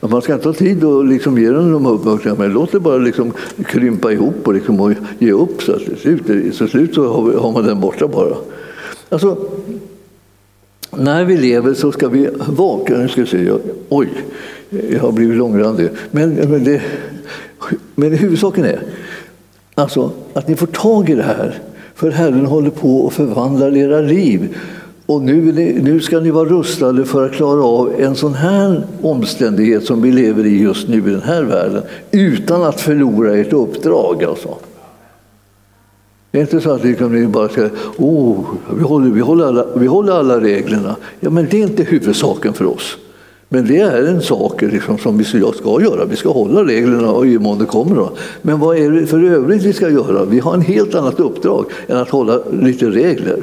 Att 0.00 0.10
man 0.10 0.22
ska 0.22 0.34
inte 0.34 0.48
ha 0.48 0.54
tid 0.54 0.84
att 0.84 1.06
liksom 1.06 1.38
ge 1.38 1.50
den 1.50 1.72
de 1.72 1.86
uppmärksamhet. 1.86 2.52
Låt 2.52 2.72
det 2.72 2.80
bara 2.80 2.96
liksom 2.96 3.32
krympa 3.66 4.12
ihop 4.12 4.48
och, 4.48 4.54
liksom 4.54 4.80
och 4.80 4.92
ge 5.18 5.32
upp. 5.32 5.62
Så 5.62 5.78
till 5.78 5.96
slut, 5.96 6.54
så 6.54 6.66
slut 6.68 6.94
så 6.94 7.06
har 7.38 7.52
man 7.52 7.64
den 7.64 7.80
borta 7.80 8.08
bara. 8.08 8.36
Alltså, 9.14 9.36
när 10.90 11.24
vi 11.24 11.36
lever 11.36 11.74
så 11.74 11.92
ska 11.92 12.08
vi 12.08 12.28
vaka. 12.48 12.96
Nu 12.96 13.08
ska 13.08 13.20
jag 13.20 13.28
se, 13.28 13.52
oj, 13.88 14.08
jag 14.90 15.00
har 15.00 15.12
blivit 15.12 15.36
långrandig. 15.36 15.88
Men, 16.10 16.34
men, 16.34 16.64
det, 16.64 16.82
men 17.94 18.12
huvudsaken 18.12 18.64
är 18.64 18.82
alltså, 19.74 20.10
att 20.32 20.48
ni 20.48 20.56
får 20.56 20.66
tag 20.66 21.10
i 21.10 21.14
det 21.14 21.22
här. 21.22 21.58
För 21.94 22.10
Herren 22.10 22.46
håller 22.46 22.70
på 22.70 23.06
att 23.06 23.12
förvandla 23.14 23.68
era 23.68 24.00
liv. 24.00 24.56
Och 25.06 25.22
nu, 25.22 25.52
nu 25.82 26.00
ska 26.00 26.20
ni 26.20 26.30
vara 26.30 26.48
rustade 26.48 27.04
för 27.04 27.26
att 27.26 27.32
klara 27.32 27.64
av 27.64 27.92
en 27.98 28.14
sån 28.14 28.34
här 28.34 28.86
omständighet 29.02 29.84
som 29.84 30.02
vi 30.02 30.12
lever 30.12 30.46
i 30.46 30.62
just 30.62 30.88
nu 30.88 30.96
i 30.96 31.10
den 31.10 31.22
här 31.22 31.42
världen 31.42 31.82
utan 32.10 32.62
att 32.62 32.80
förlora 32.80 33.36
ert 33.36 33.52
uppdrag. 33.52 34.24
Alltså. 34.24 34.58
Det 36.34 36.40
är 36.40 36.42
inte 36.42 36.60
så 36.60 36.70
att 36.70 36.84
ni 36.84 37.26
bara 37.26 37.48
ska, 37.48 37.68
oh, 37.96 38.44
vi, 38.76 38.82
håller, 38.82 39.10
vi, 39.10 39.20
håller 39.20 39.44
alla, 39.44 39.66
vi 39.74 39.86
håller 39.86 40.12
alla 40.12 40.40
reglerna. 40.40 40.96
Ja, 41.20 41.30
men 41.30 41.46
det 41.50 41.56
är 41.56 41.62
inte 41.62 41.82
huvudsaken 41.82 42.52
för 42.52 42.64
oss. 42.64 42.96
Men 43.48 43.66
det 43.66 43.78
är 43.78 44.06
en 44.06 44.20
sak 44.22 44.62
liksom, 44.62 44.98
som 44.98 45.18
vi 45.18 45.24
ska 45.24 45.38
göra. 45.82 46.04
Vi 46.04 46.16
ska 46.16 46.32
hålla 46.32 46.64
reglerna 46.64 47.10
och 47.10 47.26
i 47.26 47.38
mån 47.38 47.58
det 47.58 47.64
kommer. 47.64 47.96
Då. 47.96 48.10
Men 48.42 48.60
vad 48.60 48.76
är 48.76 48.90
det 48.90 49.06
för 49.06 49.24
övrigt 49.24 49.62
vi 49.62 49.72
ska 49.72 49.90
göra? 49.90 50.24
Vi 50.24 50.38
har 50.38 50.54
en 50.54 50.60
helt 50.60 50.94
annat 50.94 51.20
uppdrag 51.20 51.66
än 51.86 51.96
att 51.96 52.10
hålla 52.10 52.40
lite 52.62 52.86
regler. 52.86 53.42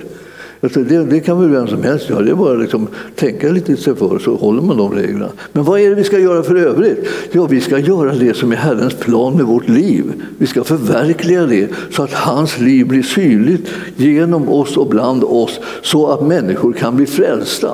Alltså 0.61 0.83
det, 0.83 1.03
det, 1.03 1.19
kan 1.19 1.41
väl 1.41 1.49
vem 1.49 1.67
som 1.67 1.83
helst 1.83 2.09
göra. 2.09 2.21
Det 2.21 2.31
är 2.31 2.35
bara 2.35 2.53
att 2.53 2.61
liksom 2.61 2.87
tänka 3.15 3.49
lite 3.49 3.77
sig 3.77 3.95
för 3.95 4.19
så 4.19 4.35
håller 4.35 4.61
man 4.61 4.77
de 4.77 4.93
reglerna. 4.93 5.29
Men 5.51 5.63
vad 5.63 5.79
är 5.79 5.89
det 5.89 5.95
vi 5.95 6.03
ska 6.03 6.19
göra 6.19 6.43
för 6.43 6.55
övrigt? 6.55 7.07
Ja, 7.31 7.45
vi 7.45 7.61
ska 7.61 7.77
göra 7.77 8.13
det 8.13 8.33
som 8.33 8.51
är 8.51 8.55
Herrens 8.55 8.93
plan 8.93 9.33
med 9.33 9.45
vårt 9.45 9.69
liv. 9.69 10.03
Vi 10.37 10.47
ska 10.47 10.63
förverkliga 10.63 11.45
det 11.45 11.69
så 11.91 12.03
att 12.03 12.13
hans 12.13 12.59
liv 12.59 12.87
blir 12.87 13.03
synligt 13.03 13.69
genom 13.95 14.49
oss 14.49 14.77
och 14.77 14.87
bland 14.87 15.23
oss 15.23 15.59
så 15.81 16.07
att 16.07 16.27
människor 16.27 16.73
kan 16.73 16.95
bli 16.95 17.05
frälsta. 17.05 17.71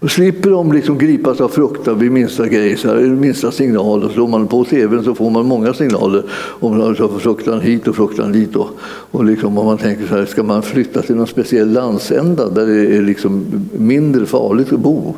Då 0.00 0.08
slipper 0.08 0.50
de 0.50 0.72
liksom 0.72 0.98
gripas 0.98 1.40
av 1.40 1.48
fruktan 1.48 1.98
vid 1.98 2.12
minsta 2.12 2.48
grej, 2.48 2.76
så 2.76 2.88
här, 2.88 3.00
minsta 3.00 3.50
signal. 3.50 4.04
Och 4.04 4.10
slår 4.10 4.28
man 4.28 4.46
på 4.46 4.64
tvn 4.64 5.04
så 5.04 5.14
får 5.14 5.30
man 5.30 5.46
många 5.46 5.74
signaler 5.74 6.22
om 6.60 6.94
fruktan 7.20 7.60
hit 7.60 7.88
och 7.88 7.96
fruktan 7.96 8.32
dit. 8.32 8.56
Och, 8.56 8.68
och 9.10 9.24
liksom 9.24 9.58
om 9.58 9.66
man 9.66 9.78
tänker 9.78 10.06
så 10.06 10.14
här, 10.14 10.26
ska 10.26 10.42
man 10.42 10.62
flytta 10.62 11.02
till 11.02 11.16
någon 11.16 11.26
speciell 11.26 11.72
landsända 11.72 12.48
där 12.48 12.66
det 12.66 12.96
är 12.96 13.02
liksom 13.02 13.44
mindre 13.72 14.26
farligt 14.26 14.72
att 14.72 14.80
bo? 14.80 15.14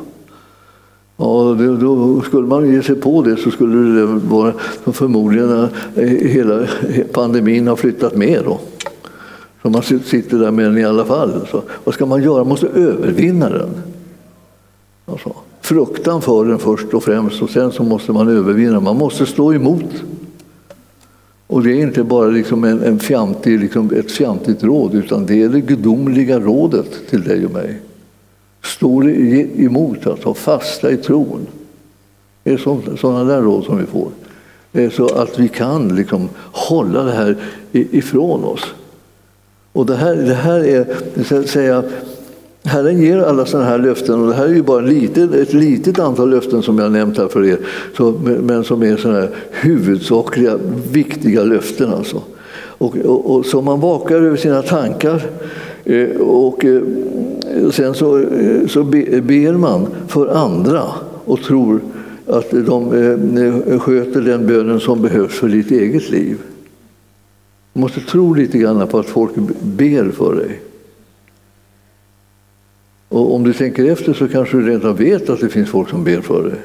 Ja, 1.17 1.57
då 1.79 2.21
skulle 2.21 2.47
man 2.47 2.71
ge 2.71 2.83
sig 2.83 2.95
på 2.95 3.21
det 3.21 3.37
så 3.37 3.51
skulle 3.51 3.99
det 3.99 4.05
vara 4.05 4.53
förmodligen 4.85 5.67
eh, 5.95 6.07
hela 6.07 6.67
pandemin 7.11 7.67
har 7.67 7.75
flyttat 7.75 8.15
med. 8.15 8.41
Då. 8.45 8.59
Så 9.61 9.69
man 9.69 9.83
sitter 9.83 10.37
där 10.37 10.51
med 10.51 10.65
den 10.65 10.77
i 10.77 10.83
alla 10.83 11.05
fall. 11.05 11.31
Så 11.51 11.61
vad 11.83 11.95
ska 11.95 12.05
man 12.05 12.23
göra? 12.23 12.37
Man 12.37 12.47
måste 12.47 12.67
övervinna 12.67 13.49
den. 13.49 13.69
Fruktan 15.63 16.21
för 16.21 16.45
den 16.45 16.59
först 16.59 16.93
och 16.93 17.03
främst 17.03 17.41
och 17.41 17.49
sen 17.49 17.71
så 17.71 17.83
måste 17.83 18.11
man 18.11 18.27
övervinna. 18.27 18.79
Man 18.79 18.97
måste 18.97 19.25
stå 19.25 19.53
emot. 19.53 20.03
Och 21.47 21.63
det 21.63 21.71
är 21.71 21.81
inte 21.81 22.03
bara 22.03 22.27
liksom 22.27 22.63
en, 22.63 22.83
en 22.83 22.99
fjantig, 22.99 23.59
liksom 23.59 23.91
ett 23.95 24.11
fjantigt 24.11 24.63
råd 24.63 24.95
utan 24.95 25.25
det 25.25 25.41
är 25.41 25.49
det 25.49 25.61
gudomliga 25.61 26.39
rådet 26.39 27.07
till 27.09 27.23
dig 27.23 27.45
och 27.45 27.51
mig. 27.51 27.81
Stå 28.63 29.03
emot, 29.03 30.07
alltså 30.07 30.33
fasta 30.33 30.91
i 30.91 30.97
tron. 30.97 31.47
Det 32.43 32.53
är 32.53 32.95
sådana 32.95 33.23
där 33.23 33.41
råd 33.41 33.65
som 33.65 33.77
vi 33.77 33.85
får. 33.85 34.09
Det 34.71 34.83
är 34.83 34.89
så 34.89 35.07
att 35.15 35.39
vi 35.39 35.47
kan 35.47 35.95
liksom 35.95 36.29
hålla 36.51 37.03
det 37.03 37.11
här 37.11 37.37
ifrån 37.71 38.43
oss. 38.43 38.73
Och 39.73 39.85
det 39.85 39.95
här, 39.95 40.15
det 40.15 40.33
här 40.33 40.59
är, 40.59 40.87
så 41.23 41.39
att 41.39 41.49
säga, 41.49 41.83
Herren 42.65 43.01
ger 43.01 43.17
alla 43.17 43.45
sådana 43.45 43.69
här 43.69 43.77
löften 43.77 44.21
och 44.21 44.27
det 44.27 44.33
här 44.33 44.45
är 44.45 44.53
ju 44.53 44.61
bara 44.61 44.81
litet, 44.81 45.33
ett 45.33 45.53
litet 45.53 45.99
antal 45.99 46.29
löften 46.29 46.61
som 46.61 46.79
jag 46.79 46.91
nämnt 46.91 47.17
här 47.17 47.27
för 47.27 47.45
er, 47.45 47.57
så, 47.97 48.13
men 48.41 48.63
som 48.63 48.83
är 48.83 48.97
sådana 48.97 49.19
här 49.19 49.29
huvudsakliga, 49.51 50.57
viktiga 50.91 51.43
löften. 51.43 51.93
Alltså. 51.93 52.21
Och, 52.55 52.97
och, 52.97 53.35
och 53.35 53.45
så 53.45 53.61
man 53.61 53.79
vakar 53.79 54.15
över 54.15 54.37
sina 54.37 54.61
tankar 54.61 55.21
eh, 55.83 55.97
eh, 55.97 56.21
och 56.21 56.65
sen 57.71 57.93
så, 57.93 58.17
eh, 58.17 58.67
så 58.67 58.83
ber 58.83 59.57
man 59.57 59.87
för 60.07 60.27
andra 60.27 60.83
och 61.25 61.41
tror 61.41 61.81
att 62.27 62.51
de 62.51 62.89
sköter 63.79 64.21
den 64.21 64.47
bönen 64.47 64.79
som 64.79 65.01
behövs 65.01 65.33
för 65.33 65.47
ditt 65.47 65.71
eget 65.71 66.09
liv. 66.09 66.37
Du 67.73 67.79
måste 67.79 67.99
tro 67.99 68.33
lite 68.33 68.57
grann 68.57 68.87
på 68.87 68.99
att 68.99 69.05
folk 69.05 69.31
ber 69.61 70.11
för 70.11 70.35
dig. 70.35 70.61
Och 73.13 73.35
om 73.35 73.43
du 73.43 73.53
tänker 73.53 73.85
efter 73.85 74.13
så 74.13 74.27
kanske 74.27 74.57
du 74.57 74.67
redan 74.67 74.95
vet 74.95 75.29
att 75.29 75.39
det 75.39 75.49
finns 75.49 75.69
folk 75.69 75.89
som 75.89 76.03
ber 76.03 76.21
för 76.21 76.43
dig. 76.43 76.59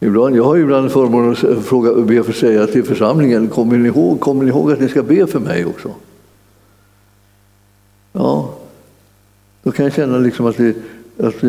Ibland, 0.00 0.36
jag 0.36 0.44
har 0.44 0.56
ibland 0.56 0.92
förmånen 0.92 1.30
att 1.30 1.64
fråga, 1.64 2.02
be 2.02 2.22
för 2.22 2.32
säga 2.32 2.66
till 2.66 2.84
församlingen, 2.84 3.48
kommer 3.48 3.76
ni, 3.76 3.88
ihåg, 3.88 4.20
kommer 4.20 4.44
ni 4.44 4.50
ihåg 4.50 4.72
att 4.72 4.80
ni 4.80 4.88
ska 4.88 5.02
be 5.02 5.26
för 5.26 5.40
mig 5.40 5.64
också? 5.64 5.90
Ja, 8.12 8.54
då 9.62 9.70
kan 9.70 9.84
jag 9.84 9.94
känna 9.94 10.18
liksom 10.18 10.46
att, 10.46 10.56
det, 10.56 10.76
att 11.18 11.40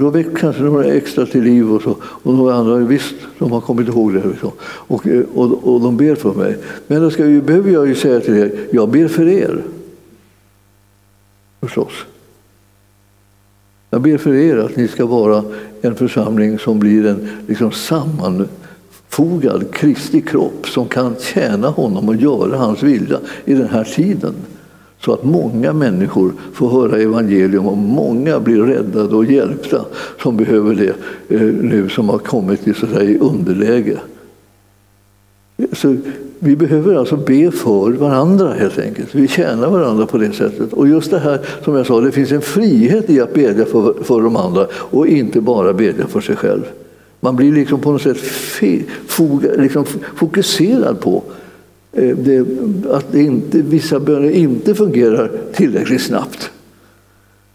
då 0.00 0.10
väcker 0.10 0.36
kanske 0.36 0.62
några 0.62 0.84
extra 0.84 1.26
till 1.26 1.42
liv 1.42 1.72
och 1.72 1.82
så. 1.82 1.96
Och 2.02 2.34
några 2.34 2.54
andra, 2.54 2.76
visst, 2.76 3.14
de 3.38 3.52
har 3.52 3.60
kommit 3.60 3.88
ihåg 3.88 4.14
det. 4.14 4.28
Liksom. 4.28 4.50
Och, 4.62 5.06
och, 5.34 5.74
och 5.74 5.80
de 5.80 5.96
ber 5.96 6.14
för 6.14 6.32
mig. 6.32 6.56
Men 6.86 7.02
då 7.02 7.10
ska 7.10 7.22
behöver 7.22 7.70
jag 7.70 7.88
ju 7.88 7.94
säga 7.94 8.20
till 8.20 8.36
er, 8.36 8.52
jag 8.70 8.88
ber 8.88 9.08
för 9.08 9.28
er. 9.28 9.62
Förstås. 11.60 11.92
Jag 13.90 14.02
ber 14.02 14.18
för 14.18 14.34
er 14.34 14.56
att 14.56 14.76
ni 14.76 14.88
ska 14.88 15.06
vara 15.06 15.44
en 15.82 15.94
församling 15.94 16.58
som 16.58 16.78
blir 16.78 17.06
en 17.06 17.28
liksom 17.46 17.72
sammanfogad 17.72 19.72
Kristi 19.72 20.20
kropp 20.20 20.68
som 20.68 20.88
kan 20.88 21.16
tjäna 21.20 21.68
honom 21.68 22.08
och 22.08 22.16
göra 22.16 22.56
hans 22.56 22.82
vilja 22.82 23.18
i 23.44 23.54
den 23.54 23.68
här 23.68 23.84
tiden. 23.84 24.34
Så 25.00 25.12
att 25.12 25.24
många 25.24 25.72
människor 25.72 26.32
får 26.52 26.70
höra 26.70 26.98
evangelium 26.98 27.66
och 27.66 27.78
många 27.78 28.40
blir 28.40 28.62
räddade 28.62 29.16
och 29.16 29.24
hjälpta 29.24 29.84
som 30.22 30.36
behöver 30.36 30.74
det 30.74 30.94
eh, 31.34 31.42
nu 31.42 31.88
som 31.88 32.08
har 32.08 32.18
kommit 32.18 32.68
i, 32.68 32.74
så 32.74 33.00
i 33.00 33.18
underläge. 33.18 33.98
Så 35.72 35.96
vi 36.42 36.56
behöver 36.56 36.94
alltså 36.94 37.16
be 37.16 37.50
för 37.50 37.92
varandra 37.92 38.52
helt 38.52 38.78
enkelt. 38.78 39.14
Vi 39.14 39.28
tjänar 39.28 39.70
varandra 39.70 40.06
på 40.06 40.18
det 40.18 40.32
sättet. 40.32 40.72
Och 40.72 40.88
just 40.88 41.10
det 41.10 41.18
här 41.18 41.40
som 41.64 41.74
jag 41.74 41.86
sa, 41.86 42.00
det 42.00 42.12
finns 42.12 42.32
en 42.32 42.40
frihet 42.40 43.10
i 43.10 43.20
att 43.20 43.34
bedja 43.34 43.64
för, 43.64 43.94
för 44.02 44.20
de 44.20 44.36
andra 44.36 44.66
och 44.72 45.06
inte 45.06 45.40
bara 45.40 45.72
bedja 45.72 46.06
för 46.06 46.20
sig 46.20 46.36
själv. 46.36 46.62
Man 47.20 47.36
blir 47.36 47.52
liksom 47.52 47.80
på 47.80 47.92
något 47.92 48.02
sätt 48.02 48.18
liksom 49.58 49.84
fokuserad 50.16 51.00
på 51.00 51.22
eh, 51.92 52.16
det, 52.16 52.46
att 52.90 53.12
det 53.12 53.22
inte, 53.22 53.58
vissa 53.58 54.00
böner 54.00 54.30
inte 54.30 54.74
fungerar 54.74 55.30
tillräckligt 55.54 56.02
snabbt. 56.02 56.50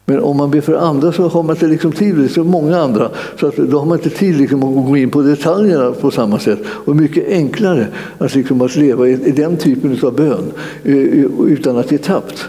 Men 0.06 0.20
om 0.20 0.38
man 0.38 0.52
ber 0.52 0.62
för 0.62 0.74
andra 0.74 1.12
så 1.12 1.28
har 1.28 1.44
man 1.44 1.56
inte 1.56 1.68
liksom 1.68 1.92
tid, 1.92 2.16
det 2.16 2.24
är 2.24 2.28
så 2.28 2.44
många 2.44 2.78
andra, 2.78 3.12
så 3.40 3.48
att 3.48 3.56
då 3.56 3.80
har 3.80 3.86
man 3.86 3.98
inte 3.98 4.10
tid 4.10 4.38
liksom 4.38 4.64
att 4.64 4.88
gå 4.88 4.98
in 4.98 5.10
på 5.10 5.22
detaljerna 5.22 5.92
på 5.92 6.12
samma 6.12 6.40
sätt. 6.40 6.60
Och 6.68 6.96
mycket 6.96 7.28
enklare 7.28 7.88
att, 8.18 8.36
liksom 8.36 8.62
att 8.62 8.76
leva 8.76 9.08
i, 9.08 9.16
den 9.32 9.58
typen 9.58 10.00
av 10.04 10.16
bön 10.16 10.52
eh, 10.84 10.96
eh, 10.96 11.26
utan 11.48 11.78
att 11.78 11.92
ge 11.92 11.98
tappt. 11.98 12.48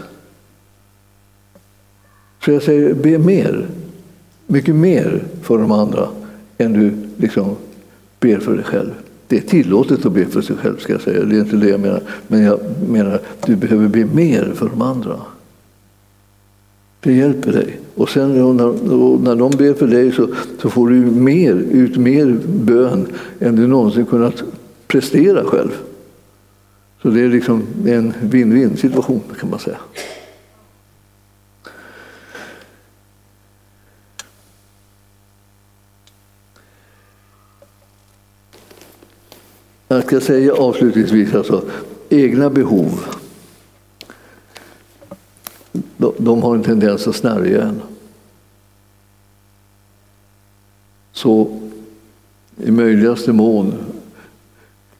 Så 2.45 2.51
jag 2.51 2.63
säger, 2.63 2.93
be 2.93 3.17
mer, 3.17 3.67
mycket 4.47 4.75
mer 4.75 5.23
för 5.41 5.57
de 5.57 5.71
andra 5.71 6.07
än 6.57 6.73
du 6.73 6.91
liksom 7.17 7.55
ber 8.19 8.37
för 8.39 8.55
dig 8.55 8.63
själv. 8.63 8.91
Det 9.27 9.37
är 9.37 9.41
tillåtet 9.41 10.05
att 10.05 10.11
be 10.11 10.25
för 10.25 10.41
sig 10.41 10.55
själv, 10.55 10.77
ska 10.77 10.93
jag 10.93 11.01
säga. 11.01 11.23
Det 11.23 11.35
är 11.35 11.39
inte 11.39 11.55
det 11.55 11.69
jag 11.69 11.79
menar. 11.79 12.01
Men 12.27 12.43
jag 12.43 12.59
menar, 12.89 13.11
att 13.11 13.45
du 13.45 13.55
behöver 13.55 13.87
be 13.87 14.05
mer 14.05 14.51
för 14.55 14.69
de 14.69 14.81
andra. 14.81 15.15
Det 17.07 17.13
hjälper 17.13 17.51
dig. 17.51 17.79
Och 17.95 18.09
sen 18.09 18.57
när, 18.57 19.19
när 19.23 19.35
de 19.35 19.51
ber 19.51 19.73
för 19.73 19.87
dig 19.87 20.11
så, 20.11 20.29
så 20.61 20.69
får 20.69 20.89
du 20.89 20.95
mer, 20.95 21.53
ut 21.53 21.97
mer 21.97 22.37
bön 22.45 23.07
än 23.39 23.55
du 23.55 23.67
någonsin 23.67 24.05
kunnat 24.05 24.43
prestera 24.87 25.43
själv. 25.43 25.69
Så 27.01 27.09
det 27.09 27.21
är 27.21 27.29
liksom 27.29 27.63
en 27.85 28.13
win-win 28.13 28.75
situation 28.75 29.21
kan 29.39 29.49
man 29.49 29.59
säga. 29.59 29.77
Jag 39.87 40.03
ska 40.03 40.19
säga 40.19 40.53
avslutningsvis 40.53 41.35
alltså, 41.35 41.63
egna 42.09 42.49
behov 42.49 42.99
de 46.17 46.43
har 46.43 46.55
en 46.55 46.63
tendens 46.63 47.07
att 47.07 47.15
snärja 47.15 47.63
en. 47.63 47.81
Så 51.11 51.47
i 52.63 52.71
möjligaste 52.71 53.33
mån, 53.33 53.73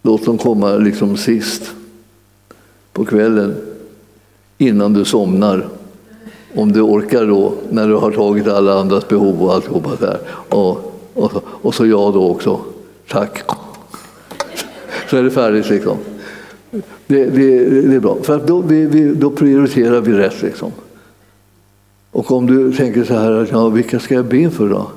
låt 0.02 0.26
dem 0.26 0.38
komma 0.38 0.76
liksom 0.76 1.18
sist 1.18 1.72
på 2.94 3.06
kvällen 3.06 3.56
innan 4.58 4.94
du 4.94 5.06
somnar. 5.06 5.68
Om 6.56 6.72
du 6.72 6.82
orkar 6.82 7.26
då, 7.26 7.54
när 7.70 7.88
du 7.88 7.96
har 7.96 8.12
tagit 8.12 8.48
alla 8.48 8.80
andras 8.80 9.08
behov 9.08 9.44
och 9.44 9.54
alltihopa 9.54 9.96
där. 10.00 10.20
Och, 10.50 11.02
och, 11.14 11.44
och 11.46 11.76
så 11.76 11.86
jag 11.86 12.14
då 12.14 12.30
också. 12.30 12.60
Tack. 13.08 13.44
Så 15.10 15.18
är 15.18 15.24
det 15.24 15.32
färdigt 15.32 15.70
liksom. 15.70 15.98
Det, 16.72 16.82
det, 17.26 17.70
det 17.82 17.96
är 17.96 18.00
bra, 18.00 18.18
för 18.24 18.48
då, 18.48 18.62
vi, 18.62 19.14
då 19.14 19.30
prioriterar 19.30 20.02
vi 20.02 20.14
rätt. 20.14 20.42
Liksom. 20.42 20.72
Och 22.12 22.32
om 22.32 22.46
du 22.46 22.74
tänker 22.74 23.04
så 23.04 23.14
här, 23.14 23.48
ja, 23.52 23.70
vilka 23.70 24.00
ska 24.00 24.16
jag 24.16 24.26
be 24.26 24.50
för 24.50 24.70
då? 24.70 24.92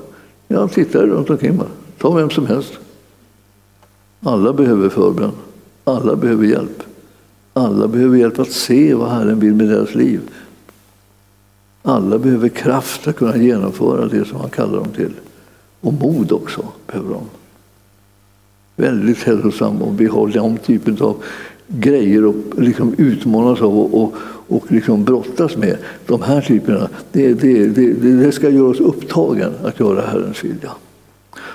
Ja, 0.47 0.67
titta 0.67 1.05
runt 1.05 1.29
omkring 1.29 1.57
bara. 1.57 1.67
Ta 1.97 2.11
vem 2.11 2.29
som 2.29 2.45
helst. 2.45 2.73
Alla 4.19 4.53
behöver 4.53 4.89
förbön. 4.89 5.31
Alla 5.83 6.15
behöver 6.15 6.45
hjälp. 6.45 6.83
Alla 7.53 7.87
behöver 7.87 8.17
hjälp 8.17 8.39
att 8.39 8.51
se 8.51 8.93
vad 8.93 9.09
Herren 9.09 9.39
vill 9.39 9.53
med 9.53 9.67
deras 9.67 9.95
liv. 9.95 10.19
Alla 11.83 12.17
behöver 12.17 12.49
kraft 12.49 13.07
att 13.07 13.15
kunna 13.15 13.37
genomföra 13.37 14.05
det 14.07 14.25
som 14.25 14.39
han 14.39 14.49
kallar 14.49 14.77
dem 14.77 14.91
till. 14.95 15.13
Och 15.81 15.93
mod 15.93 16.31
också 16.31 16.63
behöver 16.87 17.09
de. 17.09 17.23
Väldigt 18.75 19.23
hälsosam 19.23 19.81
och 19.81 20.01
vi 20.01 20.05
har 20.05 20.27
den 20.27 20.57
typen 20.57 20.97
av 21.01 21.23
grejer 21.79 22.25
och 22.25 22.35
liksom 22.57 22.95
utmanas 22.97 23.61
av 23.61 23.79
och, 23.79 24.03
och, 24.03 24.13
och 24.47 24.71
liksom 24.71 25.03
brottas 25.03 25.57
med. 25.57 25.77
De 26.05 26.21
här 26.21 26.41
typerna, 26.41 26.89
det, 27.11 27.33
det, 27.33 27.67
det, 27.67 27.93
det 27.93 28.31
ska 28.31 28.49
göra 28.49 28.69
oss 28.69 28.79
upptagen 28.79 29.51
att 29.63 29.79
göra 29.79 30.01
Herrens 30.01 30.43
vilja. 30.43 30.71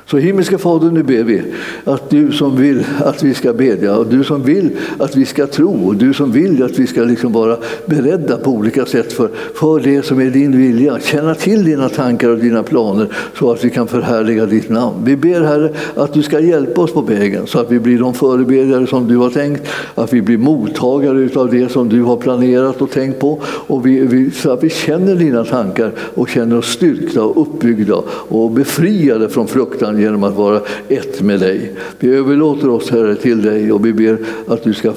Så 0.06 0.18
himmelska 0.18 0.58
Fader, 0.58 0.90
nu 0.90 1.02
ber 1.02 1.22
vi 1.22 1.42
att 1.84 2.05
du 2.10 2.32
som 2.32 2.56
vill 2.56 2.84
att 2.98 3.22
vi 3.22 3.34
ska 3.34 3.52
bedja 3.52 3.96
och 3.96 4.06
du 4.06 4.24
som 4.24 4.42
vill 4.42 4.70
att 4.98 5.16
vi 5.16 5.24
ska 5.24 5.46
tro 5.46 5.86
och 5.86 5.96
du 5.96 6.14
som 6.14 6.32
vill 6.32 6.62
att 6.62 6.78
vi 6.78 6.86
ska 6.86 7.02
liksom 7.02 7.32
vara 7.32 7.56
beredda 7.86 8.36
på 8.36 8.50
olika 8.50 8.86
sätt 8.86 9.12
för, 9.12 9.30
för 9.54 9.80
det 9.80 10.02
som 10.02 10.20
är 10.20 10.30
din 10.30 10.58
vilja. 10.58 10.98
Känna 11.00 11.34
till 11.34 11.64
dina 11.64 11.88
tankar 11.88 12.28
och 12.28 12.38
dina 12.38 12.62
planer 12.62 13.08
så 13.38 13.52
att 13.52 13.64
vi 13.64 13.70
kan 13.70 13.88
förhärliga 13.88 14.46
ditt 14.46 14.68
namn. 14.68 14.96
Vi 15.04 15.16
ber 15.16 15.40
Herre 15.40 15.70
att 15.94 16.12
du 16.12 16.22
ska 16.22 16.40
hjälpa 16.40 16.80
oss 16.80 16.92
på 16.92 17.00
vägen 17.00 17.46
så 17.46 17.58
att 17.58 17.72
vi 17.72 17.80
blir 17.80 17.98
de 17.98 18.14
förebedjare 18.14 18.86
som 18.86 19.08
du 19.08 19.16
har 19.16 19.30
tänkt, 19.30 19.62
att 19.94 20.12
vi 20.12 20.22
blir 20.22 20.38
mottagare 20.38 21.28
av 21.40 21.50
det 21.50 21.72
som 21.72 21.88
du 21.88 22.02
har 22.02 22.16
planerat 22.16 22.82
och 22.82 22.90
tänkt 22.90 23.20
på 23.20 23.40
och 23.44 23.86
vi, 23.86 24.00
vi, 24.00 24.30
så 24.30 24.50
att 24.50 24.64
vi 24.64 24.70
känner 24.70 25.14
dina 25.14 25.44
tankar 25.44 25.92
och 26.14 26.28
känner 26.28 26.58
oss 26.58 26.66
styrkta 26.66 27.24
och 27.24 27.42
uppbyggda 27.42 28.02
och 28.08 28.50
befriade 28.50 29.28
från 29.28 29.48
fruktan 29.48 30.00
genom 30.00 30.24
att 30.24 30.34
vara 30.34 30.60
ett 30.88 31.22
med 31.22 31.40
dig. 31.40 31.72
Vi 31.98 32.14
överlåter 32.14 32.68
oss 32.68 32.90
Herre 32.90 33.14
till 33.14 33.42
dig 33.42 33.72
och 33.72 33.86
vi 33.86 33.92
ber 33.92 34.18
att 34.46 34.62
du 34.62 34.74
ska 34.74 34.92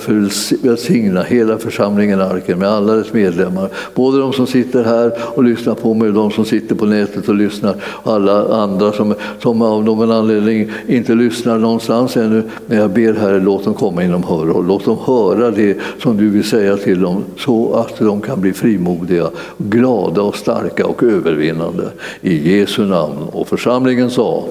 välsigna 0.61 1.23
hela 1.23 1.57
församlingen 1.57 2.21
Arken 2.21 2.59
med 2.59 2.69
alla 2.69 2.93
dess 2.93 3.13
medlemmar. 3.13 3.69
Både 3.95 4.19
de 4.19 4.33
som 4.33 4.47
sitter 4.47 4.83
här 4.83 5.11
och 5.35 5.43
lyssnar 5.43 5.75
på 5.75 5.93
mig 5.93 6.07
och 6.07 6.13
de 6.13 6.31
som 6.31 6.45
sitter 6.45 6.75
på 6.75 6.85
nätet 6.85 7.29
och 7.29 7.35
lyssnar. 7.35 7.75
Och 7.83 8.13
alla 8.13 8.63
andra 8.63 8.91
som, 8.91 9.15
som 9.39 9.61
av 9.61 9.83
någon 9.83 10.11
anledning 10.11 10.71
inte 10.87 11.15
lyssnar 11.15 11.57
någonstans 11.57 12.17
ännu. 12.17 12.43
Men 12.67 12.77
jag 12.77 12.91
ber 12.91 13.13
Herre, 13.13 13.39
låt 13.39 13.63
dem 13.63 13.73
komma 13.73 14.03
inom 14.03 14.23
hörhåll. 14.23 14.65
Låt 14.67 14.85
dem 14.85 14.97
höra 15.05 15.51
det 15.51 15.77
som 16.01 16.17
du 16.17 16.29
vill 16.29 16.43
säga 16.43 16.77
till 16.77 17.01
dem 17.01 17.23
så 17.37 17.73
att 17.73 17.99
de 17.99 18.21
kan 18.21 18.41
bli 18.41 18.53
frimodiga, 18.53 19.29
glada 19.57 20.21
och 20.21 20.35
starka 20.35 20.85
och 20.85 21.03
övervinnande. 21.03 21.83
I 22.21 22.57
Jesu 22.57 22.85
namn. 22.85 23.17
Och 23.31 23.47
församlingen 23.47 24.09
sa 24.09 24.43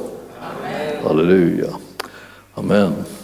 Halleluja. 1.05 1.67
Amen. 2.59 3.18